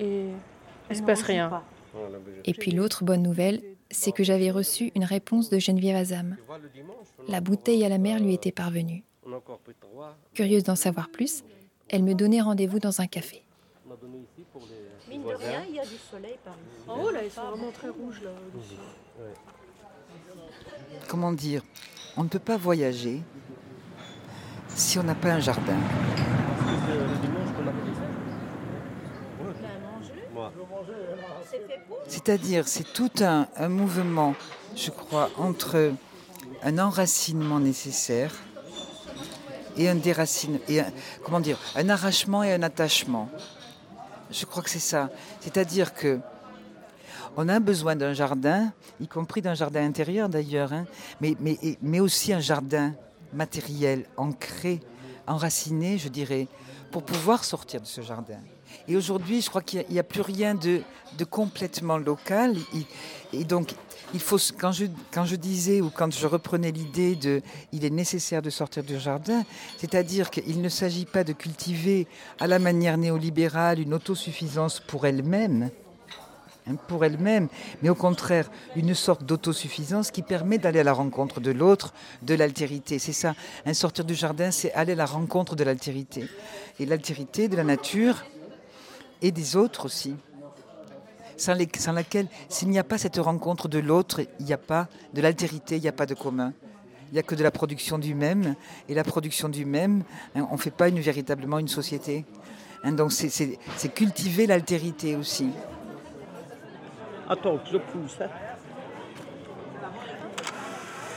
et 0.00 0.26
il 0.90 0.96
se 0.96 1.02
passe 1.02 1.22
rien. 1.22 1.50
Je- 1.94 2.50
Et 2.50 2.54
puis 2.54 2.70
l'autre 2.72 3.04
bonne 3.04 3.22
nouvelle, 3.22 3.62
c'est 3.90 4.12
que 4.12 4.24
j'avais 4.24 4.50
reçu 4.50 4.90
une 4.96 5.04
réponse 5.04 5.50
de 5.50 5.58
Geneviève 5.58 5.96
Azam. 5.96 6.36
La 7.28 7.40
bouteille 7.40 7.84
à 7.84 7.88
la 7.88 7.98
mer 7.98 8.18
lui 8.20 8.34
était 8.34 8.50
parvenue. 8.52 9.02
Curieuse 10.34 10.64
d'en 10.64 10.76
savoir 10.76 11.08
plus, 11.08 11.44
elle 11.88 12.02
me 12.02 12.14
donnait 12.14 12.40
rendez-vous 12.40 12.78
dans 12.78 13.00
un 13.00 13.06
café. 13.06 13.42
De 15.22 15.34
rien, 15.34 15.62
il 15.68 15.74
y 15.76 15.80
a 15.80 15.84
du 15.84 15.96
soleil 16.10 16.36
par 16.44 16.54
ici. 16.54 16.88
En 16.88 17.02
haut, 17.02 17.10
là, 17.10 17.24
ils 17.24 17.30
sont 17.30 17.42
vraiment 17.42 17.70
très 17.70 17.88
rouges. 17.88 18.20
Là, 18.22 18.30
Comment 21.08 21.32
dire 21.32 21.62
On 22.16 22.24
ne 22.24 22.28
peut 22.28 22.38
pas 22.38 22.56
voyager 22.56 23.22
si 24.68 24.98
on 24.98 25.02
n'a 25.02 25.14
pas 25.14 25.32
un 25.32 25.40
jardin. 25.40 25.76
C'est-à-dire, 32.06 32.68
c'est 32.68 32.92
tout 32.92 33.10
un, 33.20 33.68
mouvement, 33.68 34.34
je 34.76 34.90
crois, 34.90 35.30
entre 35.38 35.92
un 36.62 36.78
enracinement 36.78 37.60
nécessaire 37.60 38.32
et 39.76 39.88
un 39.88 39.94
déracinement, 39.94 40.60
comment 41.22 41.40
dire, 41.40 41.58
un 41.76 41.88
arrachement 41.88 42.42
et 42.42 42.52
un 42.52 42.62
attachement. 42.62 43.28
Je 44.30 44.44
crois 44.46 44.62
que 44.62 44.70
c'est 44.70 44.78
ça. 44.78 45.10
C'est-à-dire 45.40 45.94
que 45.94 46.20
on 47.36 47.48
a 47.48 47.58
besoin 47.58 47.96
d'un 47.96 48.12
jardin, 48.12 48.72
y 49.00 49.08
compris 49.08 49.42
d'un 49.42 49.54
jardin 49.54 49.84
intérieur 49.84 50.28
d'ailleurs, 50.28 50.72
hein, 50.72 50.86
mais, 51.20 52.00
aussi 52.00 52.32
un 52.32 52.40
jardin 52.40 52.94
matériel, 53.32 54.06
ancré, 54.16 54.80
enraciné, 55.26 55.98
je 55.98 56.08
dirais, 56.08 56.46
pour 56.92 57.02
pouvoir 57.02 57.44
sortir 57.44 57.80
de 57.80 57.86
ce 57.86 58.02
jardin. 58.02 58.38
Et 58.86 58.96
aujourd'hui, 58.96 59.40
je 59.40 59.48
crois 59.48 59.62
qu'il 59.62 59.84
n'y 59.90 59.98
a, 59.98 60.04
plus 60.04 60.20
rien 60.20 60.54
de, 60.54 60.82
complètement 61.28 61.98
local. 61.98 62.56
Et 63.32 63.44
donc, 63.44 63.74
il 64.14 64.20
faut, 64.20 64.38
quand 64.58 64.70
je, 64.70 64.86
quand 65.12 65.24
je 65.24 65.34
disais 65.34 65.80
ou 65.80 65.90
quand 65.90 66.14
je 66.14 66.26
reprenais 66.26 66.70
l'idée 66.70 67.16
de 67.16 67.42
il 67.72 67.84
est 67.84 67.90
nécessaire 67.90 68.42
de 68.42 68.48
sortir 68.48 68.84
du 68.84 68.98
jardin, 68.98 69.42
c'est-à-dire 69.76 70.30
qu'il 70.30 70.62
ne 70.62 70.68
s'agit 70.68 71.04
pas 71.04 71.24
de 71.24 71.32
cultiver 71.32 72.06
à 72.38 72.46
la 72.46 72.60
manière 72.60 72.96
néolibérale 72.96 73.80
une 73.80 73.92
autosuffisance 73.92 74.78
pour 74.78 75.04
elle-même, 75.04 75.68
hein, 76.68 76.76
pour 76.86 77.04
elle-même, 77.04 77.48
mais 77.82 77.88
au 77.88 77.96
contraire 77.96 78.50
une 78.76 78.94
sorte 78.94 79.24
d'autosuffisance 79.24 80.12
qui 80.12 80.22
permet 80.22 80.58
d'aller 80.58 80.78
à 80.78 80.84
la 80.84 80.92
rencontre 80.92 81.40
de 81.40 81.50
l'autre, 81.50 81.92
de 82.22 82.34
l'altérité. 82.34 83.00
C'est 83.00 83.12
ça, 83.12 83.34
un 83.66 83.74
sortir 83.74 84.04
du 84.04 84.14
jardin, 84.14 84.52
c'est 84.52 84.72
aller 84.74 84.92
à 84.92 84.96
la 84.96 85.06
rencontre 85.06 85.56
de 85.56 85.64
l'altérité. 85.64 86.28
Et 86.78 86.86
l'altérité 86.86 87.48
de 87.48 87.56
la 87.56 87.64
nature 87.64 88.24
et 89.22 89.32
des 89.32 89.56
autres 89.56 89.86
aussi. 89.86 90.14
Sans, 91.36 91.54
les- 91.54 91.68
sans 91.78 91.92
laquelle, 91.92 92.26
s'il 92.48 92.68
n'y 92.68 92.78
a 92.78 92.84
pas 92.84 92.98
cette 92.98 93.16
rencontre 93.16 93.68
de 93.68 93.78
l'autre, 93.78 94.20
il 94.38 94.46
n'y 94.46 94.52
a 94.52 94.58
pas 94.58 94.88
de 95.12 95.20
l'altérité, 95.20 95.76
il 95.76 95.82
n'y 95.82 95.88
a 95.88 95.92
pas 95.92 96.06
de 96.06 96.14
commun. 96.14 96.52
Il 97.10 97.14
n'y 97.14 97.18
a 97.20 97.22
que 97.22 97.34
de 97.34 97.42
la 97.42 97.50
production 97.50 97.98
du 97.98 98.14
même. 98.14 98.54
Et 98.88 98.94
la 98.94 99.04
production 99.04 99.48
du 99.48 99.64
même, 99.64 100.02
hein, 100.34 100.46
on 100.50 100.54
ne 100.54 100.58
fait 100.60 100.70
pas 100.70 100.88
une, 100.88 101.00
véritablement 101.00 101.58
une 101.58 101.68
société. 101.68 102.24
Hein, 102.82 102.92
donc 102.92 103.12
c'est- 103.12 103.28
c'est 103.30 103.58
c'est 103.76 103.92
cultiver 103.94 104.46
l'altérité 104.46 105.16
aussi. 105.16 105.50
Attends, 107.28 107.58
je 107.70 107.78
pousse. 107.78 108.16
hein. 108.20 108.28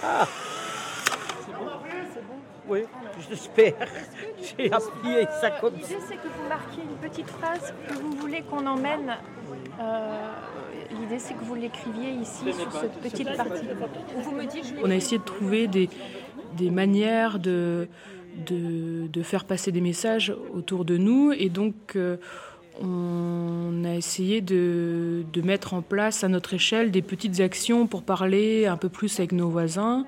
Ah 0.03 0.27
Oui, 2.69 2.83
j'espère. 3.29 3.73
J'ai 4.41 4.71
appuyé 4.71 5.25
ça 5.41 5.51
comme 5.61 5.73
ça. 5.81 5.87
L'idée, 5.87 5.97
c'est 6.07 6.15
que 6.15 6.27
vous 6.27 6.47
marquiez 6.49 6.83
une 6.83 6.97
petite 7.09 7.29
phrase 7.29 7.73
que 7.87 7.93
vous 7.93 8.11
voulez 8.11 8.41
qu'on 8.43 8.65
emmène. 8.65 9.15
Euh, 9.79 10.33
L'idée, 10.99 11.19
c'est 11.19 11.33
que 11.33 11.43
vous 11.43 11.55
l'écriviez 11.55 12.11
ici 12.11 12.45
sur 12.53 12.71
cette 12.71 12.93
petite 12.99 13.35
partie. 13.35 13.67
Ou 14.17 14.21
vous 14.21 14.31
me 14.31 14.45
dites, 14.45 14.65
je 14.67 14.73
On 14.83 14.89
a 14.89 14.95
essayé 14.95 15.17
de 15.17 15.23
trouver 15.23 15.67
des, 15.67 15.89
des 16.55 16.71
manières 16.71 17.39
de, 17.39 17.87
de, 18.45 19.07
de 19.07 19.21
faire 19.21 19.45
passer 19.45 19.71
des 19.71 19.81
messages 19.81 20.33
autour 20.53 20.85
de 20.85 20.97
nous 20.97 21.31
et 21.31 21.49
donc 21.49 21.95
euh, 21.95 22.17
on 22.81 23.83
a 23.83 23.95
essayé 23.95 24.41
de, 24.41 25.25
de 25.31 25.41
mettre 25.41 25.73
en 25.73 25.81
place 25.81 26.23
à 26.23 26.27
notre 26.27 26.53
échelle 26.53 26.91
des 26.91 27.01
petites 27.01 27.39
actions 27.39 27.87
pour 27.87 28.03
parler 28.03 28.65
un 28.67 28.77
peu 28.77 28.89
plus 28.89 29.19
avec 29.19 29.31
nos 29.31 29.49
voisins. 29.49 30.05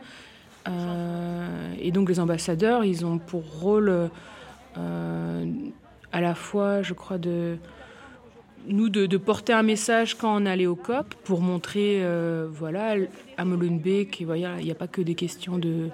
Euh, 0.67 1.73
et 1.79 1.91
donc 1.91 2.09
les 2.09 2.19
ambassadeurs, 2.19 2.83
ils 2.85 3.05
ont 3.05 3.17
pour 3.17 3.43
rôle 3.59 4.09
euh, 4.77 5.45
à 6.11 6.21
la 6.21 6.35
fois, 6.35 6.81
je 6.81 6.93
crois, 6.93 7.17
de 7.17 7.57
nous 8.67 8.89
de, 8.89 9.17
porter 9.17 9.53
un 9.53 9.63
message 9.63 10.15
quand 10.15 10.41
on 10.41 10.45
allait 10.45 10.67
au 10.67 10.75
COP 10.75 11.13
pour 11.23 11.41
montrer, 11.41 12.03
euh, 12.03 12.47
voilà, 12.51 12.95
à 13.37 13.45
Molenbeek, 13.45 14.19
il 14.19 14.27
n'y 14.27 14.71
a 14.71 14.75
pas 14.75 14.87
que 14.87 15.01
des 15.01 15.15
questions 15.15 15.57
de, 15.57 15.89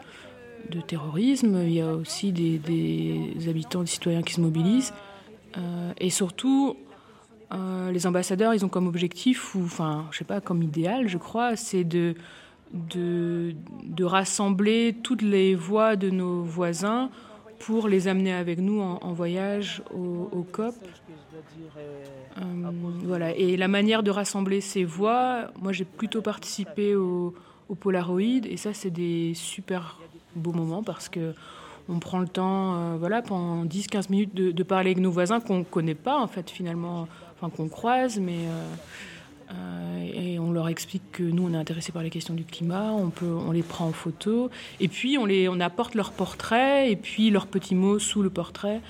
de 0.69 0.81
terrorisme, 0.81 1.61
il 1.63 1.73
y 1.73 1.81
a 1.81 1.93
aussi 1.93 2.31
des, 2.31 2.57
des 2.57 3.49
habitants, 3.49 3.81
des 3.81 3.87
citoyens 3.87 4.21
qui 4.21 4.33
se 4.33 4.41
mobilisent. 4.41 4.93
Euh, 5.57 5.91
et 5.99 6.09
surtout, 6.09 6.75
euh, 7.53 7.91
les 7.91 8.07
ambassadeurs, 8.07 8.53
ils 8.53 8.65
ont 8.65 8.69
comme 8.69 8.87
objectif, 8.87 9.55
ou 9.55 9.63
enfin, 9.63 10.07
je 10.11 10.17
sais 10.17 10.25
pas, 10.25 10.41
comme 10.41 10.61
idéal, 10.61 11.07
je 11.07 11.17
crois, 11.17 11.55
c'est 11.55 11.83
de, 11.83 12.15
de, 12.73 13.55
de 13.83 14.03
rassembler 14.03 14.95
toutes 15.01 15.21
les 15.21 15.55
voix 15.55 15.95
de 15.95 16.09
nos 16.09 16.43
voisins 16.43 17.09
pour 17.59 17.87
les 17.87 18.07
amener 18.07 18.33
avec 18.33 18.59
nous 18.59 18.81
en, 18.81 19.13
voyage 19.13 19.81
au 19.93 20.45
COP. 20.51 20.75
Euh, 21.77 22.43
voilà. 23.03 23.35
Et 23.35 23.57
la 23.57 23.67
manière 23.67 24.03
de 24.03 24.11
rassembler 24.11 24.61
ces 24.61 24.83
voix, 24.83 25.51
moi 25.61 25.71
j'ai 25.71 25.85
plutôt 25.85 26.21
participé 26.21 26.95
au, 26.95 27.33
au 27.69 27.75
Polaroid 27.75 28.21
et 28.21 28.57
ça 28.57 28.73
c'est 28.73 28.89
des 28.89 29.33
super 29.33 29.99
beaux 30.35 30.53
moments 30.53 30.83
parce 30.83 31.09
que 31.09 31.33
on 31.87 31.99
prend 31.99 32.19
le 32.19 32.27
temps, 32.27 32.75
euh, 32.75 32.97
voilà, 32.97 33.21
pendant 33.21 33.65
10-15 33.65 34.09
minutes 34.09 34.33
de, 34.33 34.51
de 34.51 34.63
parler 34.63 34.91
avec 34.91 34.99
nos 34.99 35.11
voisins 35.11 35.39
qu'on 35.39 35.59
ne 35.59 35.63
connaît 35.63 35.95
pas 35.95 36.19
en 36.19 36.27
fait 36.27 36.49
finalement, 36.49 37.07
enfin 37.35 37.55
qu'on 37.55 37.67
croise, 37.67 38.19
mais 38.19 38.47
euh, 38.47 38.75
euh, 39.51 40.11
et 40.13 40.39
on 40.39 40.51
leur 40.51 40.67
explique 40.67 41.03
que 41.11 41.23
nous 41.23 41.47
on 41.47 41.53
est 41.53 41.57
intéressés 41.57 41.91
par 41.91 42.01
les 42.01 42.09
questions 42.09 42.33
du 42.33 42.43
climat, 42.43 42.91
on 42.91 43.09
peut, 43.09 43.25
on 43.25 43.51
les 43.51 43.61
prend 43.61 43.85
en 43.85 43.91
photo 43.91 44.49
et 44.79 44.87
puis 44.87 45.17
on 45.19 45.25
les, 45.25 45.47
on 45.47 45.59
apporte 45.59 45.93
leur 45.93 46.11
portrait 46.11 46.91
et 46.91 46.95
puis 46.95 47.29
leurs 47.29 47.47
petits 47.47 47.75
mots 47.75 47.99
sous 47.99 48.23
le 48.23 48.31
portrait 48.31 48.81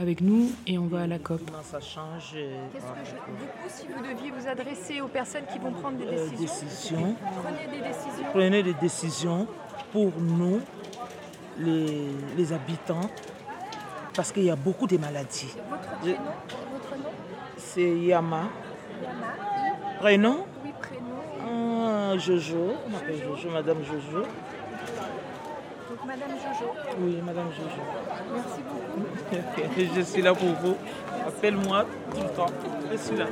avec 0.00 0.20
nous 0.22 0.50
et 0.66 0.78
on 0.78 0.86
va 0.86 1.02
à 1.02 1.06
la 1.06 1.18
COP. 1.18 1.40
Ça 1.62 1.78
change. 1.80 2.32
Qu'est-ce 2.72 2.84
que 2.84 3.04
je... 3.04 3.10
Du 3.10 3.46
coup, 3.46 3.68
si 3.68 3.86
vous 3.86 4.02
deviez 4.02 4.30
vous 4.30 4.48
adresser 4.48 5.00
aux 5.00 5.08
personnes 5.08 5.44
qui 5.52 5.58
vont 5.58 5.72
prendre 5.72 5.98
des 5.98 6.06
Euh, 6.06 6.28
décisions, 6.38 7.14
prenez 7.42 7.66
des 7.66 7.86
décisions. 7.88 8.24
Prenez 8.32 8.62
des 8.62 8.74
décisions 8.74 9.46
pour 9.92 10.10
nous, 10.20 10.60
les, 11.58 12.06
les 12.36 12.52
habitants, 12.52 13.10
parce 14.14 14.32
qu'il 14.32 14.44
y 14.44 14.50
a 14.50 14.56
beaucoup 14.56 14.86
de 14.86 14.96
maladies. 14.96 15.54
Votre 15.68 15.98
prénom, 16.00 16.16
votre 16.72 16.96
nom 16.96 17.10
C'est 17.58 17.82
Yama. 17.98 18.44
Yama. 19.02 19.26
Prénom 20.00 20.46
Oui, 20.64 20.70
prénom. 20.80 21.86
Ah, 21.86 22.16
Jojo. 22.16 22.74
On 22.86 22.90
m'appelle 22.90 23.20
Jojo, 23.22 23.50
Madame 23.50 23.78
Jojo. 23.84 24.24
Donc 26.00 26.06
Madame 26.06 26.30
Jojo. 26.30 26.72
Oui, 27.00 27.18
Madame 27.24 27.46
Jojo. 27.52 27.82
Merci 28.34 28.60
beaucoup. 28.62 29.94
Je 29.96 30.00
suis 30.02 30.22
là 30.22 30.34
pour 30.34 30.48
vous. 30.48 30.76
Appelle-moi 31.26 31.84
tout 32.14 32.22
le 32.22 32.28
temps. 32.36 32.46
Je 32.90 32.96
suis 32.96 33.16
là. 33.16 33.26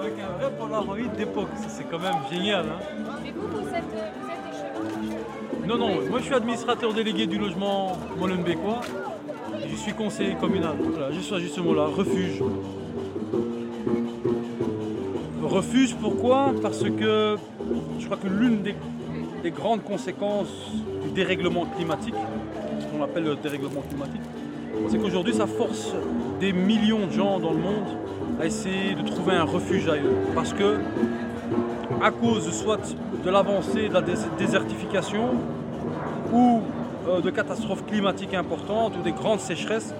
Avec 0.00 0.14
un 0.20 0.38
vrai 0.38 0.50
Polaroid 0.58 0.96
d'époque, 1.16 1.48
ça 1.56 1.68
c'est 1.68 1.84
quand 1.84 1.98
même 1.98 2.14
génial. 2.30 2.66
hein. 2.66 3.14
Mais 3.22 3.30
vous, 3.32 3.48
vous 3.48 3.68
êtes, 3.68 3.74
euh, 3.94 4.10
vous 4.20 4.30
êtes 4.30 4.54
échevin 4.54 5.66
Non, 5.66 5.78
non, 5.78 6.00
moi 6.10 6.18
je 6.18 6.24
suis 6.24 6.34
administrateur 6.34 6.92
délégué 6.92 7.26
du 7.26 7.38
logement 7.38 7.96
molenbeekois. 8.18 8.80
Je 9.66 9.76
suis 9.76 9.92
conseiller 9.94 10.34
communal. 10.34 10.76
Voilà, 10.78 11.10
je 11.12 11.20
suis 11.20 11.34
à 11.34 11.38
ce 11.38 11.60
mot-là, 11.60 11.86
refuge. 11.86 12.42
Refuge, 15.54 15.94
pourquoi? 15.94 16.52
Parce 16.60 16.82
que 16.82 17.36
je 18.00 18.04
crois 18.06 18.16
que 18.16 18.26
l'une 18.26 18.62
des, 18.62 18.74
des 19.44 19.52
grandes 19.52 19.84
conséquences 19.84 20.48
du 21.04 21.10
dérèglement 21.12 21.64
climatique, 21.76 22.16
ce 22.80 22.86
qu'on 22.86 23.04
appelle 23.04 23.22
le 23.22 23.36
dérèglement 23.36 23.82
climatique, 23.88 24.20
c'est 24.88 24.98
qu'aujourd'hui 24.98 25.32
ça 25.32 25.46
force 25.46 25.94
des 26.40 26.52
millions 26.52 27.06
de 27.06 27.12
gens 27.12 27.38
dans 27.38 27.52
le 27.52 27.58
monde 27.58 27.86
à 28.40 28.46
essayer 28.46 28.96
de 28.96 29.08
trouver 29.08 29.34
un 29.34 29.44
refuge 29.44 29.88
ailleurs. 29.88 30.10
Parce 30.34 30.52
que, 30.52 30.78
à 32.02 32.10
cause 32.10 32.50
soit 32.50 32.92
de 33.24 33.30
l'avancée 33.30 33.88
de 33.88 33.94
la 33.94 34.02
dés- 34.02 34.26
désertification 34.36 35.34
ou 36.32 36.62
euh, 37.06 37.20
de 37.20 37.30
catastrophes 37.30 37.86
climatiques 37.86 38.34
importantes 38.34 38.94
ou 38.98 39.02
des 39.04 39.12
grandes 39.12 39.38
sécheresses, 39.38 39.94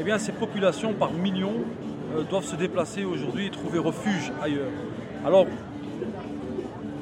eh 0.00 0.18
ces 0.18 0.32
populations 0.32 0.94
par 0.94 1.12
millions 1.12 1.60
doivent 2.30 2.44
se 2.44 2.56
déplacer 2.56 3.04
aujourd'hui 3.04 3.46
et 3.46 3.50
trouver 3.50 3.78
refuge 3.78 4.32
ailleurs. 4.42 4.70
Alors, 5.26 5.46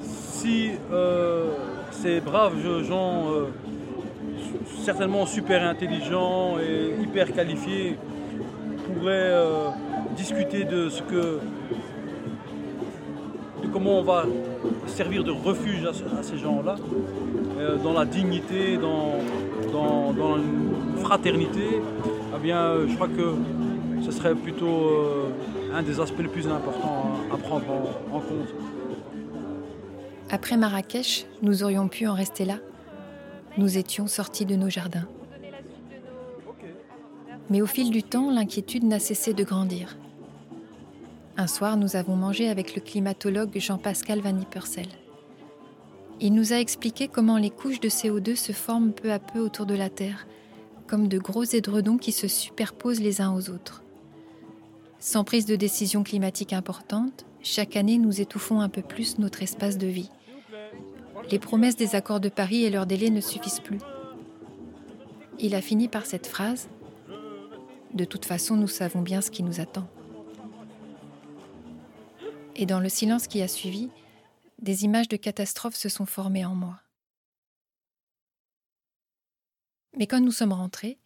si 0.03 0.71
euh, 0.93 1.47
ces 1.91 2.21
braves 2.21 2.55
gens, 2.83 3.31
euh, 3.33 3.47
certainement 4.83 5.27
super 5.27 5.63
intelligents 5.63 6.57
et 6.59 7.01
hyper 7.03 7.33
qualifiés, 7.33 7.97
pourraient 8.87 9.13
euh, 9.33 9.69
discuter 10.17 10.65
de 10.65 10.89
ce 10.89 11.03
que 11.03 11.39
de 13.63 13.69
comment 13.73 13.99
on 14.01 14.03
va 14.03 14.25
servir 14.87 15.23
de 15.25 15.31
refuge 15.31 15.85
à, 15.87 15.93
ce- 15.93 16.05
à 16.19 16.23
ces 16.23 16.37
gens-là, 16.39 16.75
euh, 17.59 17.77
dans 17.77 17.93
la 17.93 18.05
dignité, 18.05 18.77
dans, 18.77 19.13
dans, 19.73 20.13
dans 20.13 20.37
une 20.37 20.97
fraternité, 21.01 21.81
eh 22.37 22.39
bien, 22.43 22.59
euh, 22.59 22.87
je 22.89 22.95
crois 22.97 23.09
que 23.09 23.35
ce 24.05 24.11
serait 24.11 24.35
plutôt 24.35 24.67
euh, 24.67 25.29
un 25.73 25.83
des 25.83 26.01
aspects 26.01 26.19
les 26.21 26.29
plus 26.29 26.47
importants 26.49 27.13
à, 27.31 27.35
à 27.35 27.39
prendre 27.39 27.65
en- 28.13 28.21
compte. 28.21 28.49
Après 30.31 30.57
Marrakech, 30.57 31.27
nous 31.43 31.63
aurions 31.63 31.89
pu 31.89 32.07
en 32.07 32.15
rester 32.15 32.45
là. 32.45 32.57
Nous 33.59 33.77
étions 33.79 34.07
sortis 34.07 34.47
de 34.47 34.57
nos 34.57 34.71
jardins. 34.71 35.07
Mais 37.51 37.61
au 37.61 37.67
fil 37.67 37.91
du 37.91 38.03
temps, 38.03 38.31
l'inquiétude 38.31 38.85
n'a 38.85 38.99
cessé 38.99 39.35
de 39.35 39.45
grandir. 39.45 39.97
Un 41.37 41.47
soir, 41.47 41.77
nous 41.77 41.97
avons 41.97 42.17
mangé 42.17 42.49
avec 42.49 42.75
le 42.75 42.81
climatologue 42.81 43.59
Jean-Pascal 43.59 44.21
Van 44.21 44.39
Ypersel. 44.39 44.87
Il 46.21 46.35
nous 46.35 46.53
a 46.53 46.57
expliqué 46.57 47.09
comment 47.09 47.37
les 47.37 47.51
couches 47.51 47.81
de 47.81 47.89
CO2 47.89 48.37
se 48.37 48.53
forment 48.53 48.93
peu 48.93 49.13
à 49.13 49.19
peu 49.19 49.41
autour 49.41 49.67
de 49.67 49.75
la 49.75 49.91
Terre, 49.91 50.27
comme 50.87 51.09
de 51.09 51.19
gros 51.19 51.45
édredons 51.45 51.99
qui 51.99 52.13
se 52.13 52.29
superposent 52.29 53.01
les 53.01 53.21
uns 53.21 53.35
aux 53.35 53.51
autres. 53.51 53.83
Sans 55.03 55.25
prise 55.25 55.47
de 55.47 55.57
décision 55.57 56.05
climatique 56.05 56.53
importante, 56.53 57.27
chaque 57.43 57.75
année 57.75 57.99
nous 57.99 58.21
étouffons 58.21 58.61
un 58.61 58.69
peu 58.69 58.83
plus 58.83 59.19
notre 59.19 59.43
espace 59.43 59.77
de 59.77 59.89
vie. 59.89 60.11
Les 61.29 61.41
promesses 61.41 61.75
des 61.75 61.97
accords 61.97 62.21
de 62.21 62.29
Paris 62.29 62.63
et 62.63 62.71
leurs 62.71 62.87
délais 62.87 63.11
ne 63.11 63.21
suffisent 63.21 63.59
plus. 63.59 63.81
Il 65.41 65.57
a 65.57 65.61
fini 65.61 65.89
par 65.89 66.07
cette 66.07 66.29
phrase 66.29 66.69
De 67.93 68.05
toute 68.05 68.25
façon, 68.25 68.55
nous 68.55 68.69
savons 68.69 69.03
bien 69.03 69.21
ce 69.23 69.33
qui 69.33 69.43
nous 69.43 69.59
attend. 69.59 69.89
Et 72.55 72.65
dans 72.65 72.79
le 72.79 72.89
silence 72.89 73.27
qui 73.27 73.43
a 73.43 73.49
suivi, 73.49 73.91
des 74.61 74.85
images 74.85 75.09
de 75.09 75.17
catastrophes 75.17 75.75
se 75.75 75.89
sont 75.89 76.07
formées 76.07 76.45
en 76.45 76.55
moi. 76.55 76.81
Mais 79.99 80.07
quand 80.07 80.21
nous 80.21 80.31
sommes 80.31 80.53
rentrés, 80.53 81.01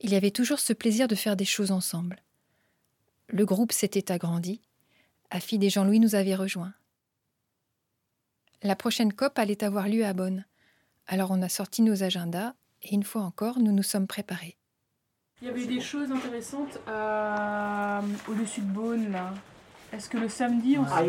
il 0.00 0.10
y 0.10 0.16
avait 0.16 0.32
toujours 0.32 0.58
ce 0.58 0.72
plaisir 0.72 1.06
de 1.06 1.14
faire 1.14 1.36
des 1.36 1.44
choses 1.44 1.70
ensemble. 1.70 2.20
Le 3.28 3.44
groupe 3.44 3.72
s'était 3.72 4.10
agrandi. 4.10 4.60
Afid 5.30 5.62
et 5.62 5.70
Jean-Louis 5.70 6.00
nous 6.00 6.14
avaient 6.14 6.34
rejoints. 6.34 6.72
La 8.62 8.74
prochaine 8.74 9.12
COP 9.12 9.38
allait 9.38 9.62
avoir 9.62 9.88
lieu 9.88 10.04
à 10.04 10.12
Bonn. 10.14 10.44
Alors 11.06 11.30
on 11.30 11.42
a 11.42 11.48
sorti 11.48 11.82
nos 11.82 12.02
agendas 12.02 12.54
et 12.82 12.94
une 12.94 13.02
fois 13.04 13.22
encore, 13.22 13.58
nous 13.58 13.72
nous 13.72 13.82
sommes 13.82 14.06
préparés. 14.06 14.56
Il 15.40 15.46
y 15.48 15.50
avait 15.50 15.66
des 15.66 15.80
choses 15.80 16.10
intéressantes 16.10 16.78
au-dessus 18.28 18.60
de 18.62 18.66
Beaune, 18.72 19.12
là. 19.12 19.32
Est-ce 19.92 20.08
que 20.10 20.18
le 20.18 20.28
samedi, 20.28 20.76
on 20.78 20.84
Ah, 20.84 21.02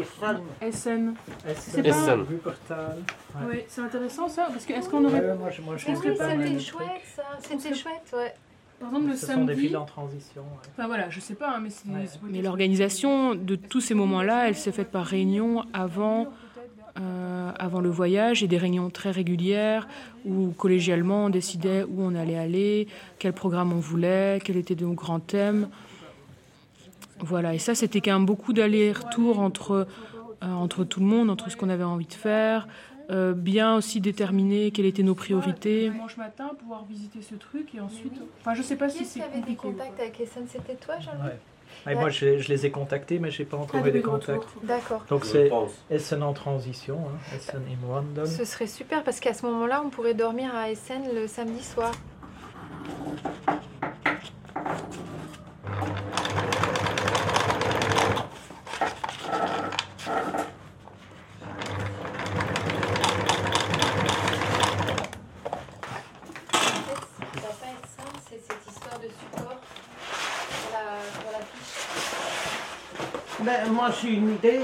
Essen. 0.61 1.15
pas- 1.15 2.15
Wuppertal. 2.23 3.03
Ouais. 3.35 3.45
Ouais, 3.45 3.65
c'est 3.67 3.81
intéressant 3.81 4.29
ça, 4.29 4.45
parce 4.51 4.65
que 4.65 4.71
est-ce 4.73 4.87
qu'on 4.87 5.03
aurait. 5.03 5.19
Ouais, 5.19 5.35
moi, 5.35 5.49
je- 5.49 5.61
moi, 5.61 5.75
je 5.75 5.87
les- 5.87 6.53
le 6.53 6.59
chouette 6.59 6.87
ça, 7.15 7.23
c'était 7.41 7.73
chouette, 7.75 8.13
ouais. 8.13 8.33
Par 8.79 8.89
exemple, 8.89 9.07
le 9.07 9.15
Ce 9.15 9.25
samedi. 9.25 9.41
sont 9.41 9.45
des 9.45 9.53
villes 9.61 9.77
en 9.77 9.85
transition. 9.85 10.41
ouais. 10.41 10.69
Enfin 10.77 10.87
voilà, 10.87 11.09
je 11.09 11.19
sais 11.19 11.35
pas, 11.35 11.55
hein, 11.55 11.59
mais 11.61 11.69
c'est. 11.69 11.87
Mais 12.29 12.41
l'organisation 12.41 13.35
de 13.35 13.55
tous 13.55 13.81
ces 13.81 13.93
moments-là, 13.93 14.47
elle 14.47 14.55
s'est 14.55 14.71
faite 14.71 14.89
par 14.91 15.05
réunion 15.05 15.65
avant, 15.73 16.27
euh, 16.99 17.51
avant 17.59 17.81
le 17.81 17.89
voyage 17.89 18.41
et 18.43 18.47
des 18.47 18.57
réunions 18.57 18.89
très 18.89 19.11
régulières 19.11 19.87
où 20.25 20.51
collégialement 20.57 21.25
on 21.25 21.29
décidait 21.29 21.83
où 21.83 22.01
on 22.01 22.15
allait 22.15 22.37
aller, 22.37 22.87
quel 23.19 23.33
programme 23.33 23.73
on 23.73 23.79
voulait, 23.79 24.39
quels 24.43 24.57
étaient 24.57 24.75
nos 24.75 24.93
grands 24.93 25.19
thèmes. 25.19 25.67
Voilà, 27.21 27.53
et 27.53 27.59
ça 27.59 27.75
c'était 27.75 27.99
quand 28.01 28.13
même 28.13 28.25
beaucoup 28.25 28.53
d'allers-retours 28.53 29.39
entre, 29.39 29.87
euh, 30.41 30.47
entre 30.53 30.85
tout 30.85 31.01
le 31.01 31.05
monde, 31.05 31.29
entre 31.29 31.51
ce 31.51 31.57
qu'on 31.57 31.69
avait 31.69 31.83
envie 31.83 32.05
de 32.07 32.13
faire, 32.13 32.67
euh, 33.09 33.33
bien 33.33 33.75
aussi 33.75 34.01
déterminer 34.01 34.71
quelles 34.71 34.85
étaient 34.85 35.03
nos 35.03 35.15
priorités. 35.15 35.89
Dimanche 35.89 36.17
matin, 36.17 36.51
pouvoir 36.59 36.85
visiter 36.85 37.21
ce 37.21 37.35
truc 37.35 37.73
et 37.75 37.79
ensuite. 37.79 38.13
Enfin, 38.41 38.53
je 38.53 38.61
sais 38.61 38.75
pas 38.75 38.89
si 38.89 38.99
Qui 38.99 39.05
c'est 39.05 39.21
avait 39.23 39.41
des 39.41 39.55
contacts 39.55 39.99
avec 39.99 40.19
Essen? 40.19 40.45
C'était 40.47 40.75
toi, 40.75 40.95
Jean-Louis? 40.99 41.27
Ouais. 41.29 41.39
Ah, 41.85 41.93
et 41.93 41.95
moi, 41.95 42.09
je, 42.09 42.39
je 42.39 42.49
les 42.49 42.65
ai 42.65 42.71
contactés, 42.71 43.19
mais 43.19 43.31
je 43.31 43.41
n'ai 43.41 43.45
pas 43.47 43.55
encore 43.55 43.81
Ah, 43.83 43.87
eu 43.87 43.91
des 43.91 44.01
contacts. 44.01 44.47
D'accord. 44.63 45.05
Donc, 45.09 45.23
c'est. 45.23 45.49
Essen 45.89 46.23
en 46.23 46.33
transition, 46.33 46.99
hein, 47.07 47.35
Essen 47.35 47.61
Wandel. 47.87 48.27
Ce 48.27 48.43
serait 48.43 48.67
super 48.67 49.03
parce 49.03 49.19
qu'à 49.19 49.33
ce 49.33 49.45
moment-là, 49.45 49.81
on 49.85 49.89
pourrait 49.89 50.13
dormir 50.15 50.53
à 50.55 50.69
Essen 50.71 51.03
le 51.13 51.27
samedi 51.27 51.63
soir. 51.63 51.91
Ça 66.19 67.41
va 67.41 67.53
pas 67.53 67.71
être 67.71 67.87
simple, 67.87 68.19
c'est 68.29 68.39
cette 68.41 68.67
histoire 68.67 68.99
de 68.99 69.07
support 69.07 69.59
pour 69.59 70.71
la, 70.73 71.21
pour 71.21 71.31
la 71.31 71.39
fiche. 71.39 71.85
Ben, 73.49 73.71
moi 73.71 73.89
j'ai 73.99 74.09
une 74.09 74.35
idée. 74.35 74.61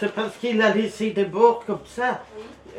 C'est 0.00 0.14
parce 0.14 0.34
qu'il 0.38 0.62
a 0.62 0.72
laissé 0.72 1.10
des 1.10 1.26
bords 1.26 1.62
comme 1.66 1.84
ça. 1.84 2.22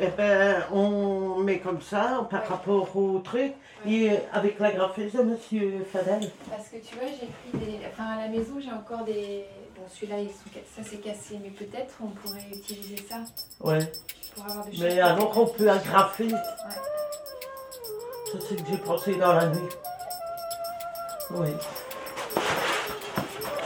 Eh 0.00 0.08
ben, 0.08 0.64
on 0.72 1.36
met 1.38 1.60
comme 1.60 1.80
ça 1.80 2.26
par 2.28 2.48
rapport 2.48 2.96
au 2.96 3.20
truc. 3.20 3.52
Et 3.86 4.10
avec 4.32 4.58
la 4.58 4.72
graphiste 4.72 5.16
de 5.16 5.22
Monsieur 5.22 5.86
Fadel. 5.92 6.28
Parce 6.50 6.68
que 6.70 6.76
tu 6.78 6.96
vois, 6.96 7.06
j'ai 7.06 7.28
pris 7.28 7.66
des. 7.66 7.78
Enfin, 7.86 8.16
à 8.16 8.22
la 8.22 8.28
maison, 8.28 8.54
j'ai 8.58 8.72
encore 8.72 9.04
des. 9.04 9.44
Bon, 9.76 9.82
celui-là, 9.88 10.16
sont... 10.24 10.50
ça 10.76 10.82
c'est 10.82 10.96
cassé, 10.96 11.38
mais 11.40 11.50
peut-être 11.50 11.94
on 12.02 12.08
pourrait 12.08 12.46
utiliser 12.52 12.96
ça 13.08 13.18
Ouais. 13.60 13.78
pour 14.34 14.44
avoir 14.46 14.64
de 14.64 14.70
Mais 14.80 14.98
alors 15.00 15.38
on 15.38 15.46
peut 15.46 15.70
agrafer. 15.70 16.24
Ouais. 16.32 16.40
C'est 18.32 18.40
ce 18.40 18.54
que 18.54 18.70
j'ai 18.70 18.78
pensé 18.78 19.14
dans 19.14 19.34
la 19.34 19.46
nuit. 19.46 19.68
Oui. 21.30 21.48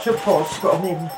Je 0.05 0.11
pense 0.11 0.59
quand 0.59 0.79
même. 0.83 1.09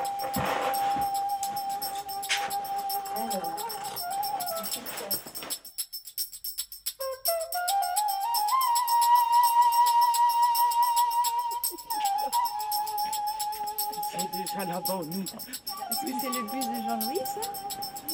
C'est 14.32 14.38
déjà 14.38 14.66
la 14.66 14.80
bonne. 14.80 15.10
Est-ce 15.12 16.06
que 16.06 16.12
c'est 16.22 16.30
le 16.30 16.44
bus 16.44 16.66
de 16.66 16.76
Jean-Louis, 16.88 17.20
ça 17.26 17.42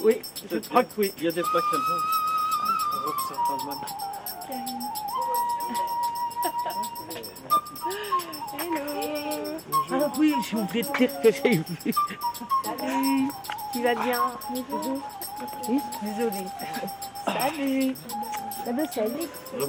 Oui, 0.03 0.22
Je 0.51 0.57
crois 0.57 0.84
que 0.84 0.89
oui, 0.97 1.13
il 1.18 1.24
y 1.26 1.28
a 1.28 1.32
des 1.32 1.41
plaques 1.41 1.63
Allemagne. 3.49 3.78
Hello 8.59 9.59
Ah 9.91 10.11
oui, 10.18 10.34
j'ai 10.49 10.57
oublié 10.57 10.84
de 10.84 10.97
dire 10.97 11.22
que 11.22 11.32
j'ai 11.32 11.57
vu. 11.57 11.93
Salut 12.63 13.28
Tu 13.72 13.84
vas 13.84 13.95
bien 13.95 14.22
Oui, 15.70 15.80
désolée. 16.01 16.47
Salut 17.26 17.95
Ça 18.65 18.72
va, 18.74 18.86
salut 18.91 19.28
Ça 19.59 19.65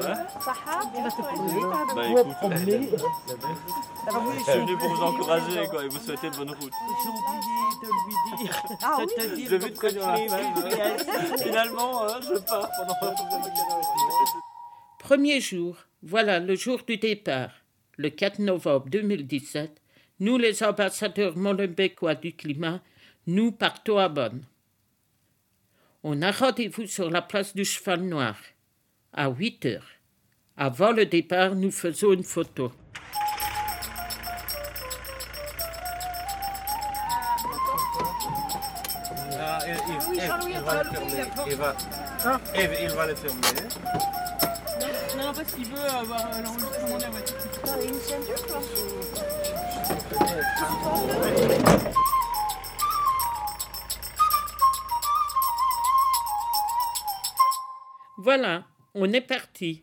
va 0.00 0.14
Saha 0.40 0.76
Bah. 4.08 4.14
Ah 4.14 4.24
oui, 4.26 4.36
je 4.38 4.50
suis 4.50 4.60
venu 4.60 4.78
pour 4.78 4.88
vous 4.94 5.02
encourager 5.02 5.66
quoi, 5.68 5.84
et 5.84 5.88
vous 5.88 5.98
souhaiter 5.98 6.30
de 6.30 6.36
bonne 6.36 6.50
route. 6.50 6.72
J'ai 7.02 7.08
oublié 7.08 7.68
de 7.82 7.88
lui 8.06 8.44
dire. 8.44 8.62
Ah 8.82 8.98
oui 9.00 9.06
J'ai 9.18 9.58
vu 9.58 9.72
la 9.82 10.16
femme. 10.28 11.38
Finalement, 11.42 12.04
euh, 12.04 12.20
je 12.22 12.38
pars 12.38 12.70
pendant 12.76 12.94
Premier 14.98 15.40
jour, 15.40 15.76
voilà 16.02 16.40
le 16.40 16.54
jour 16.54 16.80
du 16.86 16.96
départ. 16.96 17.50
Le 17.96 18.10
4 18.10 18.38
novembre 18.38 18.86
2017, 18.88 19.80
nous 20.20 20.38
les 20.38 20.62
ambassadeurs 20.62 21.36
molenbeekois 21.36 22.14
du 22.14 22.32
climat, 22.32 22.80
nous 23.26 23.52
partons 23.52 23.98
à 23.98 24.08
Bonn. 24.08 24.42
On 26.02 26.22
a 26.22 26.30
rendez-vous 26.30 26.86
sur 26.86 27.10
la 27.10 27.22
place 27.22 27.54
du 27.54 27.64
Cheval 27.64 28.02
Noir 28.02 28.36
à 29.12 29.28
8 29.28 29.66
heures. 29.66 29.88
Avant 30.56 30.92
le 30.92 31.06
départ, 31.06 31.54
nous 31.54 31.70
faisons 31.70 32.12
une 32.12 32.22
photo. 32.22 32.72
Va 40.68 40.82
le 40.82 40.90
Jean-Louis, 40.90 41.10
fermer. 41.10 41.32
la 41.46 41.50
Il 41.50 41.56
va, 41.56 41.76
il, 42.54 42.70
il 42.82 42.90
va 42.90 43.06
le 43.06 43.14
fermer. 43.14 43.40
Non, 45.16 45.32
parce 45.34 45.52
qu'il 45.52 45.64
veut 45.66 45.78
avoir 45.78 46.26
euh, 46.26 46.42
l'enregistrement 46.42 46.96
de 46.96 47.02
la 47.02 47.10
voiture. 47.10 47.36
une 47.82 48.00
ceinture, 48.00 48.46
toi 48.46 48.60
Voilà, 58.18 58.64
on 58.94 59.12
est 59.12 59.20
parti. 59.20 59.82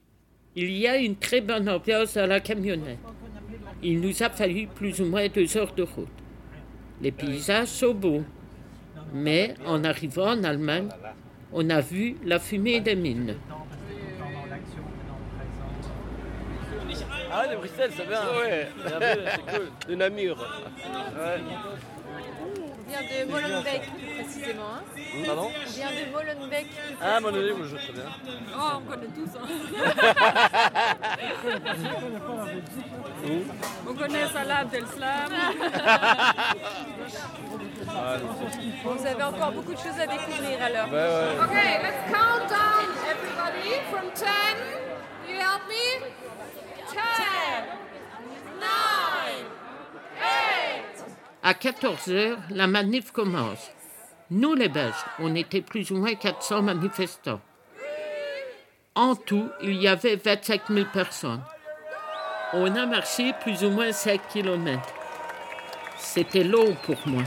Il 0.56 0.72
y 0.72 0.88
a 0.88 0.98
une 0.98 1.16
très 1.16 1.42
bonne 1.42 1.68
ambiance 1.68 2.14
dans 2.14 2.28
la 2.28 2.40
camionnette. 2.40 3.00
Il 3.82 4.00
nous 4.02 4.24
a 4.24 4.30
fallu 4.30 4.68
plus 4.68 5.02
ou 5.02 5.06
moins 5.06 5.28
deux 5.28 5.58
heures 5.58 5.74
de 5.74 5.84
route. 5.84 6.08
Les 7.02 7.12
paysages 7.12 7.68
sont 7.68 7.94
beaux. 7.94 8.24
Mais 9.16 9.55
en 9.66 9.86
arrivant 9.86 10.32
en 10.32 10.43
Allemagne, 10.43 10.89
on 11.53 11.70
a 11.70 11.80
vu 11.80 12.18
la 12.26 12.38
fumée 12.38 12.82
des 12.82 12.95
mines. 12.95 13.36
Ah, 17.32 17.47
de 17.47 17.55
Bruxelles, 17.55 17.91
ça 17.95 18.03
va. 18.03 18.38
Ouais. 18.38 18.68
C'est 18.86 19.57
cool. 19.57 19.70
De 19.88 19.95
Namur. 19.95 20.38
Ouais. 20.38 21.41
Vient 23.02 23.26
de 23.26 23.32
Molenbeek, 23.32 23.82
précisément. 24.16 24.64
Hein 24.76 24.84
Pardon 25.26 25.50
On 25.56 25.70
vient 25.70 25.91
de 25.91 26.06
Molenbeek. 26.12 26.68
Ah, 27.02 27.20
mon 27.20 27.32
Dieu, 27.32 27.56
je 27.66 27.76
très 27.76 27.93
bien. 27.93 28.06
Oh, 28.58 28.78
on 28.78 28.82
connaît 28.89 29.08
tous. 29.08 29.30
Hein. 29.38 29.48
On 33.88 33.93
connaît 33.93 34.28
Salah. 34.28 34.64
Ah, 34.64 34.68
c'est- 38.52 38.84
Vous 38.84 39.06
avez 39.06 39.24
encore 39.24 39.52
beaucoup 39.52 39.74
de 39.74 39.78
choses 39.80 40.00
à 40.00 40.08
découvrir 40.08 40.64
alors. 40.64 40.88
Ouais, 40.88 40.93
ouais. 40.93 41.39
Okay, 41.43 41.80
let's 41.84 42.02
count 42.12 42.48
down 42.50 42.88
everybody 43.10 43.80
from 43.91 44.06
10. 44.14 44.26
You 45.28 45.36
help 45.39 45.68
me? 45.68 46.00
10, 46.91 46.98
9, 48.60 48.68
8. 50.20 50.95
À 51.48 51.54
14h, 51.54 52.38
la 52.50 52.66
manif 52.66 53.12
commence. 53.12 53.70
Nous, 54.32 54.56
les 54.56 54.68
Belges, 54.68 55.06
on 55.20 55.36
était 55.36 55.62
plus 55.62 55.91
ou 55.91 55.98
moins 55.98 56.16
400 56.16 56.64
manifestants. 56.64 57.39
En 58.96 59.16
tout, 59.16 59.52
il 59.62 59.76
y 59.76 59.88
avait 59.88 60.16
25 60.16 60.62
000 60.72 60.88
personnes. 60.91 61.43
On 62.54 62.76
a 62.76 62.88
marché 62.88 63.34
plus 63.43 63.64
ou 63.64 63.70
moins 63.70 63.91
5 63.91 64.22
km. 64.30 64.82
C'était 66.00 66.43
long 66.43 66.76
pour 66.84 66.98
moi. 67.06 67.22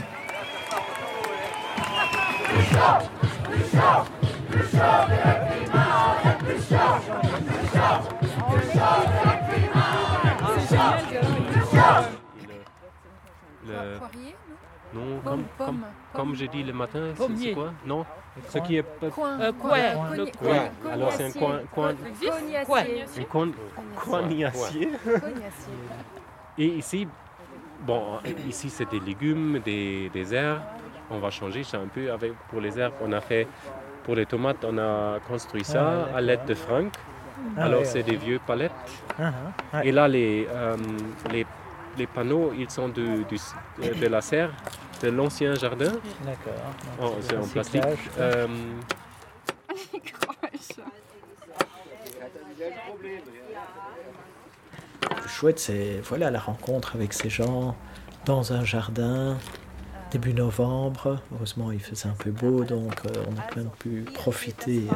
Le- 13.73 13.97
Poirier, 13.97 14.35
Non, 14.93 15.01
Pomme, 15.01 15.21
comme, 15.23 15.43
pomme, 15.57 15.67
comme, 15.67 15.81
comme 16.27 16.35
j'ai 16.35 16.47
dit 16.47 16.63
le 16.63 16.73
matin, 16.73 17.11
c'est- 17.15 17.53
quoi? 17.53 17.73
Non? 17.85 18.05
Ce 18.47 18.57
qui 18.59 18.77
est 18.77 18.85
Coin. 19.11 19.39
Euh, 19.39 19.51
Coin. 19.51 19.69
coin. 19.69 19.79
Coin. 19.93 20.15
Le 20.15 20.25
Coin. 20.25 20.31
coin. 20.39 20.69
Coin. 20.81 20.91
Alors 20.91 21.11
c'est 21.11 21.25
un 21.25 21.31
coin, 21.31 21.59
coin, 21.73 21.93
Cognacier. 21.93 22.29
un 22.61 22.65
coin. 22.65 23.51
Cognacier. 23.95 24.89
Et 26.57 26.65
ici, 26.65 27.07
bon, 27.81 28.19
ici 28.47 28.69
c'est 28.69 28.89
des 28.89 28.99
légumes, 28.99 29.59
des, 29.59 30.09
des 30.09 30.33
herbes. 30.33 30.61
On 31.11 31.19
va 31.19 31.29
changer 31.31 31.63
ça 31.63 31.77
un 31.77 31.87
peu 31.87 32.11
avec 32.11 32.33
pour 32.49 32.61
les 32.61 32.77
herbes. 32.79 32.93
On 33.01 33.11
a 33.13 33.21
fait 33.21 33.47
pour 34.03 34.15
les 34.15 34.25
tomates, 34.25 34.63
on 34.63 34.77
a 34.77 35.19
construit 35.27 35.63
ça 35.63 36.07
Ah, 36.13 36.17
à 36.17 36.21
l'aide 36.21 36.45
de 36.45 36.53
Franck. 36.53 36.93
Ah, 37.57 37.63
Alors 37.65 37.85
c'est 37.85 38.03
des 38.03 38.15
vieux 38.17 38.39
palettes. 38.45 38.71
Ah. 39.19 39.83
Et 39.83 39.91
là 39.91 40.07
les, 40.07 40.47
euh, 40.49 40.75
les 41.31 41.45
les 41.99 42.07
panneaux, 42.07 42.51
ils 42.57 42.69
sont 42.71 42.89
de, 42.89 43.23
du- 43.29 43.99
de 44.01 44.07
la 44.07 44.21
serre, 44.21 44.51
de 45.03 45.09
l'ancien 45.09 45.53
jardin. 45.55 45.91
D'accord. 46.25 46.73
Oh, 47.01 47.15
c'est 47.21 47.37
en 47.37 47.45
plastique. 47.47 47.83
Euh, 48.19 48.47
chouette, 55.27 55.59
c'est 55.59 56.01
voilà, 56.03 56.31
la 56.31 56.39
rencontre 56.39 56.95
avec 56.95 57.13
ces 57.13 57.29
gens 57.29 57.75
dans 58.25 58.53
un 58.53 58.63
jardin, 58.63 59.37
début 60.11 60.33
novembre. 60.33 61.21
Heureusement, 61.33 61.71
il 61.71 61.79
faisait 61.79 62.07
un 62.09 62.13
peu 62.17 62.31
beau, 62.31 62.63
donc 62.63 62.93
euh, 63.05 63.23
on 63.29 63.37
a 63.39 63.43
quand 63.49 63.57
même 63.57 63.69
pu 63.79 64.01
profiter 64.13 64.85
euh, 64.91 64.95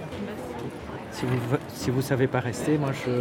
Si 1.11 1.25
vous 1.25 1.37
si 1.73 1.89
vous 1.91 2.01
savez 2.01 2.27
pas 2.27 2.39
rester, 2.39 2.77
moi 2.77 2.91
je. 2.93 3.11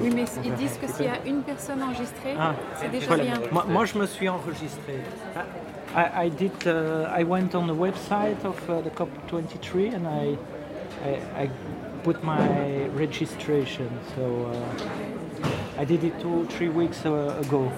Oui, 0.00 0.10
mais 0.14 0.24
ils 0.44 0.54
disent 0.54 0.78
que 0.80 0.86
s'il 0.86 1.06
y 1.06 1.08
a 1.08 1.18
une 1.26 1.42
personne 1.42 1.82
enregistrée, 1.82 2.34
Ah, 2.38 2.54
c'est 2.76 2.90
déjà 2.90 3.06
voilà. 3.08 3.24
bien. 3.24 3.40
Moi, 3.50 3.64
moi, 3.68 3.84
je 3.84 3.98
me 3.98 4.06
suis 4.06 4.28
enregistré. 4.28 4.94
I, 5.96 6.26
I 6.26 6.30
did. 6.30 6.52
Uh, 6.66 7.06
I 7.20 7.24
went 7.24 7.54
on 7.54 7.66
the 7.66 7.74
website 7.74 8.44
of 8.44 8.56
uh, 8.68 8.80
the 8.82 8.90
COP23 8.90 9.94
and 9.94 10.06
I, 10.06 10.36
I, 11.04 11.44
I 11.44 11.50
put 12.04 12.22
my 12.22 12.86
registration. 12.96 13.88
So 14.14 14.22
uh, 14.52 15.80
I 15.80 15.84
did 15.84 16.04
it 16.04 16.18
two, 16.20 16.46
three 16.50 16.68
weeks 16.68 17.04
uh, 17.06 17.36
ago. 17.40 17.72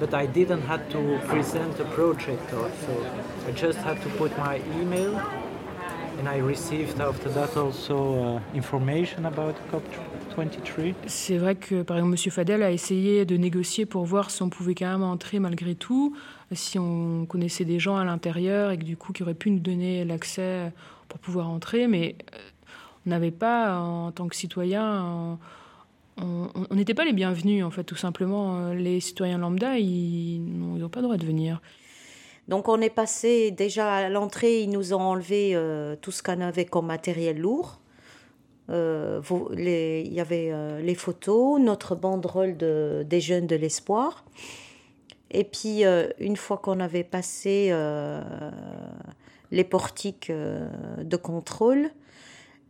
But 0.00 0.14
I 0.14 0.26
didn't 0.26 0.62
have 0.62 0.88
to 0.90 1.20
present 1.28 1.78
a 1.78 1.84
project 1.84 2.52
or 2.52 2.68
so. 2.86 3.06
I 3.46 3.52
just 3.52 3.78
had 3.78 4.00
to 4.02 4.08
put 4.18 4.36
my 4.38 4.60
email, 4.80 5.20
C'est 11.06 11.38
vrai 11.38 11.54
que, 11.54 11.82
par 11.82 11.96
exemple, 11.96 12.16
M. 12.22 12.30
Fadel 12.30 12.62
a 12.62 12.70
essayé 12.70 13.24
de 13.24 13.36
négocier 13.36 13.86
pour 13.86 14.04
voir 14.04 14.30
si 14.30 14.42
on 14.42 14.48
pouvait 14.48 14.74
quand 14.74 14.90
même 14.90 15.02
entrer 15.02 15.38
malgré 15.38 15.74
tout, 15.74 16.16
si 16.52 16.78
on 16.78 17.26
connaissait 17.26 17.64
des 17.64 17.78
gens 17.78 17.96
à 17.96 18.04
l'intérieur 18.04 18.70
et 18.70 18.78
que 18.78 18.84
du 18.84 18.96
coup, 18.96 19.12
qui 19.12 19.22
auraient 19.22 19.34
pu 19.34 19.50
nous 19.50 19.60
donner 19.60 20.04
l'accès 20.04 20.72
pour 21.08 21.18
pouvoir 21.18 21.48
entrer, 21.48 21.86
mais 21.86 22.16
euh, 22.34 22.38
on 23.06 23.10
n'avait 23.10 23.30
pas, 23.30 23.78
en 23.78 24.12
tant 24.12 24.28
que 24.28 24.36
citoyen, 24.36 25.04
on 25.04 25.38
on 26.18 26.74
n'était 26.74 26.94
pas 26.94 27.04
les 27.04 27.12
bienvenus, 27.12 27.64
en 27.64 27.70
fait, 27.70 27.84
tout 27.84 27.96
simplement. 27.96 28.72
Les 28.72 29.00
citoyens 29.00 29.38
lambda, 29.38 29.78
ils 29.78 30.40
n'ont 30.40 30.88
pas 30.88 31.00
le 31.00 31.04
droit 31.04 31.16
de 31.16 31.26
venir. 31.26 31.60
Donc 32.52 32.68
on 32.68 32.82
est 32.82 32.90
passé 32.90 33.50
déjà 33.50 33.94
à 33.94 34.08
l'entrée, 34.10 34.60
ils 34.60 34.68
nous 34.68 34.92
ont 34.92 35.00
enlevé 35.00 35.52
euh, 35.54 35.96
tout 35.96 36.10
ce 36.10 36.22
qu'on 36.22 36.42
avait 36.42 36.66
comme 36.66 36.84
matériel 36.84 37.38
lourd. 37.38 37.80
Euh, 38.68 39.22
Il 39.56 40.12
y 40.12 40.20
avait 40.20 40.50
euh, 40.52 40.78
les 40.82 40.94
photos, 40.94 41.58
notre 41.58 41.94
banderole 41.94 42.58
de, 42.58 43.06
des 43.08 43.22
jeunes 43.22 43.46
de 43.46 43.56
l'espoir. 43.56 44.26
Et 45.30 45.44
puis 45.44 45.84
une 46.18 46.36
fois 46.36 46.58
qu'on 46.58 46.78
avait 46.78 47.04
passé 47.04 47.74
les 49.50 49.64
portiques 49.64 50.30
de 50.30 51.16
contrôle, 51.16 51.88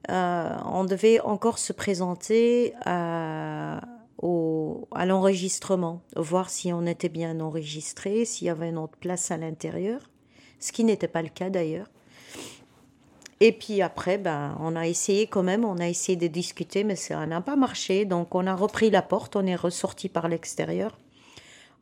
on 0.09 0.85
devait 0.89 1.19
encore 1.19 1.59
se 1.59 1.73
présenter 1.73 2.73
à, 2.85 3.81
à 4.23 5.07
l'enregistrement, 5.07 6.03
voir 6.17 6.49
si 6.49 6.73
on 6.73 6.87
était 6.87 7.09
bien 7.09 7.41
enregistré, 7.41 8.25
s'il 8.25 8.47
y 8.47 8.51
avait 8.51 8.69
une 8.69 8.79
autre 8.79 8.97
place 8.99 9.31
à 9.31 9.37
l'intérieur, 9.37 10.09
ce 10.61 10.71
qui 10.71 10.85
n'était 10.85 11.09
pas 11.09 11.23
le 11.23 11.29
cas 11.29 11.51
d'ailleurs. 11.51 11.89
Et 13.41 13.51
puis 13.51 13.83
après, 13.83 14.19
ben, 14.19 14.57
on 14.61 14.77
a 14.77 14.87
essayé 14.87 15.27
quand 15.27 15.43
même, 15.43 15.65
on 15.65 15.79
a 15.79 15.89
essayé 15.89 16.17
de 16.17 16.29
discuter, 16.29 16.85
mais 16.85 16.95
ça 16.95 17.27
n'a 17.27 17.41
pas 17.41 17.57
marché. 17.57 18.05
Donc 18.05 18.37
on 18.37 18.47
a 18.47 18.55
repris 18.55 18.89
la 18.89 19.03
porte, 19.03 19.35
on 19.35 19.45
est 19.45 19.57
ressorti 19.57 20.09
par 20.09 20.29
l'extérieur. 20.29 20.97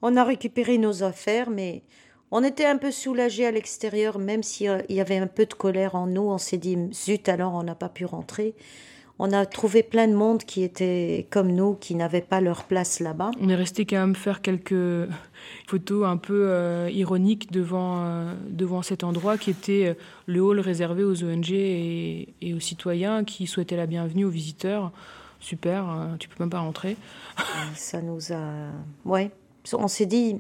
On 0.00 0.16
a 0.16 0.24
récupéré 0.24 0.78
nos 0.78 1.02
affaires, 1.02 1.50
mais 1.50 1.82
on 2.30 2.42
était 2.42 2.64
un 2.64 2.78
peu 2.78 2.90
soulagés 2.90 3.44
à 3.44 3.50
l'extérieur, 3.50 4.18
même 4.18 4.42
s'il 4.42 4.84
y 4.88 5.00
avait 5.00 5.18
un 5.18 5.26
peu 5.26 5.44
de 5.44 5.52
colère 5.52 5.96
en 5.96 6.06
nous. 6.06 6.22
On 6.22 6.38
s'est 6.38 6.56
dit, 6.56 6.78
zut, 6.94 7.28
alors 7.28 7.52
on 7.52 7.62
n'a 7.62 7.74
pas 7.74 7.90
pu 7.90 8.06
rentrer. 8.06 8.54
On 9.22 9.32
a 9.32 9.44
trouvé 9.44 9.82
plein 9.82 10.08
de 10.08 10.14
monde 10.14 10.44
qui 10.44 10.62
était 10.62 11.26
comme 11.28 11.52
nous, 11.52 11.74
qui 11.74 11.94
n'avaient 11.94 12.22
pas 12.22 12.40
leur 12.40 12.64
place 12.64 13.00
là-bas. 13.00 13.32
On 13.38 13.50
est 13.50 13.54
resté 13.54 13.84
quand 13.84 13.98
même 13.98 14.16
faire 14.16 14.40
quelques 14.40 15.10
photos 15.66 16.06
un 16.06 16.16
peu 16.16 16.46
euh, 16.48 16.88
ironiques 16.90 17.52
devant, 17.52 18.02
euh, 18.02 18.34
devant 18.48 18.80
cet 18.80 19.04
endroit 19.04 19.36
qui 19.36 19.50
était 19.50 19.88
euh, 19.88 19.94
le 20.24 20.40
hall 20.40 20.58
réservé 20.58 21.04
aux 21.04 21.22
ONG 21.22 21.50
et, 21.50 22.32
et 22.40 22.54
aux 22.54 22.60
citoyens 22.60 23.22
qui 23.24 23.46
souhaitaient 23.46 23.76
la 23.76 23.84
bienvenue 23.84 24.24
aux 24.24 24.30
visiteurs. 24.30 24.90
Super, 25.38 25.90
euh, 25.90 26.16
tu 26.18 26.30
peux 26.30 26.36
même 26.42 26.48
pas 26.48 26.60
rentrer. 26.60 26.96
Ça 27.74 28.00
nous 28.00 28.32
a. 28.32 28.70
Ouais. 29.04 29.30
On 29.74 29.88
s'est 29.88 30.06
dit. 30.06 30.38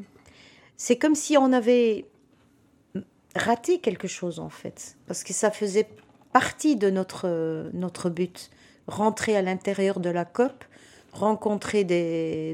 C'est 0.78 0.96
comme 0.96 1.14
si 1.14 1.36
on 1.36 1.52
avait 1.52 2.06
raté 3.36 3.80
quelque 3.80 4.08
chose, 4.08 4.38
en 4.38 4.48
fait. 4.48 4.96
Parce 5.06 5.22
que 5.22 5.34
ça 5.34 5.50
faisait 5.50 5.86
partie 6.32 6.76
de 6.76 6.88
notre, 6.88 7.68
notre 7.74 8.08
but. 8.08 8.50
Rentrer 8.90 9.36
à 9.36 9.42
l'intérieur 9.42 10.00
de 10.00 10.10
la 10.10 10.24
COP, 10.24 10.64
rencontrer 11.12 11.84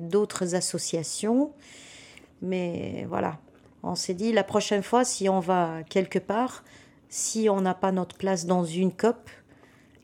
d'autres 0.00 0.54
associations. 0.54 1.52
Mais 2.42 3.06
voilà. 3.08 3.38
On 3.82 3.94
s'est 3.94 4.14
dit, 4.14 4.32
la 4.32 4.44
prochaine 4.44 4.82
fois, 4.82 5.04
si 5.04 5.28
on 5.28 5.40
va 5.40 5.82
quelque 5.88 6.18
part, 6.18 6.64
si 7.08 7.48
on 7.48 7.60
n'a 7.60 7.74
pas 7.74 7.92
notre 7.92 8.16
place 8.16 8.46
dans 8.46 8.64
une 8.64 8.92
COP, 8.92 9.30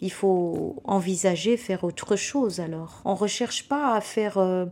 il 0.01 0.11
faut 0.11 0.77
envisager 0.85 1.57
faire 1.57 1.85
autre 1.85 2.17
chose 2.17 2.61
alors. 2.61 3.01
On 3.05 3.15
recherche 3.15 3.69
pas 3.69 3.95
à 3.95 4.01
faire 4.01 4.39
euh, 4.39 4.67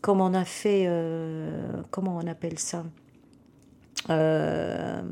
comme 0.00 0.20
on 0.20 0.34
a 0.34 0.44
fait, 0.44 0.84
euh, 0.86 1.82
comment 1.90 2.16
on 2.16 2.26
appelle 2.26 2.58
ça 2.58 2.84
Euh, 4.08 5.02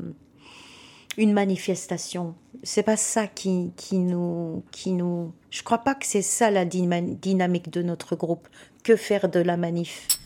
une 1.17 1.33
manifestation. 1.33 2.35
C'est 2.63 2.83
pas 2.83 2.97
ça 2.97 3.27
qui, 3.27 3.71
qui 3.75 3.99
nous, 3.99 4.63
qui 4.71 4.93
nous. 4.93 5.33
Je 5.49 5.63
crois 5.63 5.79
pas 5.79 5.95
que 5.95 6.05
c'est 6.05 6.21
ça 6.21 6.51
la 6.51 6.65
dynamique 6.65 7.69
de 7.69 7.81
notre 7.81 8.15
groupe. 8.15 8.47
Que 8.83 8.95
faire 8.95 9.29
de 9.29 9.39
la 9.39 9.57
manif? 9.57 10.18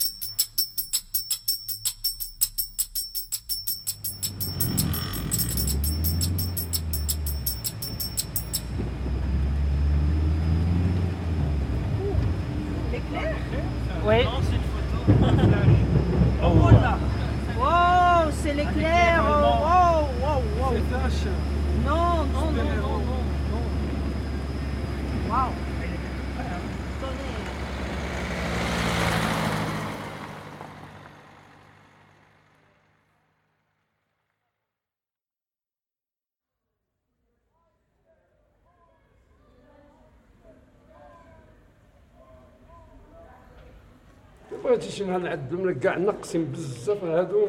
بغيتي 44.63 44.91
شي 44.91 45.03
نهار 45.05 45.19
نعدهم 45.19 45.69
لك 45.69 45.79
كاع 45.79 45.97
ناقصين 45.97 46.45
بزاف 46.45 47.03
هادو 47.03 47.47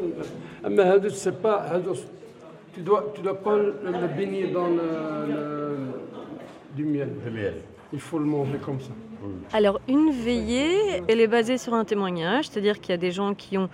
اما 0.65 0.93
هادو 0.93 1.09
سي 1.09 1.31
با 1.31 1.55
هادو 1.75 1.95
tu 2.75 2.81
dois 2.89 3.03
tu 3.15 3.21
dois 3.25 3.39
pas 3.47 3.57
le, 3.57 3.69
le 4.03 4.07
baigner 4.17 4.45
dans 4.57 4.69
le, 4.79 4.87
le- 5.31 5.91
du 6.77 6.83
miel. 6.93 7.09
Il 7.91 7.99
faut 8.07 8.19
le 8.25 8.29
manger 8.35 8.59
comme 8.65 8.79
ça. 8.87 8.93
Alors, 9.59 9.77
une 9.95 10.09
veillée, 10.27 10.77
elle 11.09 11.19
est 11.25 11.31
basée 11.37 11.57
sur 11.65 11.73
un 11.81 11.83
témoignage, 11.91 12.43
c'est-à-dire 12.47 12.77
qu'il 12.79 12.91
y 12.95 12.97
a 13.01 13.03
des 13.07 13.13
gens 13.19 13.31
qui 13.43 13.53
ont 13.63 13.69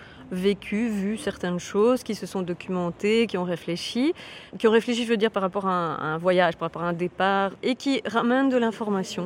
vécu, 0.47 0.79
vu 1.01 1.11
certaines 1.29 1.59
choses, 1.71 1.99
qui 2.07 2.15
se 2.21 2.25
sont 2.33 2.41
documentés, 2.53 3.27
qui 3.29 3.37
ont 3.37 3.47
réfléchi, 3.55 4.05
qui 4.57 4.65
ont 4.67 4.75
réfléchi, 4.79 5.01
je 5.05 5.09
veux 5.13 5.21
dire, 5.25 5.33
par 5.37 5.43
rapport 5.47 5.67
à 5.67 5.75
un, 5.85 5.93
à 6.05 6.07
un 6.15 6.19
voyage, 6.27 6.53
par 6.57 6.65
rapport 6.67 6.81
à 6.87 6.89
un 6.93 6.97
départ, 7.05 7.51
et 7.69 7.73
qui 7.81 7.93
ramènent 8.15 8.49
de 8.55 8.57
l'information. 8.63 9.25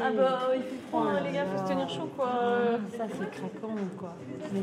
Ah 0.00 0.10
bah, 0.16 0.38
il 0.54 0.62
fait 0.62 0.68
froid, 0.88 1.04
hein, 1.08 1.20
les 1.24 1.32
gars, 1.32 1.44
faut 1.46 1.62
se 1.66 1.72
tenir 1.72 1.88
chaud, 1.88 2.08
quoi. 2.16 2.28
Ça, 2.96 3.04
c'est 3.08 3.30
craquant, 3.30 3.74
quoi. 3.98 4.14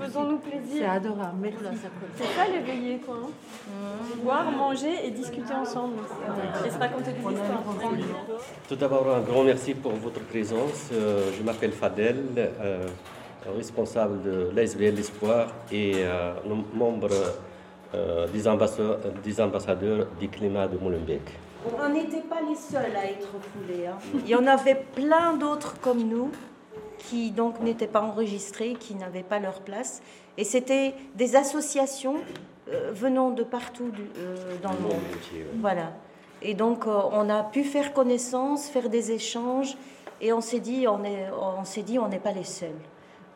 Faisons-nous 0.01 0.38
plaisir. 0.39 0.77
C'est 0.80 0.86
adorable, 0.86 1.38
merci. 1.41 1.82
C'est 2.17 2.23
ça 2.23 2.45
veillées, 2.65 2.99
quoi. 3.05 3.15
hein. 3.23 3.30
Boire, 4.23 4.51
manger 4.51 5.05
et 5.05 5.11
discuter 5.11 5.53
ensemble. 5.53 5.95
Et 6.65 6.69
se 6.69 6.77
raconter 6.77 7.11
des 7.11 7.19
histoires. 7.19 7.63
Tout 8.67 8.75
d'abord, 8.75 9.05
un 9.15 9.21
grand 9.21 9.43
merci 9.43 9.73
pour 9.73 9.93
votre 9.93 10.21
présence. 10.21 10.89
Euh, 10.93 11.32
je 11.38 11.43
m'appelle 11.43 11.71
Fadel, 11.71 12.23
euh, 12.38 12.86
responsable 13.57 14.21
de 14.23 14.49
l'ASBL 14.55 14.95
L'Espoir 14.95 15.47
et 15.71 15.93
euh, 15.97 16.34
membre 16.73 17.09
euh, 17.95 18.27
des, 18.27 18.45
ambassa- 18.47 18.97
des 19.23 19.41
ambassadeurs 19.41 20.07
du 20.19 20.27
climat 20.30 20.67
de 20.67 20.77
Molenbeek. 20.77 21.21
On 21.66 21.89
n'était 21.89 22.22
pas 22.22 22.41
les 22.47 22.55
seuls 22.55 22.95
à 22.95 23.05
être 23.05 23.28
foulés. 23.51 23.88
hein. 23.88 23.97
Il 24.14 24.28
y 24.28 24.36
en 24.36 24.47
avait 24.47 24.76
plein 24.76 25.34
d'autres 25.34 25.80
comme 25.82 26.03
nous 26.03 26.32
qui 26.97 27.32
donc 27.32 27.60
n'étaient 27.62 27.88
pas 27.88 28.01
enregistrés, 28.01 28.74
qui 28.74 28.95
n'avaient 28.95 29.24
pas 29.24 29.39
leur 29.39 29.62
place. 29.62 30.01
Et 30.38 30.43
c'était 30.43 30.93
des 31.16 31.36
associations 31.36 32.16
euh, 32.70 32.91
venant 32.93 33.30
de 33.32 33.43
partout 33.43 33.89
du- 33.89 34.01
euh, 34.18 34.55
dans 34.62 34.72
le 34.72 34.80
monde. 34.80 35.01
Voilà. 35.60 35.91
Et 36.41 36.53
donc 36.53 36.88
euh, 36.88 37.01
on 37.12 37.30
a 37.30 37.43
pu 37.43 37.64
faire 37.64 37.93
connaissance, 37.93 38.68
faire 38.70 38.89
des 38.89 39.12
échanges, 39.12 39.76
et 40.22 40.32
on 40.32 40.41
s'est 40.41 40.60
dit 40.62 40.88
on 40.88 41.03
est, 41.03 41.28
on 41.60 41.66
s'est 41.66 41.84
dit 41.84 41.99
on 41.99 42.07
n'est 42.07 42.20
pas 42.20 42.32
les 42.32 42.43
seuls. 42.45 42.70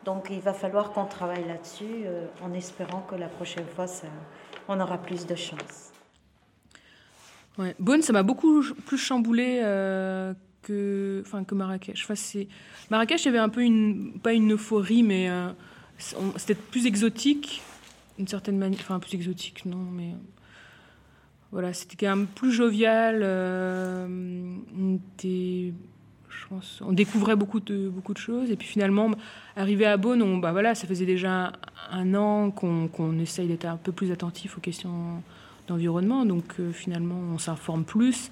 Donc 0.04 0.28
il 0.30 0.40
va 0.40 0.52
falloir 0.52 0.92
qu'on 0.92 1.04
travaille 1.06 1.44
là-dessus, 1.46 2.04
en 2.44 2.52
espérant 2.52 3.02
que 3.08 3.14
la 3.16 3.28
prochaine 3.28 3.66
fois 3.74 3.86
ça, 3.86 4.06
on 4.68 4.78
aura 4.80 4.98
plus 4.98 5.26
de 5.26 5.34
chance. 5.34 5.92
Ouais. 7.58 7.74
Bonn, 7.78 8.02
ça 8.02 8.12
m'a 8.12 8.22
beaucoup 8.22 8.62
plus 8.86 8.98
chamboulé 8.98 9.60
euh, 9.62 10.34
que, 10.62 11.22
enfin, 11.24 11.44
que 11.44 11.54
Marrakech. 11.54 12.04
Enfin. 12.08 12.14
Marrakech, 12.90 13.22
il 13.22 13.26
y 13.26 13.28
avait 13.28 13.38
un 13.38 13.48
peu 13.48 13.62
une, 13.62 14.18
pas 14.22 14.32
une 14.32 14.52
euphorie, 14.52 15.02
mais 15.02 15.30
euh, 15.30 15.50
c'était 16.36 16.54
plus 16.54 16.86
exotique, 16.86 17.62
d'une 18.18 18.28
certaine 18.28 18.58
manière. 18.58 18.80
Enfin, 18.80 18.98
plus 18.98 19.14
exotique, 19.14 19.64
non, 19.66 19.86
mais 19.92 20.14
voilà, 21.52 21.72
c'était 21.72 21.96
quand 21.96 22.16
même 22.16 22.26
plus 22.26 22.52
jovial. 22.52 23.20
euh, 23.22 24.56
on 24.76 24.98
on 26.80 26.92
découvrait 26.92 27.36
beaucoup 27.36 27.60
de, 27.60 27.88
beaucoup 27.88 28.12
de 28.12 28.18
choses. 28.18 28.50
Et 28.50 28.56
puis 28.56 28.66
finalement, 28.66 29.10
arrivé 29.56 29.86
à 29.86 29.96
Bonn, 29.96 30.20
on, 30.22 30.38
bah 30.38 30.52
voilà, 30.52 30.74
ça 30.74 30.86
faisait 30.86 31.06
déjà 31.06 31.52
un, 31.90 32.14
an 32.14 32.50
qu'on, 32.50 32.88
qu'on 32.88 33.18
essaye 33.18 33.48
d'être 33.48 33.64
un 33.64 33.76
peu 33.76 33.92
plus 33.92 34.10
attentif 34.12 34.58
aux 34.58 34.60
questions 34.60 35.22
d'environnement. 35.66 36.24
Donc 36.24 36.44
euh, 36.58 36.72
finalement, 36.72 37.18
on 37.32 37.38
s'informe 37.38 37.84
plus. 37.84 38.30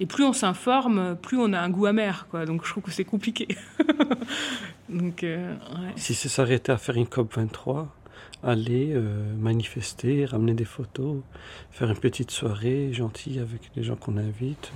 Et 0.00 0.06
plus 0.06 0.24
on 0.24 0.32
s'informe, 0.32 1.16
plus 1.16 1.38
on 1.38 1.52
a 1.52 1.60
un 1.60 1.70
goût 1.70 1.86
amer. 1.86 2.26
Quoi. 2.30 2.46
Donc 2.46 2.64
je 2.64 2.70
trouve 2.70 2.82
que 2.82 2.90
c'est 2.90 3.04
compliqué. 3.04 3.48
Donc, 4.88 5.24
euh, 5.24 5.54
ouais. 5.54 5.92
Si 5.96 6.14
c'est 6.14 6.28
s'arrêter 6.28 6.70
à 6.70 6.76
faire 6.76 6.96
une 6.96 7.06
COP 7.06 7.34
23, 7.34 7.88
aller 8.42 8.92
euh, 8.92 9.34
manifester, 9.36 10.26
ramener 10.26 10.54
des 10.54 10.64
photos, 10.64 11.22
faire 11.70 11.90
une 11.90 11.96
petite 11.96 12.30
soirée 12.30 12.92
gentille 12.92 13.38
avec 13.38 13.70
les 13.74 13.82
gens 13.82 13.96
qu'on 13.96 14.16
invite 14.16 14.72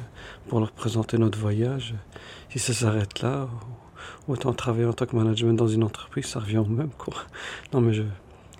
pour 0.48 0.60
leur 0.60 0.72
présenter 0.72 1.18
notre 1.18 1.38
voyage, 1.38 1.94
si 2.48 2.58
ça 2.58 2.72
s'arrête 2.72 3.20
là, 3.20 3.48
autant 4.26 4.52
travailler 4.54 4.86
en 4.86 4.92
tant 4.92 5.06
que 5.06 5.14
management 5.14 5.54
dans 5.54 5.68
une 5.68 5.84
entreprise, 5.84 6.26
ça 6.26 6.40
revient 6.40 6.58
au 6.58 6.64
même. 6.64 6.90
Quoi. 6.96 7.14
Non 7.72 7.80
mais 7.80 7.92
je... 7.92 8.02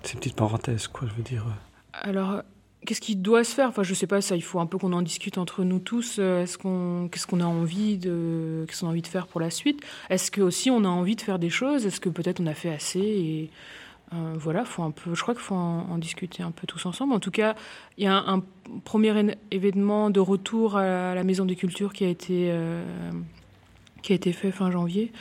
c'est 0.03 0.13
une 0.13 0.21
petite 0.21 0.37
parenthèse, 0.37 0.87
quoi, 0.87 1.09
je 1.09 1.15
veux 1.15 1.23
dire. 1.23 1.47
Alors, 1.93 2.43
qu'est-ce 2.87 3.01
qui 3.01 3.17
doit 3.17 3.45
se 3.45 3.55
faire? 3.55 3.69
Enfin, 3.69 3.83
je 3.83 3.95
sais 3.95 4.07
pas, 4.07 4.21
ça, 4.21 4.37
il 4.37 4.43
faut 4.43 4.61
un 4.61 4.67
peu 4.67 4.79
qu'on 4.79 4.93
en 4.93 5.03
discute 5.03 5.39
entre 5.39 5.65
nous 5.65 5.79
tous. 5.79 6.17
Euh, 6.19 6.43
Est-ce 6.43 6.59
qu'on, 6.59 7.09
qu'est-ce 7.11 7.27
qu'on 7.27 7.41
a 7.41 7.47
envie 7.47 7.99
de, 7.99 8.65
qu'est-ce 8.67 8.81
qu'on 8.81 8.89
a 8.89 8.91
envie 8.91 9.03
de 9.03 9.07
faire 9.07 9.27
pour 9.27 9.41
la 9.41 9.51
suite? 9.51 9.81
Est-ce 10.11 10.31
que 10.31 10.41
aussi 10.41 10.71
on 10.71 10.85
a 10.85 10.89
envie 10.89 11.17
de 11.17 11.21
faire 11.21 11.39
des 11.39 11.51
choses? 11.51 11.87
Est-ce 11.87 12.01
que 12.01 12.09
peut-être 12.09 12.41
on 12.41 12.47
a 12.47 12.55
fait 12.55 12.71
assez? 12.71 13.01
Et 13.01 13.51
euh, 14.15 14.35
voilà, 14.37 14.65
faut 14.65 14.83
un 14.83 14.91
peu. 14.91 15.15
Je 15.15 15.23
crois 15.23 15.35
qu'il 15.35 15.43
faut 15.43 15.55
en, 15.55 15.99
discuter 15.99 16.43
un 16.43 16.51
peu 16.51 16.67
tous 16.67 16.87
ensemble. 16.87 17.13
En 17.13 17.21
tout 17.21 17.31
cas, 17.31 17.55
il 17.99 18.05
y 18.05 18.07
a 18.07 18.17
un, 18.17 18.43
premier 18.85 19.35
événement 19.51 20.11
de 20.11 20.21
retour 20.21 20.77
à 20.77 21.15
la 21.15 21.25
Maison 21.25 21.45
des 21.45 21.57
Cultures 21.57 21.93
qui 21.93 22.05
a 22.05 22.09
été 22.09 22.51
euh, 22.51 22.83
qui 24.03 24.13
a 24.13 24.17
été 24.17 24.33
fait 24.33 24.51
fin 24.51 24.71
janvier. 24.71 25.13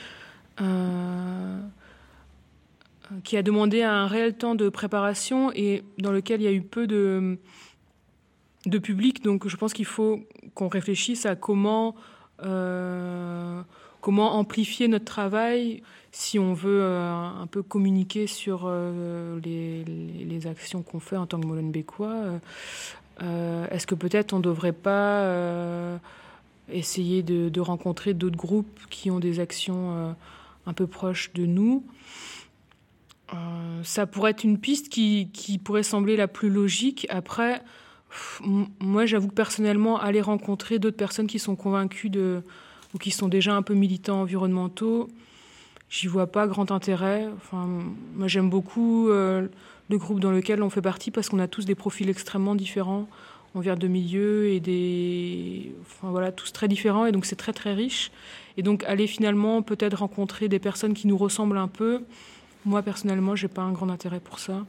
Euh, 0.61 1.59
qui 3.23 3.37
a 3.37 3.43
demandé 3.43 3.83
un 3.83 4.07
réel 4.07 4.35
temps 4.35 4.55
de 4.55 4.69
préparation 4.69 5.51
et 5.53 5.83
dans 5.97 6.11
lequel 6.11 6.41
il 6.41 6.45
y 6.45 6.47
a 6.47 6.51
eu 6.51 6.61
peu 6.61 6.87
de, 6.87 7.37
de 8.65 8.77
public. 8.77 9.23
Donc 9.23 9.47
je 9.47 9.55
pense 9.55 9.73
qu'il 9.73 9.85
faut 9.85 10.21
qu'on 10.53 10.67
réfléchisse 10.67 11.25
à 11.25 11.35
comment, 11.35 11.95
euh, 12.43 13.61
comment 14.01 14.35
amplifier 14.35 14.87
notre 14.87 15.05
travail 15.05 15.81
si 16.11 16.39
on 16.39 16.53
veut 16.53 16.81
euh, 16.81 17.11
un 17.41 17.47
peu 17.47 17.61
communiquer 17.61 18.27
sur 18.27 18.63
euh, 18.65 19.39
les, 19.43 19.83
les- 19.83 20.47
actions 20.47 20.81
qu'on 20.81 20.99
fait 20.99 21.17
en 21.17 21.27
tant 21.27 21.39
que 21.39 21.45
Molenbeekois. 21.45 22.39
Est-ce 23.19 23.87
que 23.87 23.95
peut-être 23.95 24.33
on 24.33 24.37
ne 24.37 24.43
devrait 24.43 24.71
pas 24.71 25.99
essayer 26.71 27.23
de, 27.23 27.59
rencontrer 27.59 28.13
d'autres 28.13 28.37
groupes 28.37 28.79
qui 28.91 29.09
ont 29.09 29.19
des 29.19 29.39
actions 29.39 30.15
un 30.67 30.73
peu 30.73 30.85
proches 30.85 31.33
de 31.33 31.45
nous? 31.47 31.83
Euh, 33.33 33.83
ça 33.83 34.05
pourrait 34.07 34.31
être 34.31 34.43
une 34.43 34.57
piste 34.57 34.89
qui, 34.89 35.59
pourrait 35.63 35.83
sembler 35.83 36.15
la 36.15 36.27
plus 36.27 36.49
logique. 36.49 37.07
Après, 37.09 37.61
moi, 38.79 39.05
j'avoue 39.05 39.27
que 39.27 39.33
personnellement, 39.33 39.99
aller 39.99 40.21
rencontrer 40.21 40.79
d'autres 40.79 40.97
personnes 40.97 41.27
qui 41.27 41.39
sont 41.39 41.55
convaincues 41.55 42.11
ou 42.93 42.97
qui 42.97 43.11
sont 43.11 43.27
déjà 43.27 43.53
un 43.53 43.61
peu 43.61 43.73
militants 43.73 44.21
environnementaux, 44.21 45.09
j'y 45.89 46.07
vois 46.07 46.27
pas 46.27 46.47
grand 46.47 46.71
intérêt. 46.71 47.27
Enfin, 47.35 47.67
moi, 48.15 48.27
j'aime 48.27 48.49
beaucoup 48.49 49.09
euh, 49.09 49.47
le 49.89 49.97
groupe 49.97 50.19
dans 50.19 50.31
lequel 50.31 50.63
on 50.63 50.69
fait 50.69 50.81
partie 50.81 51.11
parce 51.11 51.29
qu'on 51.29 51.39
a 51.39 51.47
tous 51.47 51.65
des 51.65 51.75
profils 51.75 52.09
extrêmement 52.09 52.55
différents. 52.55 53.07
On 53.55 53.59
vient 53.59 53.75
de 53.75 53.87
milieux 53.87 54.49
et 54.49 54.59
des. 54.59 55.73
Enfin, 55.81 56.11
voilà, 56.11 56.31
tous 56.31 56.51
très 56.53 56.67
différents 56.67 57.05
et 57.05 57.11
donc 57.11 57.25
c'est 57.25 57.35
très 57.35 57.53
très 57.53 57.73
riche. 57.73 58.11
Et 58.55 58.63
donc, 58.63 58.83
aller 58.85 59.07
finalement 59.07 59.61
peut-être 59.61 59.97
rencontrer 59.97 60.47
des 60.47 60.59
personnes 60.59 60.93
qui 60.93 61.07
nous 61.07 61.17
ressemblent 61.17 61.57
un 61.57 61.67
peu. 61.67 62.03
Moi, 62.67 62.81
personnellement, 62.81 63.33
j'ai 63.33 63.47
pas 63.47 63.61
un 63.61 63.71
grand 63.71 63.87
intérêt 63.87 64.19
pour 64.19 64.39
ça. 64.39 64.65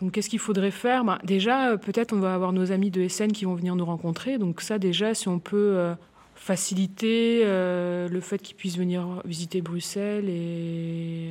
Donc, 0.00 0.12
qu'est-ce 0.12 0.30
qu'il 0.30 0.38
faudrait 0.38 0.70
faire? 0.70 1.04
Bah, 1.04 1.18
Déjà, 1.24 1.68
euh, 1.68 1.76
peut-être 1.76 2.14
on 2.14 2.20
va 2.20 2.34
avoir 2.34 2.54
nos 2.54 2.72
amis 2.72 2.90
de 2.90 3.06
SN 3.06 3.32
qui 3.32 3.44
vont 3.44 3.54
venir 3.54 3.76
nous 3.76 3.84
rencontrer. 3.84 4.38
Donc, 4.38 4.62
ça, 4.62 4.78
déjà, 4.78 5.12
si 5.12 5.28
on 5.28 5.38
peut 5.38 5.74
euh, 5.76 5.94
faciliter 6.36 7.42
euh, 7.44 8.08
le 8.08 8.20
fait 8.20 8.38
qu'ils 8.38 8.56
puissent 8.56 8.78
venir 8.78 9.20
visiter 9.26 9.60
Bruxelles, 9.60 10.24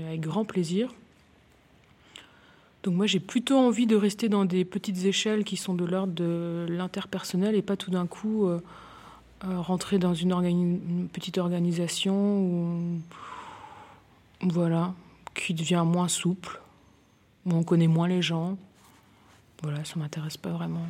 avec 0.07 0.21
grand 0.21 0.45
plaisir. 0.45 0.93
Donc 2.84 2.95
moi 2.95 3.05
j'ai 3.05 3.19
plutôt 3.19 3.57
envie 3.57 3.86
de 3.86 3.95
rester 3.95 4.27
dans 4.27 4.43
des 4.43 4.65
petites 4.65 5.05
échelles 5.05 5.43
qui 5.43 5.55
sont 5.55 5.75
de 5.75 5.86
l'ordre 5.86 6.13
de 6.13 6.65
l'interpersonnel 6.67 7.53
et 7.53 7.61
pas 7.61 7.77
tout 7.77 7.91
d'un 7.91 8.07
coup 8.07 8.49
rentrer 9.43 9.99
dans 9.99 10.15
une, 10.15 10.32
une, 10.32 11.07
petite 11.07 11.38
organisation 11.38 12.41
où, 12.41 13.01
voilà, 14.41 14.95
qui 15.34 15.53
devient 15.53 15.84
moins 15.86 16.07
souple, 16.07 16.61
où 17.45 17.53
on 17.53 17.63
connaît 17.63 17.88
moins 17.88 18.07
les 18.07 18.21
gens. 18.21 18.57
Voilà, 19.61 19.84
ça 19.86 19.97
m'intéresse 19.97 20.38
pas 20.38 20.49
vraiment. 20.49 20.86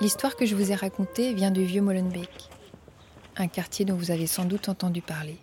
L'histoire 0.00 0.36
que 0.36 0.44
je 0.44 0.54
vous 0.54 0.70
ai 0.70 0.74
racontée 0.74 1.32
vient 1.32 1.50
du 1.50 1.64
vieux 1.64 1.80
Molenbeek, 1.80 2.50
un 3.36 3.48
quartier 3.48 3.86
dont 3.86 3.96
vous 3.96 4.10
avez 4.10 4.26
sans 4.26 4.44
doute 4.44 4.68
entendu 4.68 5.00
parler. 5.00 5.38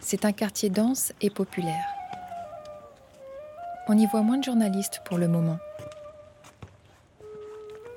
C'est 0.00 0.24
un 0.24 0.32
quartier 0.32 0.70
dense 0.70 1.12
et 1.20 1.28
populaire. 1.28 1.95
On 3.88 3.96
y 3.96 4.06
voit 4.06 4.22
moins 4.22 4.38
de 4.38 4.42
journalistes 4.42 5.00
pour 5.04 5.16
le 5.16 5.28
moment. 5.28 5.58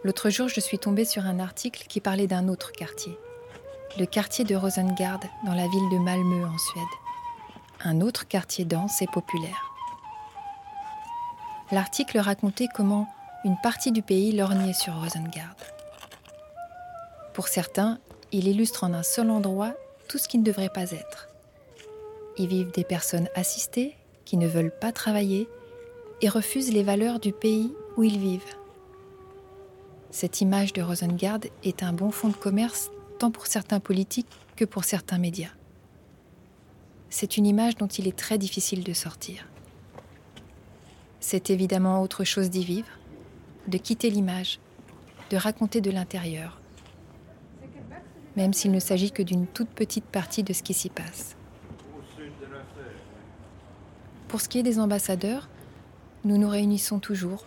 L'autre 0.03 0.29
jour, 0.29 0.47
je 0.47 0.59
suis 0.59 0.77
tombée 0.77 1.03
sur 1.03 1.25
un 1.25 1.39
article 1.39 1.85
qui 1.89 1.99
parlait 1.99 2.27
d'un 2.27 2.47
autre 2.47 2.71
quartier, 2.71 3.17
le 3.97 4.05
quartier 4.05 4.45
de 4.45 4.55
Rosengard 4.55 5.19
dans 5.45 5.55
la 5.55 5.67
ville 5.67 5.89
de 5.91 5.97
Malmö 5.97 6.45
en 6.45 6.57
Suède. 6.59 6.83
Un 7.83 8.01
autre 8.01 8.27
quartier 8.27 8.65
dense 8.65 9.01
et 9.01 9.07
populaire. 9.07 9.71
L'article 11.71 12.19
racontait 12.19 12.67
comment 12.73 13.07
une 13.43 13.57
partie 13.57 13.91
du 13.91 14.03
pays 14.03 14.31
lorgnait 14.31 14.73
sur 14.73 14.93
Rosengard. 14.93 15.55
Pour 17.33 17.47
certains, 17.47 17.97
il 18.31 18.47
illustre 18.47 18.83
en 18.83 18.93
un 18.93 19.03
seul 19.03 19.31
endroit 19.31 19.73
tout 20.07 20.19
ce 20.19 20.27
qui 20.27 20.37
ne 20.37 20.43
devrait 20.43 20.69
pas 20.69 20.91
être. 20.91 21.29
Y 22.37 22.45
vivent 22.45 22.71
des 22.71 22.83
personnes 22.83 23.27
assistées 23.33 23.95
qui 24.23 24.37
ne 24.37 24.47
veulent 24.47 24.77
pas 24.79 24.91
travailler 24.91 25.49
et 26.21 26.29
refusent 26.29 26.73
les 26.73 26.83
valeurs 26.83 27.19
du 27.19 27.31
pays 27.31 27.73
où 27.97 28.03
ils 28.03 28.19
vivent. 28.19 28.55
Cette 30.11 30.41
image 30.41 30.73
de 30.73 30.81
Rosengard 30.81 31.41
est 31.63 31.83
un 31.83 31.93
bon 31.93 32.11
fonds 32.11 32.29
de 32.29 32.35
commerce 32.35 32.89
tant 33.19 33.31
pour 33.31 33.47
certains 33.47 33.79
politiques 33.79 34.31
que 34.55 34.65
pour 34.65 34.83
certains 34.83 35.17
médias. 35.17 35.51
C'est 37.09 37.37
une 37.37 37.45
image 37.45 37.75
dont 37.75 37.87
il 37.87 38.07
est 38.07 38.17
très 38.17 38.37
difficile 38.37 38.83
de 38.83 38.93
sortir. 38.93 39.47
C'est 41.19 41.49
évidemment 41.49 42.01
autre 42.01 42.23
chose 42.23 42.49
d'y 42.49 42.63
vivre, 42.63 42.87
de 43.67 43.77
quitter 43.77 44.09
l'image, 44.09 44.59
de 45.29 45.37
raconter 45.37 45.81
de 45.81 45.91
l'intérieur, 45.91 46.59
même 48.35 48.53
s'il 48.53 48.71
ne 48.71 48.79
s'agit 48.79 49.11
que 49.11 49.23
d'une 49.23 49.47
toute 49.47 49.69
petite 49.69 50.05
partie 50.05 50.43
de 50.43 50.53
ce 50.53 50.63
qui 50.63 50.73
s'y 50.73 50.89
passe. 50.89 51.35
Pour 54.27 54.41
ce 54.41 54.47
qui 54.47 54.59
est 54.59 54.63
des 54.63 54.79
ambassadeurs, 54.79 55.49
nous 56.25 56.37
nous 56.37 56.49
réunissons 56.49 56.99
toujours, 56.99 57.45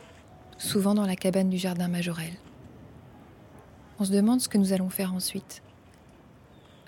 souvent 0.57 0.95
dans 0.95 1.07
la 1.07 1.17
cabane 1.17 1.51
du 1.51 1.59
jardin 1.59 1.89
majorel. 1.89 2.33
On 3.99 4.05
se 4.05 4.13
demande 4.13 4.41
ce 4.41 4.49
que 4.49 4.57
nous 4.57 4.73
allons 4.73 4.89
faire 4.89 5.13
ensuite. 5.13 5.63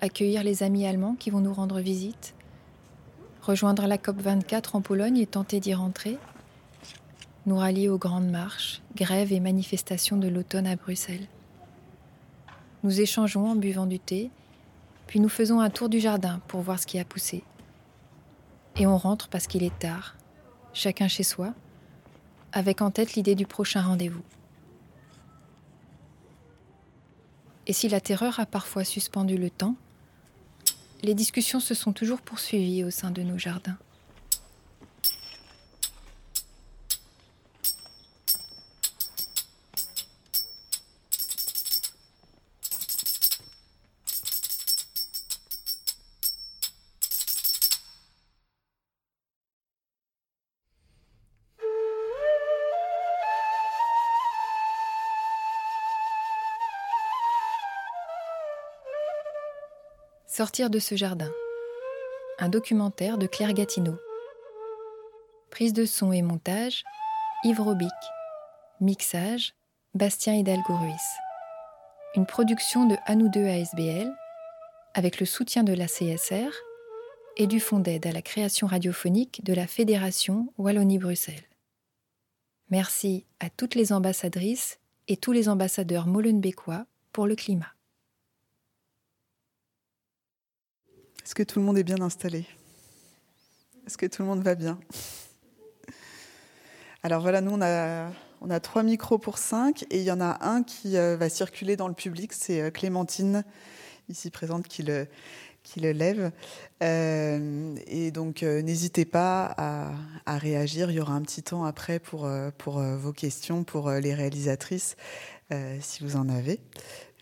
Accueillir 0.01 0.43
les 0.43 0.63
amis 0.63 0.87
allemands 0.87 1.15
qui 1.15 1.31
vont 1.31 1.41
nous 1.41 1.53
rendre 1.53 1.81
visite, 1.81 2.35
rejoindre 3.43 3.87
la 3.87 3.99
COP 3.99 4.21
24 4.21 4.77
en 4.77 4.81
Pologne 4.81 5.19
et 5.19 5.27
tenter 5.27 5.61
d'y 5.61 5.75
rentrer, 5.75 6.19
nous 7.45 7.57
rallier 7.57 7.91
aux 7.91 7.99
grandes 7.99 8.31
marches, 8.31 8.81
grèves 8.97 9.33
et 9.33 9.41
manifestations 9.41 10.17
de 10.17 10.29
l'automne 10.29 10.67
à 10.67 10.77
Bruxelles. 10.77 11.29
Nous 12.83 13.01
échangeons 13.01 13.51
en 13.51 13.57
buvant 13.57 13.87
du 13.87 13.99
thé, 13.99 14.31
puis 15.07 15.21
nous 15.21 15.29
faisons 15.29 15.61
un 15.61 15.69
tour 15.69 15.91
du 15.91 16.01
jardin 16.01 16.41
pour 16.49 16.61
voir 16.61 16.79
ce 16.79 16.87
qui 16.87 16.99
a 16.99 17.05
poussé. 17.05 17.45
Et 18.77 18.87
on 18.87 18.97
rentre 18.97 19.29
parce 19.29 19.47
qu'il 19.47 19.63
est 19.63 19.79
tard, 19.79 20.17
chacun 20.73 21.09
chez 21.09 21.23
soi, 21.23 21.53
avec 22.55 22.81
en 22.81 22.91
tête 22.91 23.15
l'idée 23.15 23.35
du 23.35 23.47
prochain 23.47 23.83
rendez-vous. 23.83 24.23
Et 27.67 27.73
si 27.73 27.89
la 27.89 28.01
terreur 28.01 28.39
a 28.39 28.47
parfois 28.47 28.85
suspendu 28.85 29.37
le 29.37 29.51
temps, 29.51 29.75
les 31.03 31.15
discussions 31.15 31.61
se 31.61 31.75
sont 31.75 31.93
toujours 31.93 32.21
poursuivies 32.21 32.85
au 32.85 32.91
sein 32.91 33.11
de 33.11 33.23
nos 33.23 33.39
jardins. 33.39 33.77
Sortir 60.37 60.69
de 60.69 60.81
ce 60.81 60.97
jardin. 60.97 61.31
Un 62.41 62.49
documentaire 62.49 63.19
de 63.19 63.29
Claire 63.29 63.53
Gatineau. 63.53 63.95
Prise 65.49 65.73
de 65.73 65.85
son 65.85 66.11
et 66.11 66.23
montage, 66.23 66.83
Yves 67.45 67.61
Robic. 67.61 67.93
Mixage, 68.81 69.55
Bastien 69.95 70.35
Hidalgo 70.35 70.75
Ruiz. 70.75 71.05
Une 72.17 72.27
production 72.27 72.85
de 72.85 72.97
Anou 73.07 73.29
2 73.29 73.47
ASBL, 73.47 74.13
avec 74.95 75.21
le 75.21 75.27
soutien 75.27 75.63
de 75.63 75.73
la 75.73 75.87
CSR 75.87 76.51
et 77.37 77.47
du 77.47 77.61
Fonds 77.61 77.79
d'aide 77.79 78.09
à 78.09 78.11
la 78.11 78.21
création 78.21 78.67
radiophonique 78.67 79.45
de 79.45 79.55
la 79.55 79.69
Fédération 79.69 80.53
Wallonie-Bruxelles. 80.59 81.49
Merci 82.71 83.25
à 83.39 83.51
toutes 83.51 83.77
les 83.77 83.93
ambassadrices 83.93 84.81
et 85.07 85.17
tous 85.17 85.31
les 85.31 85.49
ambassadeurs 85.49 86.09
molenbeekois 86.09 86.87
pour 87.13 87.29
le 87.29 87.37
climat. 87.37 87.74
Est-ce 91.25 91.35
que 91.35 91.43
tout 91.43 91.59
le 91.59 91.65
monde 91.65 91.79
est 91.79 91.85
bien 91.85 92.03
installé? 92.03 92.45
Est-ce 93.87 93.97
que 93.97 94.05
tout 94.05 94.21
le 94.21 94.29
monde 94.29 94.43
va 94.43 94.55
bien? 94.55 94.79
Alors 97.03 97.23
voilà, 97.23 97.41
nous 97.41 97.53
on 97.53 97.63
a, 97.63 98.11
on 98.43 98.51
a 98.51 98.61
trois 98.61 98.83
micros 98.83 99.17
pour 99.17 99.39
cinq 99.39 99.87
et 99.91 100.01
il 100.01 100.05
y 100.05 100.11
en 100.11 100.21
a 100.21 100.47
un 100.47 100.63
qui 100.63 100.99
euh, 100.99 101.17
va 101.17 101.31
circuler 101.31 101.77
dans 101.77 101.89
le 101.89 101.95
public, 101.95 102.35
c'est 102.35 102.61
euh, 102.61 102.71
Clémentine, 102.71 103.43
ici 104.11 104.29
présente, 104.29 104.69
qui 104.69 104.83
le, 104.83 105.07
qui 105.63 105.81
le 105.81 105.93
lève. 105.93 106.31
Euh, 106.83 107.75
et 107.87 108.11
donc 108.11 108.43
n'hésitez 108.43 109.07
pas 109.07 109.47
à, 109.57 109.93
à, 110.27 110.37
réagir, 110.37 110.91
il 110.91 110.97
y 110.97 111.01
aura 111.01 111.15
un 111.15 111.23
petit 111.23 111.43
temps 111.43 111.65
après 111.65 112.01
pour, 112.01 112.29
pour 112.59 112.81
vos 112.81 113.13
questions, 113.15 113.65
pour 113.65 113.91
les 113.91 114.13
réalisatrices, 114.13 114.97
si 115.81 116.05
vous 116.05 116.17
en 116.17 116.29
avez, 116.29 116.61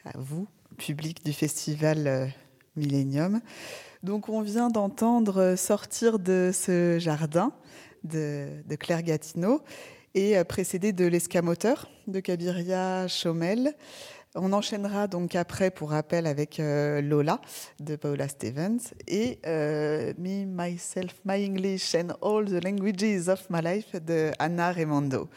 à 0.04 0.18
vous, 0.18 0.48
public 0.76 1.24
du 1.24 1.32
festival 1.32 2.32
Millennium. 2.76 3.40
Donc 4.02 4.28
on 4.28 4.42
vient 4.42 4.68
d'entendre 4.68 5.54
sortir 5.56 6.18
de 6.18 6.50
ce 6.52 6.98
jardin 6.98 7.52
de, 8.04 8.48
Claire 8.78 9.02
Gatineau 9.02 9.62
et 10.14 10.36
euh, 10.36 10.44
précédé 10.44 10.92
de 10.92 11.06
l'escamoteur 11.06 11.88
de 12.06 12.20
Kabiria 12.20 13.06
Chomel. 13.08 13.74
On 14.34 14.52
enchaînera 14.54 15.08
donc 15.08 15.36
après, 15.36 15.70
pour 15.70 15.90
rappel, 15.90 16.26
avec 16.26 16.58
euh, 16.58 17.02
Lola 17.02 17.40
de 17.80 17.96
Paula 17.96 18.28
Stevens 18.28 18.80
et 19.06 19.38
euh, 19.46 20.14
Me, 20.18 20.46
Myself, 20.46 21.14
My 21.26 21.46
English 21.46 21.94
and 21.94 22.08
All 22.22 22.46
the 22.46 22.64
Languages 22.64 23.28
of 23.28 23.46
My 23.50 23.60
Life 23.62 23.94
de 23.94 24.32
Anna 24.38 24.72
Raimondo. 24.72 25.28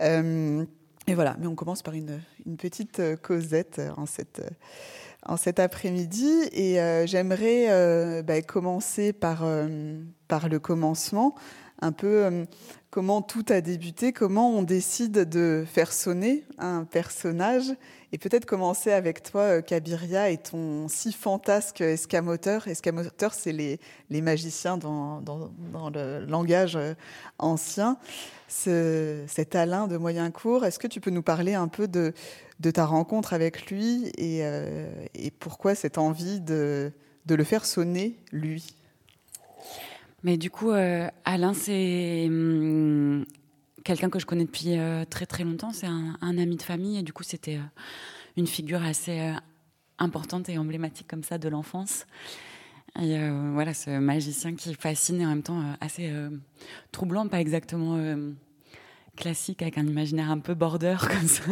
et 0.00 1.14
voilà, 1.14 1.36
mais 1.38 1.46
on 1.46 1.54
commence 1.54 1.82
par 1.82 1.94
une, 1.94 2.20
une 2.44 2.56
petite 2.56 3.00
causette 3.22 3.80
en 3.96 4.06
cette 4.06 4.42
en 5.26 5.36
cet 5.36 5.58
après-midi 5.58 6.30
et 6.52 6.80
euh, 6.80 7.06
j'aimerais 7.06 7.66
euh, 7.70 8.22
bah, 8.22 8.42
commencer 8.42 9.12
par, 9.12 9.40
euh, 9.42 9.98
par 10.28 10.48
le 10.48 10.58
commencement, 10.58 11.34
un 11.80 11.92
peu 11.92 12.46
comment 12.90 13.20
tout 13.20 13.44
a 13.48 13.60
débuté, 13.60 14.12
comment 14.12 14.50
on 14.50 14.62
décide 14.62 15.28
de 15.28 15.64
faire 15.66 15.92
sonner 15.92 16.44
un 16.58 16.84
personnage 16.84 17.74
et 18.14 18.18
peut-être 18.18 18.46
commencer 18.46 18.92
avec 18.92 19.24
toi, 19.24 19.60
Kabiria, 19.60 20.30
et 20.30 20.38
ton 20.38 20.86
si 20.86 21.12
fantasque 21.12 21.80
escamoteur. 21.80 22.68
Escamoteur, 22.68 23.34
c'est 23.34 23.50
les, 23.50 23.80
magiciens 24.08 24.76
dans, 24.76 25.20
le 25.92 26.24
langage 26.24 26.78
ancien. 27.40 27.98
Ce, 28.46 29.24
cet 29.26 29.56
Alain 29.56 29.88
de 29.88 29.96
Moyencourt, 29.96 30.64
est-ce 30.64 30.78
que 30.78 30.86
tu 30.86 31.00
peux 31.00 31.10
nous 31.10 31.24
parler 31.24 31.54
un 31.54 31.66
peu 31.66 31.88
de, 31.88 32.12
ta 32.70 32.86
rencontre 32.86 33.32
avec 33.32 33.68
lui 33.68 34.12
et, 34.16 34.44
euh, 34.44 34.86
pourquoi 35.40 35.74
cette 35.74 35.98
envie 35.98 36.38
de, 36.38 36.92
le 37.28 37.44
faire 37.44 37.64
sonner, 37.64 38.16
lui? 38.30 38.76
Mais 40.22 40.36
du 40.36 40.52
coup, 40.52 40.70
euh, 40.70 41.08
Alain, 41.24 41.52
c'est. 41.52 42.28
Quelqu'un 43.84 44.08
que 44.08 44.18
je 44.18 44.24
connais 44.24 44.46
depuis 44.46 44.78
euh, 44.78 45.04
très 45.04 45.26
très 45.26 45.44
longtemps. 45.44 45.70
C'est 45.70 45.86
un, 45.86 46.16
ami 46.22 46.56
de 46.56 46.62
famille 46.62 46.98
et 46.98 47.02
du 47.02 47.12
coup 47.12 47.22
c'était 47.22 47.56
euh, 47.56 47.80
une 48.38 48.46
figure 48.46 48.82
assez 48.82 49.20
euh, 49.20 49.34
importante 49.98 50.48
et 50.48 50.56
emblématique 50.56 51.06
comme 51.06 51.22
ça 51.22 51.36
de 51.36 51.48
l'enfance. 51.50 52.06
Et 53.00 53.18
voilà, 53.52 53.74
ce 53.74 53.90
magicien 53.98 54.54
qui 54.54 54.72
fascine 54.72 55.20
et 55.20 55.26
en 55.26 55.30
même 55.30 55.42
temps 55.42 55.60
assez 55.80 56.12
troublant, 56.92 57.26
pas 57.26 57.40
exactement 57.40 57.98
classique, 59.16 59.62
avec 59.62 59.78
un 59.78 59.84
imaginaire 59.84 60.30
un 60.30 60.38
peu 60.38 60.54
border 60.54 60.96
comme 61.00 61.26
ça. 61.26 61.42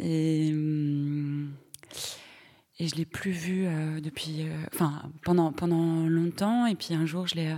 Et, 0.00 0.50
hum, 0.50 1.52
et 2.80 2.88
je 2.88 2.96
l'ai 2.96 3.04
plus 3.04 3.30
vu 3.30 3.68
depuis, 4.00 4.48
enfin 4.74 5.12
pendant 5.24 5.52
pendant 5.52 6.08
longtemps. 6.08 6.66
Et 6.66 6.74
puis 6.74 6.92
un 6.94 7.06
jour, 7.06 7.28
je 7.28 7.36
l'ai 7.36 7.54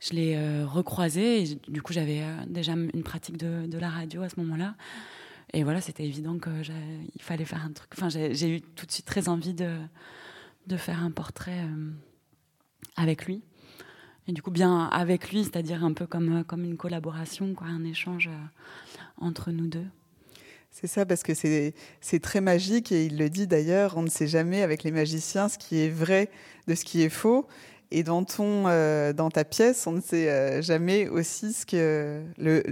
je 0.00 0.14
l'ai 0.14 0.36
euh, 0.36 0.66
recroisé. 0.66 1.42
Et 1.42 1.58
du 1.68 1.82
coup, 1.82 1.92
j'avais 1.92 2.22
euh, 2.22 2.44
déjà 2.46 2.72
une 2.72 3.02
pratique 3.02 3.36
de, 3.36 3.78
la 3.78 3.88
radio 3.88 4.22
à 4.22 4.28
ce 4.28 4.38
moment-là. 4.40 4.74
Et 5.52 5.64
voilà, 5.64 5.80
c'était 5.80 6.04
évident 6.04 6.38
que 6.38 6.62
j'ai- 6.62 6.72
il 7.14 7.22
fallait 7.22 7.44
faire 7.44 7.64
un 7.64 7.72
truc. 7.72 7.90
Enfin, 7.96 8.08
j'ai 8.08 8.48
eu 8.48 8.60
tout 8.60 8.86
de 8.86 8.92
suite 8.92 9.06
très 9.06 9.28
envie 9.28 9.54
de 9.54 10.76
faire 10.76 11.02
un 11.02 11.10
portrait 11.10 11.60
euh, 11.60 11.90
avec 12.96 13.26
lui. 13.26 13.42
Et 14.28 14.32
du 14.32 14.42
coup, 14.42 14.50
bien 14.50 14.86
avec 14.86 15.30
lui, 15.30 15.44
c'est-à-dire 15.44 15.84
un 15.84 15.92
peu 15.92 16.06
comme, 16.06 16.40
euh, 16.40 16.42
comme 16.42 16.64
une 16.64 16.76
collaboration, 16.76 17.54
quoi, 17.54 17.68
un 17.68 17.84
échange 17.84 18.28
entre 19.18 19.52
nous 19.52 19.68
deux. 19.68 19.86
C'est 20.78 20.88
ça, 20.88 21.06
parce 21.06 21.22
que 21.22 21.32
c'est 21.32 22.20
très 22.20 22.42
magique 22.42 22.92
et 22.92 23.06
il 23.06 23.16
le 23.16 23.30
dit 23.30 23.46
d'ailleurs, 23.46 23.96
on 23.96 24.02
ne 24.02 24.10
sait 24.10 24.26
jamais 24.26 24.60
avec 24.60 24.82
les 24.82 24.90
magiciens 24.90 25.48
ce 25.48 25.56
qui 25.56 25.78
est 25.78 25.88
vrai 25.88 26.28
de 26.66 26.74
ce 26.74 26.84
qui 26.84 27.00
est 27.00 27.08
faux. 27.08 27.46
Et 27.92 28.02
dans, 28.02 28.24
ton, 28.24 28.64
euh, 28.66 29.12
dans 29.12 29.30
ta 29.30 29.44
pièce, 29.44 29.86
on 29.86 29.92
ne 29.92 30.00
sait 30.00 30.28
euh, 30.28 30.60
jamais 30.60 31.08
aussi 31.08 31.52
ce 31.52 31.64
que. 31.64 32.20
Le, 32.36 32.62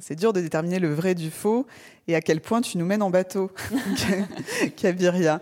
c'est 0.00 0.14
dur 0.14 0.32
de 0.32 0.40
déterminer 0.40 0.78
le 0.78 0.92
vrai 0.92 1.14
du 1.14 1.30
faux 1.30 1.66
et 2.08 2.14
à 2.14 2.20
quel 2.22 2.40
point 2.40 2.62
tu 2.62 2.78
nous 2.78 2.86
mènes 2.86 3.02
en 3.02 3.10
bateau, 3.10 3.50
Kabiria. 4.76 5.40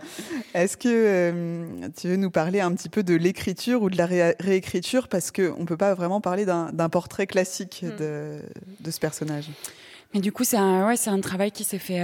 Est-ce 0.55 0.77
que 0.77 0.89
euh, 0.89 1.65
tu 1.97 2.09
veux 2.09 2.17
nous 2.17 2.31
parler 2.31 2.61
un 2.61 2.73
petit 2.75 2.89
peu 2.89 3.03
de 3.03 3.15
l'écriture 3.15 3.83
ou 3.83 3.91
de 3.91 3.97
la 3.97 4.07
ré- 4.07 4.37
réécriture? 4.41 5.07
Parce 5.09 5.31
qu'on 5.31 5.61
ne 5.61 5.65
peut 5.65 5.77
pas 5.77 5.95
vraiment 5.95 6.21
parler 6.21 6.45
d'un 6.45 6.73
d'un 6.73 6.89
portrait 6.89 7.27
classique 7.27 7.85
de, 7.99 8.41
de 8.81 8.91
ce 8.91 8.99
personnage. 8.99 9.49
Mais 10.13 10.21
du 10.21 10.33
coup, 10.33 10.43
c'est 10.45 10.57
un, 10.57 10.87
ouais, 10.89 10.97
c'est 10.97 11.11
un 11.11 11.21
travail 11.21 11.53
qui 11.53 11.63
s'est 11.65 11.79
fait 11.79 12.01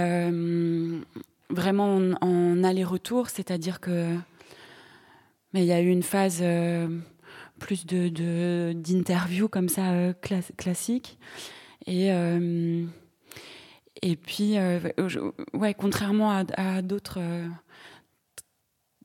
vraiment 1.49 1.95
en, 1.97 2.13
en 2.25 2.63
aller-retour, 2.63 3.29
c'est-à-dire 3.29 3.79
que 3.79 4.15
mais 5.53 5.61
il 5.63 5.67
y 5.67 5.71
a 5.71 5.81
eu 5.81 5.87
une 5.89 6.03
phase 6.03 6.39
euh, 6.41 6.87
plus 7.59 7.85
de, 7.85 8.09
de 8.09 8.73
d'interview 8.73 9.47
comme 9.47 9.69
ça 9.69 9.91
euh, 9.91 10.13
cla- 10.13 10.55
classique 10.55 11.17
et 11.85 12.11
euh, 12.11 12.85
puis 14.15 14.57
euh, 14.57 14.79
contrairement 15.77 16.31
à, 16.31 16.81
d'autres 16.81 17.19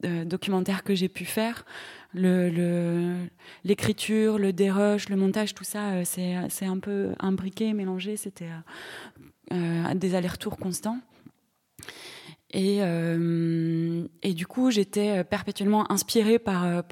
documentaires 0.03 0.83
que 0.83 0.95
j'ai 0.95 1.09
pu 1.09 1.25
faire 1.25 1.65
le 2.13 2.51
le- 2.51 3.29
l'écriture 3.65 4.39
le 4.39 4.53
dérush 4.53 5.09
le 5.09 5.17
montage 5.17 5.55
tout 5.55 5.65
ça 5.65 6.05
c'est 6.05 6.67
un 6.67 6.79
peu 6.79 7.15
imbriqué 7.21 7.73
mélangé. 7.73 8.17
C'était 8.17 8.51
des 9.95 10.15
allers-retours 10.15 10.57
constants. 10.57 10.99
Et, 12.55 12.81
du 14.35 14.47
coup, 14.47 14.71
j'étais 14.71 15.25
perpétuellement 15.25 15.91
inspirée 15.91 16.39
par, 16.39 16.85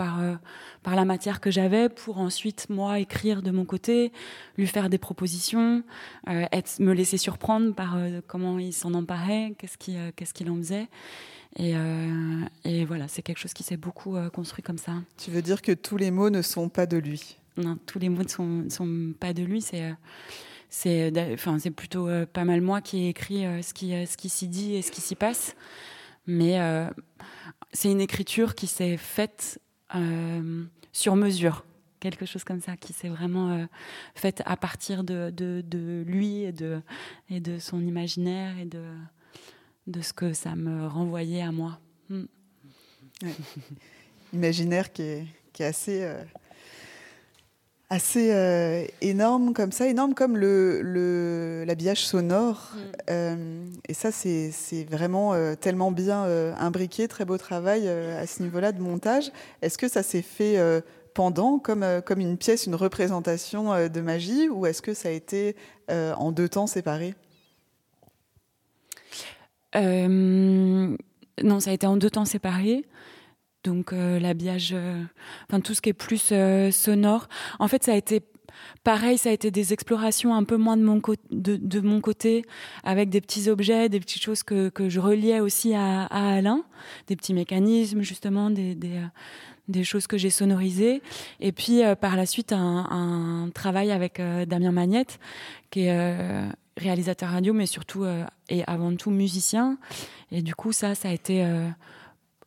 par 0.83 0.97
la 0.97 1.05
matière 1.05 1.41
que 1.41 1.51
j'avais 1.51 1.89
pour 1.89 2.19
ensuite, 2.19 2.69
moi, 2.71 2.99
écrire 2.99 3.43
de 3.43 3.51
mon 3.51 3.65
côté, 3.65 4.13
lui 4.57 4.67
faire 4.67 4.89
des 4.89 4.99
propositions, 4.99 5.83
euh, 6.29 6.47
être, 6.53 6.81
me 6.81 6.93
laisser 6.93 7.19
surprendre 7.19 7.75
par 7.75 7.97
euh, 7.97 8.21
comment 8.27 8.59
il 8.59 8.73
s'en 8.73 8.95
emparait, 8.95 9.55
qu'est-ce 9.59 9.77
qu'il 9.79 9.97
euh, 9.97 10.11
qu'est-ce 10.17 10.33
qu'il 10.33 10.51
en 10.51 10.57
faisait. 10.57 10.89
Et, 11.59 11.75
et 12.65 12.85
voilà, 12.85 13.09
c'est 13.09 13.23
quelque 13.23 13.39
chose 13.39 13.55
qui 13.55 13.65
s'est 13.65 13.77
beaucoup 13.77 14.17
construit 14.33 14.63
comme 14.63 14.79
ça. 14.79 14.93
Tu 15.17 15.33
veux 15.33 15.43
dire 15.43 15.63
que 15.63 15.73
tous 15.73 15.97
les 15.97 16.13
mots 16.13 16.31
ne 16.31 16.43
sont 16.43 16.69
pas 16.69 16.87
de 16.87 16.97
lui? 16.97 17.39
Non, 17.57 17.77
tous 17.87 17.99
les 17.99 18.09
mots 18.09 18.23
ne 18.23 18.29
sont, 18.29 18.71
sont 18.71 19.13
pas 19.19 19.33
de 19.33 19.43
lui. 19.43 19.61
C'est, 19.61 19.93
c'est, 20.69 21.11
d'a- 21.11 21.33
enfin, 21.33 21.59
c'est 21.59 21.73
plutôt 21.73 22.09
euh, 22.09 22.25
pas 22.25 22.45
mal 22.45 22.61
moi 22.61 22.81
qui 22.81 22.99
ai 22.99 23.09
écrit 23.09 23.45
euh, 23.45 23.63
ce 23.63 23.75
qui, 23.75 23.93
euh, 23.95 24.07
ce 24.07 24.17
qui 24.17 24.29
s'y 24.29 24.47
dit 24.47 24.77
et 24.77 24.83
ce 24.83 24.93
qui 24.93 25.01
s'y 25.01 25.17
passe. 25.17 25.57
Mais 26.29 26.61
c'est 27.73 27.91
une 27.91 28.01
écriture 28.01 28.55
qui 28.55 28.69
s'est 28.69 28.97
faite 28.97 29.61
euh, 29.95 30.65
sur 30.93 31.17
mesure, 31.17 31.65
quelque 32.01 32.27
chose 32.27 32.45
comme 32.45 32.61
ça, 32.61 32.77
qui 32.77 32.93
s'est 32.93 33.09
vraiment 33.09 33.51
euh, 33.51 33.67
faite 34.15 34.43
à 34.47 34.57
partir 34.57 35.05
de, 35.05 36.05
lui 36.07 36.43
et 36.43 36.53
de, 36.53 37.59
son 37.59 37.85
imaginaire 37.87 38.59
et 38.59 38.67
de, 38.67 40.01
ce 40.01 40.13
que 40.13 40.33
ça 40.33 40.55
me 40.57 40.87
renvoyait 40.87 41.43
à 41.43 41.53
moi. 41.53 41.79
Mm. 42.09 42.25
Ouais. 43.23 43.35
Imaginaire 44.33 44.93
qui 44.93 45.03
est, 45.03 45.27
qui 45.53 45.63
est 45.63 45.67
assez, 45.67 46.03
euh, 46.03 46.23
assez 47.91 48.31
euh, 48.33 48.85
énorme 49.01 49.53
comme 49.53 49.73
ça, 49.73 49.89
énorme 49.89 50.15
comme 50.15 50.37
le, 50.37 51.65
l'habillage 51.67 52.07
sonore. 52.07 52.71
Euh, 53.11 53.65
et 53.89 53.95
ça, 53.95 54.13
c'est, 54.13 54.53
c'est 54.53 54.85
vraiment 54.85 55.35
euh, 55.35 55.57
tellement 55.57 55.91
bien 55.91 56.25
imbriqué, 56.59 57.09
très 57.09 57.25
beau 57.25 57.37
travail 57.37 57.89
à 57.89 58.27
ce 58.27 58.43
niveau-là 58.43 58.71
de 58.73 58.81
montage. 58.81 59.33
Est-ce 59.61 59.77
que 59.77 59.89
ça 59.89 60.05
s'est 60.05 60.23
fait 60.23 60.57
pendant, 61.15 61.59
comme, 61.59 61.85
comme 62.07 62.21
une 62.21 62.39
pièce, 62.39 62.67
une 62.67 62.77
représentation 62.77 63.89
de 63.89 64.01
magie, 64.01 64.49
ou 64.49 64.67
est-ce 64.67 64.81
que 64.81 64.95
ça 64.95 65.09
a 65.09 65.13
été 65.13 65.57
en 65.89 66.31
deux 66.31 66.49
temps 66.49 66.69
séparés? 66.69 67.15
Non, 69.75 70.97
ça 71.59 71.71
a 71.71 71.73
été 71.73 71.87
en 71.87 71.97
deux 71.97 72.11
temps 72.11 72.25
séparés. 72.25 72.85
Donc 73.65 73.93
euh, 73.93 74.19
l'habillage, 74.19 74.71
euh, 74.73 75.03
enfin 75.49 75.61
tout 75.61 75.75
ce 75.75 75.83
qui 75.83 75.91
est 75.91 75.95
plus 75.95 76.31
euh, 76.33 76.71
sonore. 76.71 77.29
En 77.59 77.69
fait, 77.69 77.85
ça 77.85 77.93
a 77.93 77.97
été 77.97 78.23
pareil, 78.85 79.19
ça 79.19 79.29
a 79.29 79.33
été 79.33 79.51
des 79.51 79.75
explorations 79.75 80.35
un 80.35 80.45
peu 80.45 80.57
moins 80.57 80.79
de 80.79 80.83
mon, 80.83 81.01
de, 81.31 81.57
de 81.57 81.81
mon 81.81 82.01
côté, 82.01 82.45
avec 82.85 83.11
des 83.11 83.21
petits 83.21 83.51
objets, 83.51 83.91
des 83.91 84.01
petites 84.01 84.23
choses 84.23 84.43
que, 84.43 84.71
que 84.71 84.89
je 84.89 84.99
reliais 84.99 85.41
aussi 85.41 85.75
à, 85.75 86.07
Alain, 86.07 86.65
des 87.07 87.17
petits 87.17 87.35
mécanismes 87.35 88.01
justement, 88.01 88.49
des, 88.51 88.75
des, 89.69 89.85
choses 89.85 90.07
que 90.07 90.17
j'ai 90.17 90.31
sonorisées. 90.31 91.03
Et 91.41 91.53
puis 91.53 91.83
par 92.01 92.17
la 92.17 92.27
suite, 92.27 92.53
un, 92.53 93.51
travail 93.55 93.93
avec 93.93 94.21
Damien 94.47 94.73
Magnette, 94.73 95.21
qui 95.71 95.83
est 95.83 96.49
réalisateur 96.77 97.31
radio, 97.31 97.53
mais 97.53 97.67
surtout 97.67 98.05
et 98.49 98.65
avant 98.67 98.95
tout 98.97 99.11
musicien. 99.11 99.79
Et 100.33 100.43
du 100.43 100.55
coup, 100.55 100.73
ça, 100.73 100.95
ça 100.95 101.09
a 101.09 101.13
été 101.13 101.47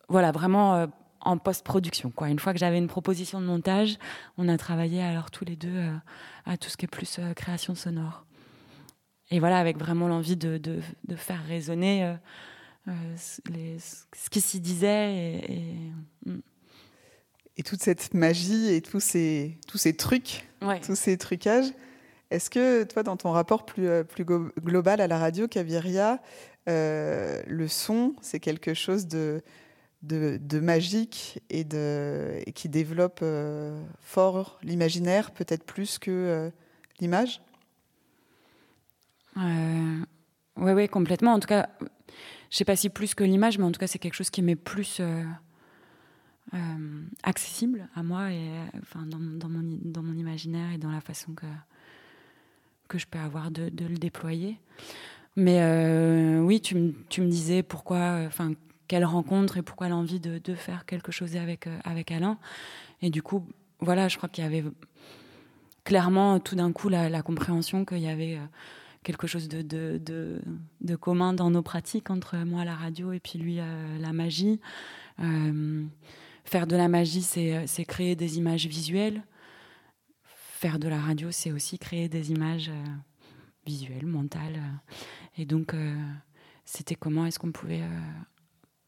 voilà 0.09 0.31
vraiment 0.31 0.87
en 1.23 1.37
post-production. 1.37 2.11
Quoi. 2.11 2.29
Une 2.29 2.39
fois 2.39 2.53
que 2.53 2.59
j'avais 2.59 2.77
une 2.77 2.87
proposition 2.87 3.41
de 3.41 3.45
montage, 3.45 3.97
on 4.37 4.47
a 4.49 4.57
travaillé 4.57 5.01
alors 5.01 5.31
tous 5.31 5.45
les 5.45 5.55
deux 5.55 5.75
euh, 5.75 5.95
à 6.45 6.57
tout 6.57 6.69
ce 6.69 6.77
qui 6.77 6.85
est 6.85 6.87
plus 6.87 7.17
euh, 7.19 7.33
création 7.33 7.75
sonore. 7.75 8.25
Et 9.31 9.39
voilà, 9.39 9.57
avec 9.57 9.77
vraiment 9.77 10.07
l'envie 10.07 10.35
de, 10.35 10.57
de, 10.57 10.81
de 11.07 11.15
faire 11.15 11.43
résonner 11.47 12.15
euh, 12.87 12.93
les- 13.49 13.79
ce 13.79 14.29
qui 14.29 14.41
s'y 14.41 14.59
disait. 14.59 15.15
Et, 15.15 15.53
et, 15.53 15.91
mm. 16.25 16.41
et 17.57 17.63
toute 17.63 17.81
cette 17.81 18.13
magie 18.13 18.73
et 18.73 18.81
tous 18.81 18.99
ces, 18.99 19.57
tous 19.67 19.77
ces 19.77 19.95
trucs, 19.95 20.47
tous 20.85 20.95
ces 20.95 21.17
trucages. 21.17 21.71
Est-ce 22.31 22.49
que 22.49 22.83
toi, 22.83 23.03
dans 23.03 23.15
ton 23.15 23.31
rapport 23.31 23.65
plus, 23.65 23.87
plus 24.05 24.25
global 24.25 25.01
à 25.01 25.07
la 25.07 25.19
radio, 25.19 25.47
Kaviria, 25.47 26.19
euh, 26.67 27.41
le 27.45 27.67
son, 27.67 28.15
c'est 28.21 28.39
quelque 28.39 28.73
chose 28.73 29.05
de, 29.07 29.43
de, 30.03 30.59
magique 30.59 31.39
et, 31.49 31.63
de, 31.63 32.39
qui 32.53 32.69
développe 32.69 33.19
euh, 33.21 33.81
fort 34.01 34.59
l'imaginaire, 34.61 35.31
peut-être 35.31 35.63
plus 35.63 35.97
que 35.97 36.11
euh, 36.11 36.49
l'image? 36.99 37.41
Euh, 39.37 40.05
ouais, 40.57 40.87
complètement. 40.87 41.33
En 41.33 41.39
tout 41.39 41.47
cas, 41.47 41.69
je 42.51 42.57
sais 42.57 42.65
pas 42.65 42.75
si 42.75 42.89
plus 42.89 43.15
que 43.15 43.23
l'image, 43.23 43.57
mais 43.57 43.63
en 43.63 43.71
tout 43.71 43.79
cas, 43.79 43.87
c'est 43.87 43.99
quelque 43.99 44.13
chose 44.15 44.29
qui 44.29 44.41
m'est 44.41 44.57
plus 44.57 44.99
euh, 44.99 45.23
accessible 47.23 47.87
à 47.95 48.03
moi 48.03 48.31
et 48.31 48.49
enfin 48.81 49.05
dans, 49.07 49.17
mon- 49.17 49.37
dans 49.37 50.03
mon 50.03 50.17
imaginaire 50.17 50.71
et 50.71 50.77
dans 50.77 50.91
la 50.91 51.01
façon 51.01 51.33
que 51.33 51.47
que 52.89 52.99
je 52.99 53.07
peux 53.07 53.17
avoir 53.17 53.49
de, 53.49 53.71
le 53.79 53.97
déployer. 53.97 54.59
Mais 55.35 56.37
oui, 56.39 56.61
tu 56.61 56.75
me 56.75 57.27
disais 57.27 57.63
pourquoi, 57.63 58.19
enfin 58.27 58.53
quelle 58.87 59.05
rencontre 59.05 59.57
et 59.57 59.61
pourquoi 59.61 59.89
l'envie 59.89 60.19
de, 60.19 60.39
de 60.39 60.55
faire 60.55 60.85
quelque 60.85 61.11
chose 61.11 61.35
avec 61.35 61.67
euh, 61.67 61.77
avec 61.83 62.11
Alain. 62.11 62.37
Et 63.01 63.09
du 63.09 63.21
coup, 63.21 63.47
voilà, 63.79 64.07
je 64.07 64.17
crois 64.17 64.29
qu'il 64.29 64.43
y 64.43 64.47
avait 64.47 64.63
clairement 65.83 66.39
tout 66.39 66.55
d'un 66.55 66.71
coup 66.71 66.89
la, 66.89 67.21
compréhension 67.21 67.85
qu'il 67.85 67.99
y 67.99 68.07
avait 68.07 68.37
euh, 68.37 68.45
quelque 69.03 69.27
chose 69.27 69.47
de, 69.47 69.61
de, 69.61 70.41
de, 70.81 70.95
commun 70.95 71.33
dans 71.33 71.49
nos 71.49 71.61
pratiques 71.61 72.09
entre 72.09 72.37
moi 72.37 72.63
la 72.63 72.75
radio 72.75 73.11
et 73.11 73.19
puis 73.19 73.39
lui 73.39 73.59
euh, 73.59 73.97
la 73.99 74.13
magie. 74.13 74.59
Faire 76.45 76.67
de 76.67 76.75
la 76.75 76.89
magie, 76.89 77.21
c'est 77.21 77.85
créer 77.85 78.15
des 78.15 78.37
images 78.37 78.67
visuelles. 78.67 79.23
Faire 80.25 80.77
de 80.77 80.87
la 80.87 80.99
radio, 80.99 81.31
c'est 81.31 81.51
aussi 81.51 81.77
créer 81.77 82.09
des 82.09 82.31
images 82.31 82.69
euh, 82.69 82.85
visuelle, 83.65 84.05
mentale. 84.05 84.59
Et 85.37 85.45
donc, 85.45 85.73
c'était 86.65 86.95
comment 86.95 87.25
est-ce 87.25 87.39
qu'on 87.39 87.51
pouvait 87.51 87.81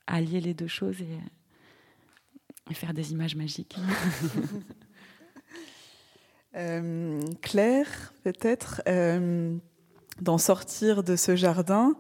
allier 0.08 0.42
les 0.42 0.54
deux 0.54 0.68
choses 0.68 0.98
et, 1.02 2.74
faire 2.74 2.94
des 2.94 3.12
images 3.12 3.36
magiques. 3.36 3.78
Euh, 6.58 7.20
Claire, 7.42 8.14
peut-être, 8.24 8.82
euh, 8.88 9.58
d'en 10.22 10.38
sortir 10.38 11.04
de 11.04 11.18
ce 11.18 11.36
jardin. 11.36 11.96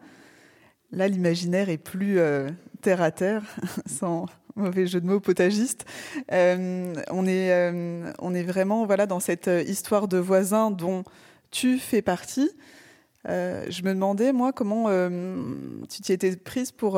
Là, 0.94 1.10
l'imaginaire 1.10 1.68
est 1.68 1.78
plus 1.78 2.20
euh, 2.20 2.50
terre 2.82 3.02
à 3.02 3.12
terre, 3.12 3.44
sans 3.86 4.28
mauvais 4.56 4.88
jeu 4.88 5.02
de 5.02 5.08
mots 5.08 5.20
potagiste. 5.20 5.84
on, 6.32 7.28
est, 7.28 8.14
on 8.20 8.34
est 8.34 8.44
vraiment 8.44 8.86
voilà, 8.86 9.08
dans 9.08 9.20
cette 9.20 9.50
histoire 9.68 10.08
de 10.08 10.20
voisins 10.20 10.72
dont 10.72 11.04
tu 11.52 11.78
fais 11.78 12.02
partie. 12.02 12.50
je 13.26 13.84
me 13.84 13.90
demandais, 13.90 14.32
moi, 14.32 14.54
comment 14.54 14.86
tu 15.90 16.02
t'y 16.02 16.14
étais 16.14 16.38
prise 16.38 16.72
pour 16.72 16.98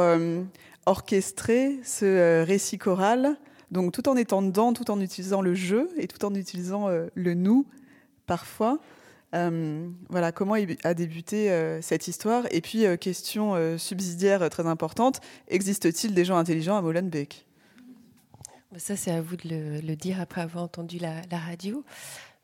orchestrer 0.88 1.80
ce 1.84 2.44
récit 2.44 2.78
choral 2.78 3.38
donc 3.72 3.92
tout 3.92 4.08
en 4.08 4.16
étant 4.16 4.42
dedans, 4.42 4.74
tout 4.74 4.90
en 4.92 5.00
utilisant 5.02 5.42
le 5.42 5.54
jeu 5.54 5.90
et 5.98 6.08
tout 6.08 6.24
en 6.26 6.34
utilisant 6.34 6.88
euh, 6.88 7.08
le 7.16 7.34
nous 7.34 7.68
parfois. 8.26 8.80
Euh, 9.36 9.90
voilà 10.10 10.32
comment 10.32 10.56
a 10.84 10.94
débuté 10.94 11.52
euh, 11.52 11.82
cette 11.82 12.08
histoire. 12.08 12.46
Et 12.52 12.62
puis 12.62 12.86
question 13.00 13.78
subsidiaire 13.78 14.50
très 14.50 14.66
importante 14.66 15.20
existe-t-il 15.48 16.14
des 16.14 16.26
gens 16.26 16.38
intelligents 16.38 16.78
à 16.78 16.82
Molenbeek? 16.82 17.46
Bah, 18.72 18.80
Ça 18.80 18.96
c'est 18.96 19.12
à 19.12 19.22
vous 19.22 19.36
de 19.36 19.82
le, 19.86 19.96
dire 19.96 20.22
après 20.22 20.42
avoir 20.42 20.64
entendu 20.64 20.98
la, 20.98 21.22
radio. 21.38 21.84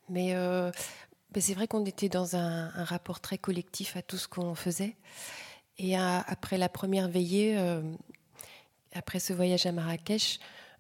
Mais 0.10 0.34
bah, 0.34 1.40
c'est 1.40 1.54
vrai 1.54 1.68
qu'on 1.68 1.86
était 1.86 2.10
dans 2.10 2.36
un, 2.36 2.68
rapport 2.84 3.22
très 3.22 3.38
collectif 3.38 3.96
à 3.96 4.02
tout 4.02 4.18
ce 4.18 4.28
qu'on 4.28 4.56
faisait. 4.56 4.96
Et 5.78 5.98
après 5.98 6.58
la 6.58 6.70
première 6.70 7.08
veillée, 7.08 7.58
après 8.94 9.20
ce 9.20 9.34
voyage 9.34 9.66
à 9.66 9.72
Marrakech, 9.72 10.40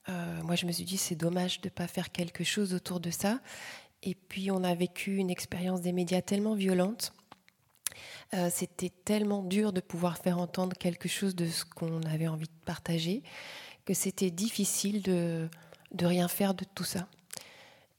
euh, 0.10 0.42
moi, 0.44 0.56
je 0.56 0.66
me 0.66 0.72
suis 0.72 0.84
dit, 0.84 0.98
c'est 0.98 1.16
dommage 1.16 1.62
de 1.62 1.68
ne 1.68 1.72
pas 1.72 1.88
faire 1.88 2.12
quelque 2.12 2.44
chose 2.44 2.74
autour 2.74 3.00
de 3.00 3.10
ça. 3.10 3.40
Et 4.02 4.16
puis, 4.16 4.52
on 4.52 4.64
a 4.64 4.76
vécu 4.76 5.16
une 5.16 5.30
expérience 5.30 5.82
des 5.82 5.94
médias 5.94 6.22
tellement 6.22 6.56
violente. 6.56 7.14
Euh, 8.34 8.50
c'était 8.52 8.92
tellement 9.06 9.44
dur 9.44 9.72
de 9.72 9.80
pouvoir 9.80 10.18
faire 10.18 10.40
entendre 10.40 10.76
quelque 10.78 11.08
chose 11.08 11.36
de 11.36 11.48
ce 11.48 11.64
qu'on 11.64 12.02
avait 12.04 12.28
envie 12.28 12.48
de 12.48 12.66
partager 12.66 13.22
que 13.86 13.94
c'était 13.94 14.32
difficile 14.32 15.02
de, 15.02 15.48
de 15.92 16.06
rien 16.06 16.28
faire 16.28 16.54
de 16.54 16.66
tout 16.76 16.84
ça. 16.84 17.08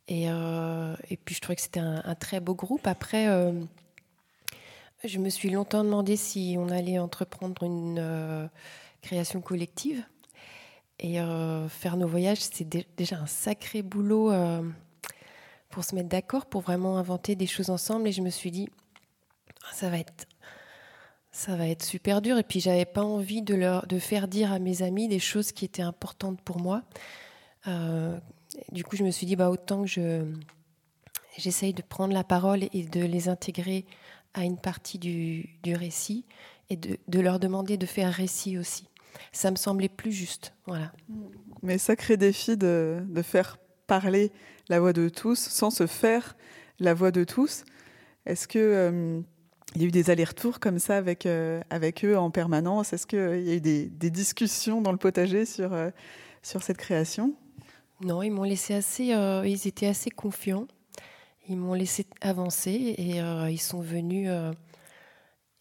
Et, 0.08 0.28
euh, 0.28 0.94
et 1.08 1.16
puis 1.16 1.34
je 1.34 1.40
trouvais 1.40 1.56
que 1.56 1.62
c'était 1.62 1.80
un, 1.80 2.02
un, 2.04 2.14
très 2.14 2.40
beau 2.40 2.54
groupe. 2.54 2.86
Après, 2.86 3.26
je 5.04 5.18
me 5.18 5.30
suis 5.30 5.50
longtemps 5.50 5.84
demandé 5.84 6.16
si 6.16 6.56
on 6.58 6.68
allait 6.68 6.98
entreprendre 6.98 7.62
une 7.62 8.50
création 9.05 9.40
collective. 9.40 10.02
Et 10.98 11.20
euh, 11.20 11.68
faire 11.68 11.97
nos 11.97 12.09
voyages, 12.09 12.40
c'est 12.40 12.68
déjà 12.97 13.18
un 13.18 13.26
sacré 13.26 13.82
boulot 13.82 14.32
euh, 14.32 14.62
pour 15.70 15.85
se 15.85 15.94
mettre 15.94 16.09
d'accord, 16.09 16.47
pour 16.47 16.62
vraiment 16.62 16.98
inventer 16.98 17.35
des 17.35 17.47
choses 17.47 17.70
ensemble. 17.70 18.09
Et 18.09 18.12
je 18.12 18.22
me 18.22 18.31
suis 18.31 18.51
dit, 18.51 18.68
ah, 19.64 19.74
ça 19.74 19.90
va 19.90 19.98
être, 19.98 20.26
ça 21.32 21.56
va 21.56 21.68
être 21.68 21.82
super 21.82 22.22
dur. 22.22 22.39
Et 22.39 22.43
puis, 22.43 22.60
j'avais 22.60 22.85
pas 22.85 23.02
envie 23.02 23.43
de, 23.43 23.55
leur, 23.55 23.86
de 23.86 23.98
faire 23.98 24.28
dire 24.28 24.52
à 24.52 24.59
mes 24.59 24.82
amis 24.82 25.09
des 25.09 25.18
choses 25.18 25.52
qui 25.52 25.64
étaient 25.64 25.82
importantes 25.82 26.40
pour 26.40 26.60
moi. 26.60 26.82
Euh, 27.66 28.18
du 28.70 28.85
coup, 28.85 28.97
je 28.97 29.05
me 29.05 29.10
suis 29.10 29.26
dit, 29.26 29.36
bah, 29.36 29.51
autant 29.51 29.82
que 29.82 29.89
je, 29.89 30.24
j'essaye 31.36 31.74
de 31.74 31.82
prendre 31.82 32.14
la 32.14 32.24
parole 32.24 32.68
et 32.72 32.85
de 32.85 33.05
les 33.05 33.28
intégrer 33.28 33.85
à 34.32 34.44
une 34.44 34.59
partie 34.59 34.98
du, 34.98 35.59
du 35.62 35.74
récit 35.74 36.24
et 36.70 36.76
de, 36.76 36.98
de 37.09 37.20
leur 37.20 37.40
demander 37.40 37.76
de 37.76 37.86
faire 37.86 38.12
récit 38.12 38.59
aussi 38.59 38.89
ça 39.32 39.50
me 39.50 39.56
semblait 39.56 39.88
plus 39.88 40.12
juste. 40.12 40.54
Voilà. 40.66 40.92
Mais 41.62 41.78
sacré 41.78 42.16
défi 42.16 42.56
de, 42.56 43.02
de, 43.08 43.22
faire 43.22 43.58
parler 43.86 44.32
la 44.68 44.80
voix 44.80 44.92
de 44.92 45.08
tous 45.08 45.38
sans 45.38 45.70
se 45.70 45.86
faire 45.86 46.36
la 46.78 46.94
voix 46.94 47.10
de 47.10 47.24
tous. 47.24 47.64
Est-ce 48.26 48.48
que 48.48 48.58
euh, 48.58 49.20
il 49.74 49.82
y 49.82 49.84
a 49.84 49.88
eu 49.88 49.90
des 49.90 50.10
allers-retours 50.10 50.60
comme 50.60 50.78
ça 50.78 50.96
avec, 50.96 51.26
euh, 51.26 51.60
avec 51.70 52.04
eux 52.04 52.16
en 52.16 52.30
permanence? 52.30 52.92
Est-ce 52.92 53.06
qu'il 53.06 53.18
y 53.18 53.50
a 53.50 53.54
eu 53.54 53.60
des, 53.60 53.86
des, 53.86 54.10
discussions 54.10 54.80
dans 54.80 54.92
le 54.92 54.98
potager 54.98 55.44
sur, 55.44 55.72
euh, 55.72 55.90
sur 56.42 56.62
cette 56.62 56.78
création? 56.78 57.34
Non, 58.00 58.22
ils 58.22 58.30
m'ont 58.30 58.44
laissé 58.44 58.74
assez. 58.74 59.06
ils 59.06 59.66
étaient 59.66 59.86
assez 59.86 60.10
confiants. 60.10 60.66
Ils 61.48 61.56
m'ont 61.56 61.74
laissé 61.74 62.06
avancer 62.20 62.70
et 62.70 63.18
ils 63.52 63.60
sont 63.60 63.80
venus 63.80 64.30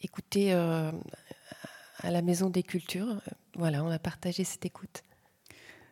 écouter 0.02 0.52
à 0.52 0.92
la 2.02 2.22
Maison 2.22 2.50
des 2.50 2.64
Cultures. 2.64 3.22
Voilà, 3.56 3.84
on 3.84 3.90
a 3.90 4.00
partagé 4.00 4.44
cette 4.44 4.66
écoute. 4.66 5.04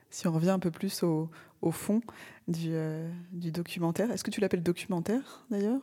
Si 0.09 0.27
on 0.27 0.31
revient 0.31 0.49
un 0.49 0.59
peu 0.59 0.71
plus 0.71 1.03
au, 1.03 1.29
au 1.61 1.71
fond 1.71 2.01
du, 2.47 2.69
euh, 2.71 3.09
du 3.31 3.51
documentaire, 3.51 4.11
est-ce 4.11 4.23
que 4.23 4.31
tu 4.31 4.41
l'appelles 4.41 4.63
documentaire 4.63 5.45
d'ailleurs? 5.49 5.81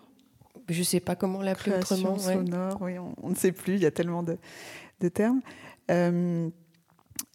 Je 0.69 0.81
ne 0.81 0.85
sais 0.85 1.01
pas 1.01 1.17
comment 1.17 1.41
l'appeler 1.41 1.77
autrement. 1.77 2.19
sonore, 2.19 2.79
oui, 2.83 2.99
on, 2.99 3.31
ne 3.31 3.35
sait 3.35 3.53
plus, 3.53 3.75
il 3.75 3.81
y 3.81 3.87
a 3.87 3.91
tellement 3.91 4.23
de, 4.23 4.37
de 5.01 5.09
termes. 5.09 5.41
Euh, 5.91 6.51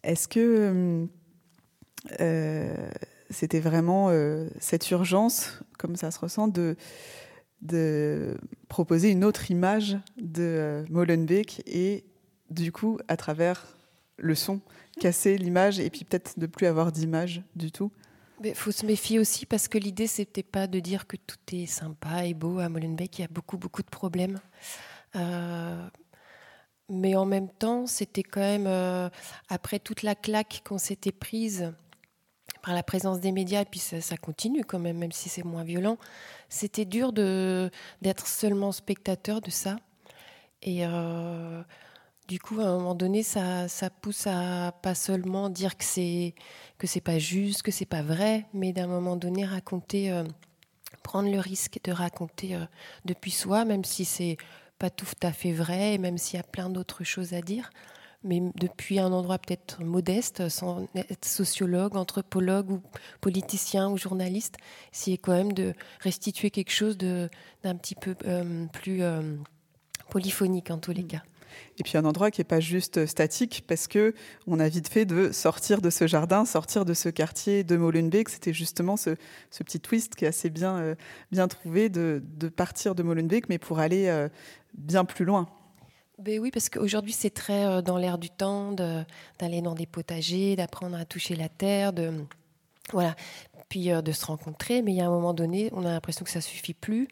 est-ce 0.04 0.28
que 0.28 1.08
euh, 2.20 2.88
c'était 3.30 3.60
vraiment 3.60 4.10
cette 4.60 4.88
urgence, 4.90 5.58
comme 5.78 5.96
ça 5.96 6.12
se 6.12 6.20
ressent, 6.20 6.46
de, 6.46 6.76
de 7.62 8.38
proposer 8.68 9.10
une 9.10 9.24
autre 9.24 9.50
image 9.50 9.98
de 10.16 10.84
Molenbeek 10.90 11.62
et 11.66 12.04
du 12.50 12.70
coup, 12.70 12.98
à 13.08 13.16
travers 13.16 13.73
le 14.16 14.34
son, 14.34 14.60
casser 15.00 15.36
l'image 15.36 15.80
et 15.80 15.90
puis 15.90 16.04
peut-être 16.04 16.38
de 16.38 16.46
plus 16.46 16.66
avoir 16.66 16.92
d'image 16.92 17.42
du 17.56 17.72
tout. 17.72 17.90
Il 18.42 18.54
faut 18.54 18.72
se 18.72 18.84
méfier 18.84 19.18
aussi 19.18 19.46
parce 19.46 19.68
que 19.68 19.78
l'idée, 19.78 20.06
c'était 20.06 20.42
pas 20.42 20.66
de 20.66 20.80
dire 20.80 21.06
que 21.06 21.16
tout 21.16 21.38
est 21.52 21.66
sympa 21.66 22.26
et 22.26 22.34
beau 22.34 22.58
à 22.58 22.68
Molenbeek. 22.68 23.18
Il 23.18 23.22
y 23.22 23.24
a 23.24 23.28
beaucoup, 23.28 23.56
beaucoup 23.56 23.82
de 23.82 23.88
problèmes. 23.88 24.40
Euh, 25.16 25.88
mais 26.88 27.14
en 27.16 27.24
même 27.24 27.48
temps, 27.48 27.86
c'était 27.86 28.22
quand 28.22 28.40
même, 28.40 28.66
euh, 28.66 29.08
après 29.48 29.78
toute 29.78 30.02
la 30.02 30.14
claque 30.14 30.62
qu'on 30.66 30.78
s'était 30.78 31.12
prise 31.12 31.72
par 32.62 32.74
la 32.74 32.82
présence 32.82 33.20
des 33.20 33.32
médias, 33.32 33.62
et 33.62 33.66
puis 33.66 33.80
ça, 33.80 34.16
continue 34.16 34.64
quand 34.64 34.78
même, 34.78 34.98
même 34.98 35.12
si 35.12 35.28
c'est 35.28 35.44
moins 35.44 35.64
violent, 35.64 35.98
c'était 36.48 36.84
dur 36.84 37.12
d'être 37.12 38.26
seulement 38.26 38.72
spectateur 38.72 39.40
de 39.40 39.50
ça. 39.50 39.76
Et 40.62 40.86
euh, 40.86 41.62
du 42.28 42.40
coup, 42.40 42.60
à 42.60 42.64
un 42.64 42.78
moment 42.78 42.94
donné, 42.94 43.22
ça, 43.22 43.68
ça 43.68 43.90
pousse 43.90 44.26
à 44.26 44.72
pas 44.82 44.94
seulement 44.94 45.50
dire 45.50 45.76
que 45.76 45.84
c'est 45.84 46.34
que 46.78 46.86
c'est 46.86 47.00
pas 47.00 47.18
juste, 47.18 47.62
que 47.62 47.70
c'est 47.70 47.84
pas 47.86 48.02
vrai, 48.02 48.46
mais 48.54 48.72
d'un 48.72 48.86
moment 48.86 49.16
donné 49.16 49.44
raconter, 49.44 50.10
euh, 50.10 50.24
prendre 51.02 51.30
le 51.30 51.38
risque 51.38 51.80
de 51.84 51.92
raconter 51.92 52.54
euh, 52.56 52.64
depuis 53.04 53.30
soi, 53.30 53.64
même 53.64 53.84
si 53.84 54.04
c'est 54.04 54.38
pas 54.78 54.90
tout 54.90 55.06
à 55.22 55.32
fait 55.32 55.52
vrai, 55.52 55.94
et 55.94 55.98
même 55.98 56.18
s'il 56.18 56.36
y 56.36 56.40
a 56.40 56.44
plein 56.44 56.70
d'autres 56.70 57.04
choses 57.04 57.34
à 57.34 57.42
dire, 57.42 57.70
mais 58.22 58.40
depuis 58.54 58.98
un 58.98 59.12
endroit 59.12 59.38
peut-être 59.38 59.82
modeste, 59.82 60.48
sans 60.48 60.88
être 60.94 61.26
sociologue, 61.26 61.94
anthropologue 61.94 62.70
ou 62.70 62.82
politicien 63.20 63.90
ou 63.90 63.98
journaliste, 63.98 64.56
c'est 64.92 65.18
quand 65.18 65.32
même 65.32 65.52
de 65.52 65.74
restituer 66.00 66.50
quelque 66.50 66.72
chose 66.72 66.96
d'un 66.96 67.76
petit 67.76 67.94
peu 67.94 68.16
euh, 68.24 68.66
plus 68.72 69.02
polyphonique 70.08 70.70
en 70.70 70.78
tous 70.78 70.92
les 70.92 71.04
cas. 71.04 71.22
Et 71.78 71.82
puis 71.82 71.98
un 71.98 72.04
endroit 72.04 72.30
qui 72.30 72.40
n'est 72.40 72.44
pas 72.44 72.60
juste 72.60 73.06
statique 73.06 73.64
parce 73.66 73.88
que 73.88 74.14
on 74.46 74.60
a 74.60 74.68
vite 74.68 74.88
fait 74.88 75.04
de 75.04 75.32
sortir 75.32 75.80
de 75.80 75.90
ce 75.90 76.06
jardin, 76.06 76.44
sortir 76.44 76.84
de 76.84 76.94
ce 76.94 77.08
quartier 77.08 77.64
de 77.64 77.76
Molenbeek. 77.76 78.28
C'était 78.28 78.52
justement 78.52 78.96
ce, 78.96 79.10
petit 79.64 79.80
twist 79.80 80.14
qui 80.14 80.24
est 80.24 80.28
assez 80.28 80.50
bien, 80.50 80.76
euh, 80.76 81.46
trouvé 81.48 81.88
de, 81.88 82.22
partir 82.54 82.94
de 82.94 83.02
Molenbeek, 83.02 83.48
mais 83.48 83.58
pour 83.58 83.78
aller 83.78 84.08
euh, 84.08 84.28
bien 84.74 85.04
plus 85.04 85.24
loin. 85.24 85.48
Ben 86.18 86.38
oui, 86.38 86.50
parce 86.52 86.68
qu'aujourd'hui, 86.68 87.12
c'est 87.12 87.30
très 87.30 87.64
euh, 87.64 87.82
dans 87.82 87.98
l'air 87.98 88.18
du 88.18 88.30
temps 88.30 88.72
d'aller 88.72 89.62
dans 89.62 89.74
des 89.74 89.86
potagers, 89.86 90.56
d'apprendre 90.56 90.96
à 90.96 91.04
toucher 91.04 91.34
la 91.34 91.48
terre, 91.48 91.92
voilà, 92.92 93.16
puis 93.68 93.88
de 93.88 94.12
se 94.12 94.26
rencontrer. 94.26 94.82
Mais 94.82 94.92
il 94.92 94.96
y 94.96 95.00
a 95.00 95.06
un 95.06 95.10
moment 95.10 95.34
donné, 95.34 95.70
on 95.72 95.84
a 95.84 95.90
l'impression 95.90 96.24
que 96.24 96.30
ça 96.30 96.40
suffit 96.40 96.74
plus. 96.74 97.08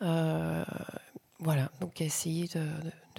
voilà, 0.00 1.70
donc 1.80 2.00
essayer 2.00 2.46
de 2.48 2.62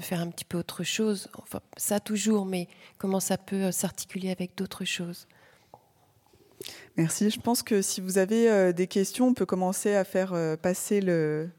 faire 0.02 0.22
un 0.22 0.30
petit 0.30 0.46
peu 0.46 0.58
autre 0.58 0.84
chose. 0.84 1.30
Enfin, 1.38 1.60
ça 1.78 2.00
toujours, 2.00 2.46
mais 2.46 2.68
comment 2.98 3.20
ça 3.20 3.38
peut 3.38 3.66
euh, 3.66 3.72
s'articuler 3.72 4.32
avec 4.32 4.56
d'autres 4.56 4.86
choses 4.86 5.28
Merci. 6.96 7.30
Je 7.30 7.40
pense 7.40 7.64
que 7.64 7.82
si 7.82 8.02
vous 8.02 8.18
avez 8.18 8.50
euh, 8.50 8.72
des 8.72 8.88
questions, 8.88 9.28
on 9.28 9.34
peut 9.34 9.46
commencer 9.46 9.96
à 9.96 10.04
faire 10.04 10.34
euh, 10.34 10.56
passer 10.56 11.02
le, 11.02 11.50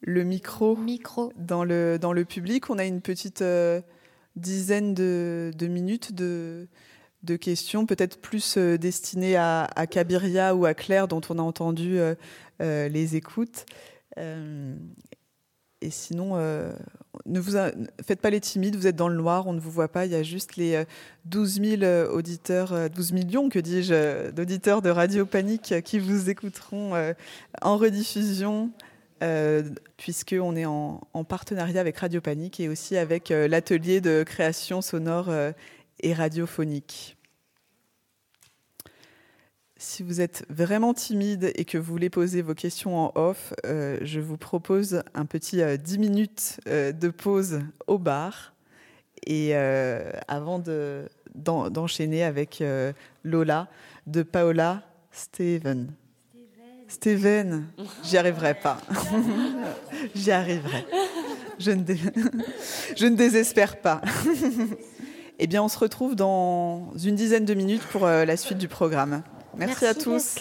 le 0.00 0.24
micro, 0.24 0.76
micro, 0.76 1.32
Dans, 1.36 1.64
le, 1.64 1.98
dans 1.98 2.12
le 2.12 2.24
public. 2.24 2.70
On 2.70 2.78
a 2.78 2.84
une 2.84 3.00
petite 3.00 3.42
dizaine 4.36 4.94
de, 4.94 5.50
de, 5.56 5.66
minutes 5.66 6.14
de, 6.14 6.68
de 7.22 7.36
questions, 7.36 7.86
peut-être 7.86 8.20
plus 8.20 8.58
destinées 8.58 9.36
à, 9.36 9.64
à, 9.74 9.86
Kabiria 9.86 10.54
ou 10.54 10.66
à 10.66 10.74
Claire, 10.74 11.08
dont 11.08 11.22
on 11.30 11.38
a 11.38 11.42
entendu 11.42 11.98
les 12.60 13.16
écoutes. 13.16 13.66
Et 15.86 15.90
sinon, 15.90 16.32
euh, 16.34 16.72
ne 17.26 17.38
vous 17.38 17.52
faites 18.04 18.20
pas 18.20 18.30
les 18.30 18.40
timides, 18.40 18.74
vous 18.74 18.88
êtes 18.88 18.96
dans 18.96 19.08
le 19.08 19.14
noir, 19.14 19.46
on 19.46 19.52
ne 19.52 19.60
vous 19.60 19.70
voit 19.70 19.86
pas. 19.86 20.04
Il 20.04 20.10
y 20.10 20.16
a 20.16 20.24
juste 20.24 20.56
les 20.56 20.74
euh, 20.74 20.84
12 21.26 21.60
000 21.62 21.82
euh, 21.82 22.10
auditeurs, 22.10 22.72
euh, 22.72 22.88
12 22.88 23.12
millions, 23.12 23.48
que 23.48 23.60
dis-je, 23.60 23.94
euh, 23.94 24.32
d'auditeurs 24.32 24.82
de 24.82 24.90
Radio 24.90 25.24
Panique 25.26 25.70
euh, 25.70 25.80
qui 25.80 26.00
vous 26.00 26.28
écouteront 26.28 26.96
euh, 26.96 27.12
en 27.62 27.76
rediffusion, 27.76 28.72
euh, 29.22 29.62
puisqu'on 29.96 30.56
est 30.56 30.66
en, 30.66 31.00
en 31.14 31.22
partenariat 31.22 31.80
avec 31.80 31.98
Radio 31.98 32.20
Panique 32.20 32.58
et 32.58 32.68
aussi 32.68 32.96
avec 32.96 33.30
euh, 33.30 33.46
l'atelier 33.46 34.00
de 34.00 34.24
création 34.24 34.82
sonore 34.82 35.28
euh, 35.28 35.52
et 36.00 36.14
radiophonique. 36.14 37.15
Si 39.88 40.02
vous 40.02 40.20
êtes 40.20 40.44
vraiment 40.50 40.94
timide 40.94 41.52
et 41.54 41.64
que 41.64 41.78
vous 41.78 41.92
voulez 41.92 42.10
poser 42.10 42.42
vos 42.42 42.54
questions 42.54 42.98
en 42.98 43.12
off, 43.14 43.54
euh, 43.64 43.98
je 44.02 44.18
vous 44.18 44.36
propose 44.36 45.04
un 45.14 45.26
petit 45.26 45.62
euh, 45.62 45.76
10 45.76 45.98
minutes 45.98 46.58
euh, 46.66 46.90
de 46.90 47.08
pause 47.08 47.60
au 47.86 47.96
bar. 47.96 48.52
Et 49.28 49.50
euh, 49.52 50.10
avant 50.26 50.58
de- 50.58 51.08
d'en- 51.36 51.70
d'enchaîner 51.70 52.24
avec 52.24 52.62
Lola 53.22 53.68
de 54.08 54.24
Paola 54.24 54.82
Steven. 55.12 55.92
Steven, 56.88 57.66
j'y 58.02 58.18
arriverai 58.18 58.54
pas. 58.54 58.78
j'y 60.16 60.32
arriverai. 60.32 60.84
Je 61.60 61.70
ne, 61.70 61.84
je 62.96 63.06
ne 63.06 63.14
désespère 63.14 63.80
pas. 63.80 64.00
eh 65.38 65.46
bien, 65.46 65.62
on 65.62 65.68
se 65.68 65.78
retrouve 65.78 66.16
dans 66.16 66.92
une 66.96 67.14
dizaine 67.14 67.44
de 67.44 67.54
minutes 67.54 67.84
pour 67.92 68.06
la 68.06 68.36
suite 68.36 68.58
du 68.58 68.66
programme. 68.66 69.22
Merci, 69.56 69.84
Merci, 69.84 69.86
à 69.86 69.94
tous. 69.94 70.34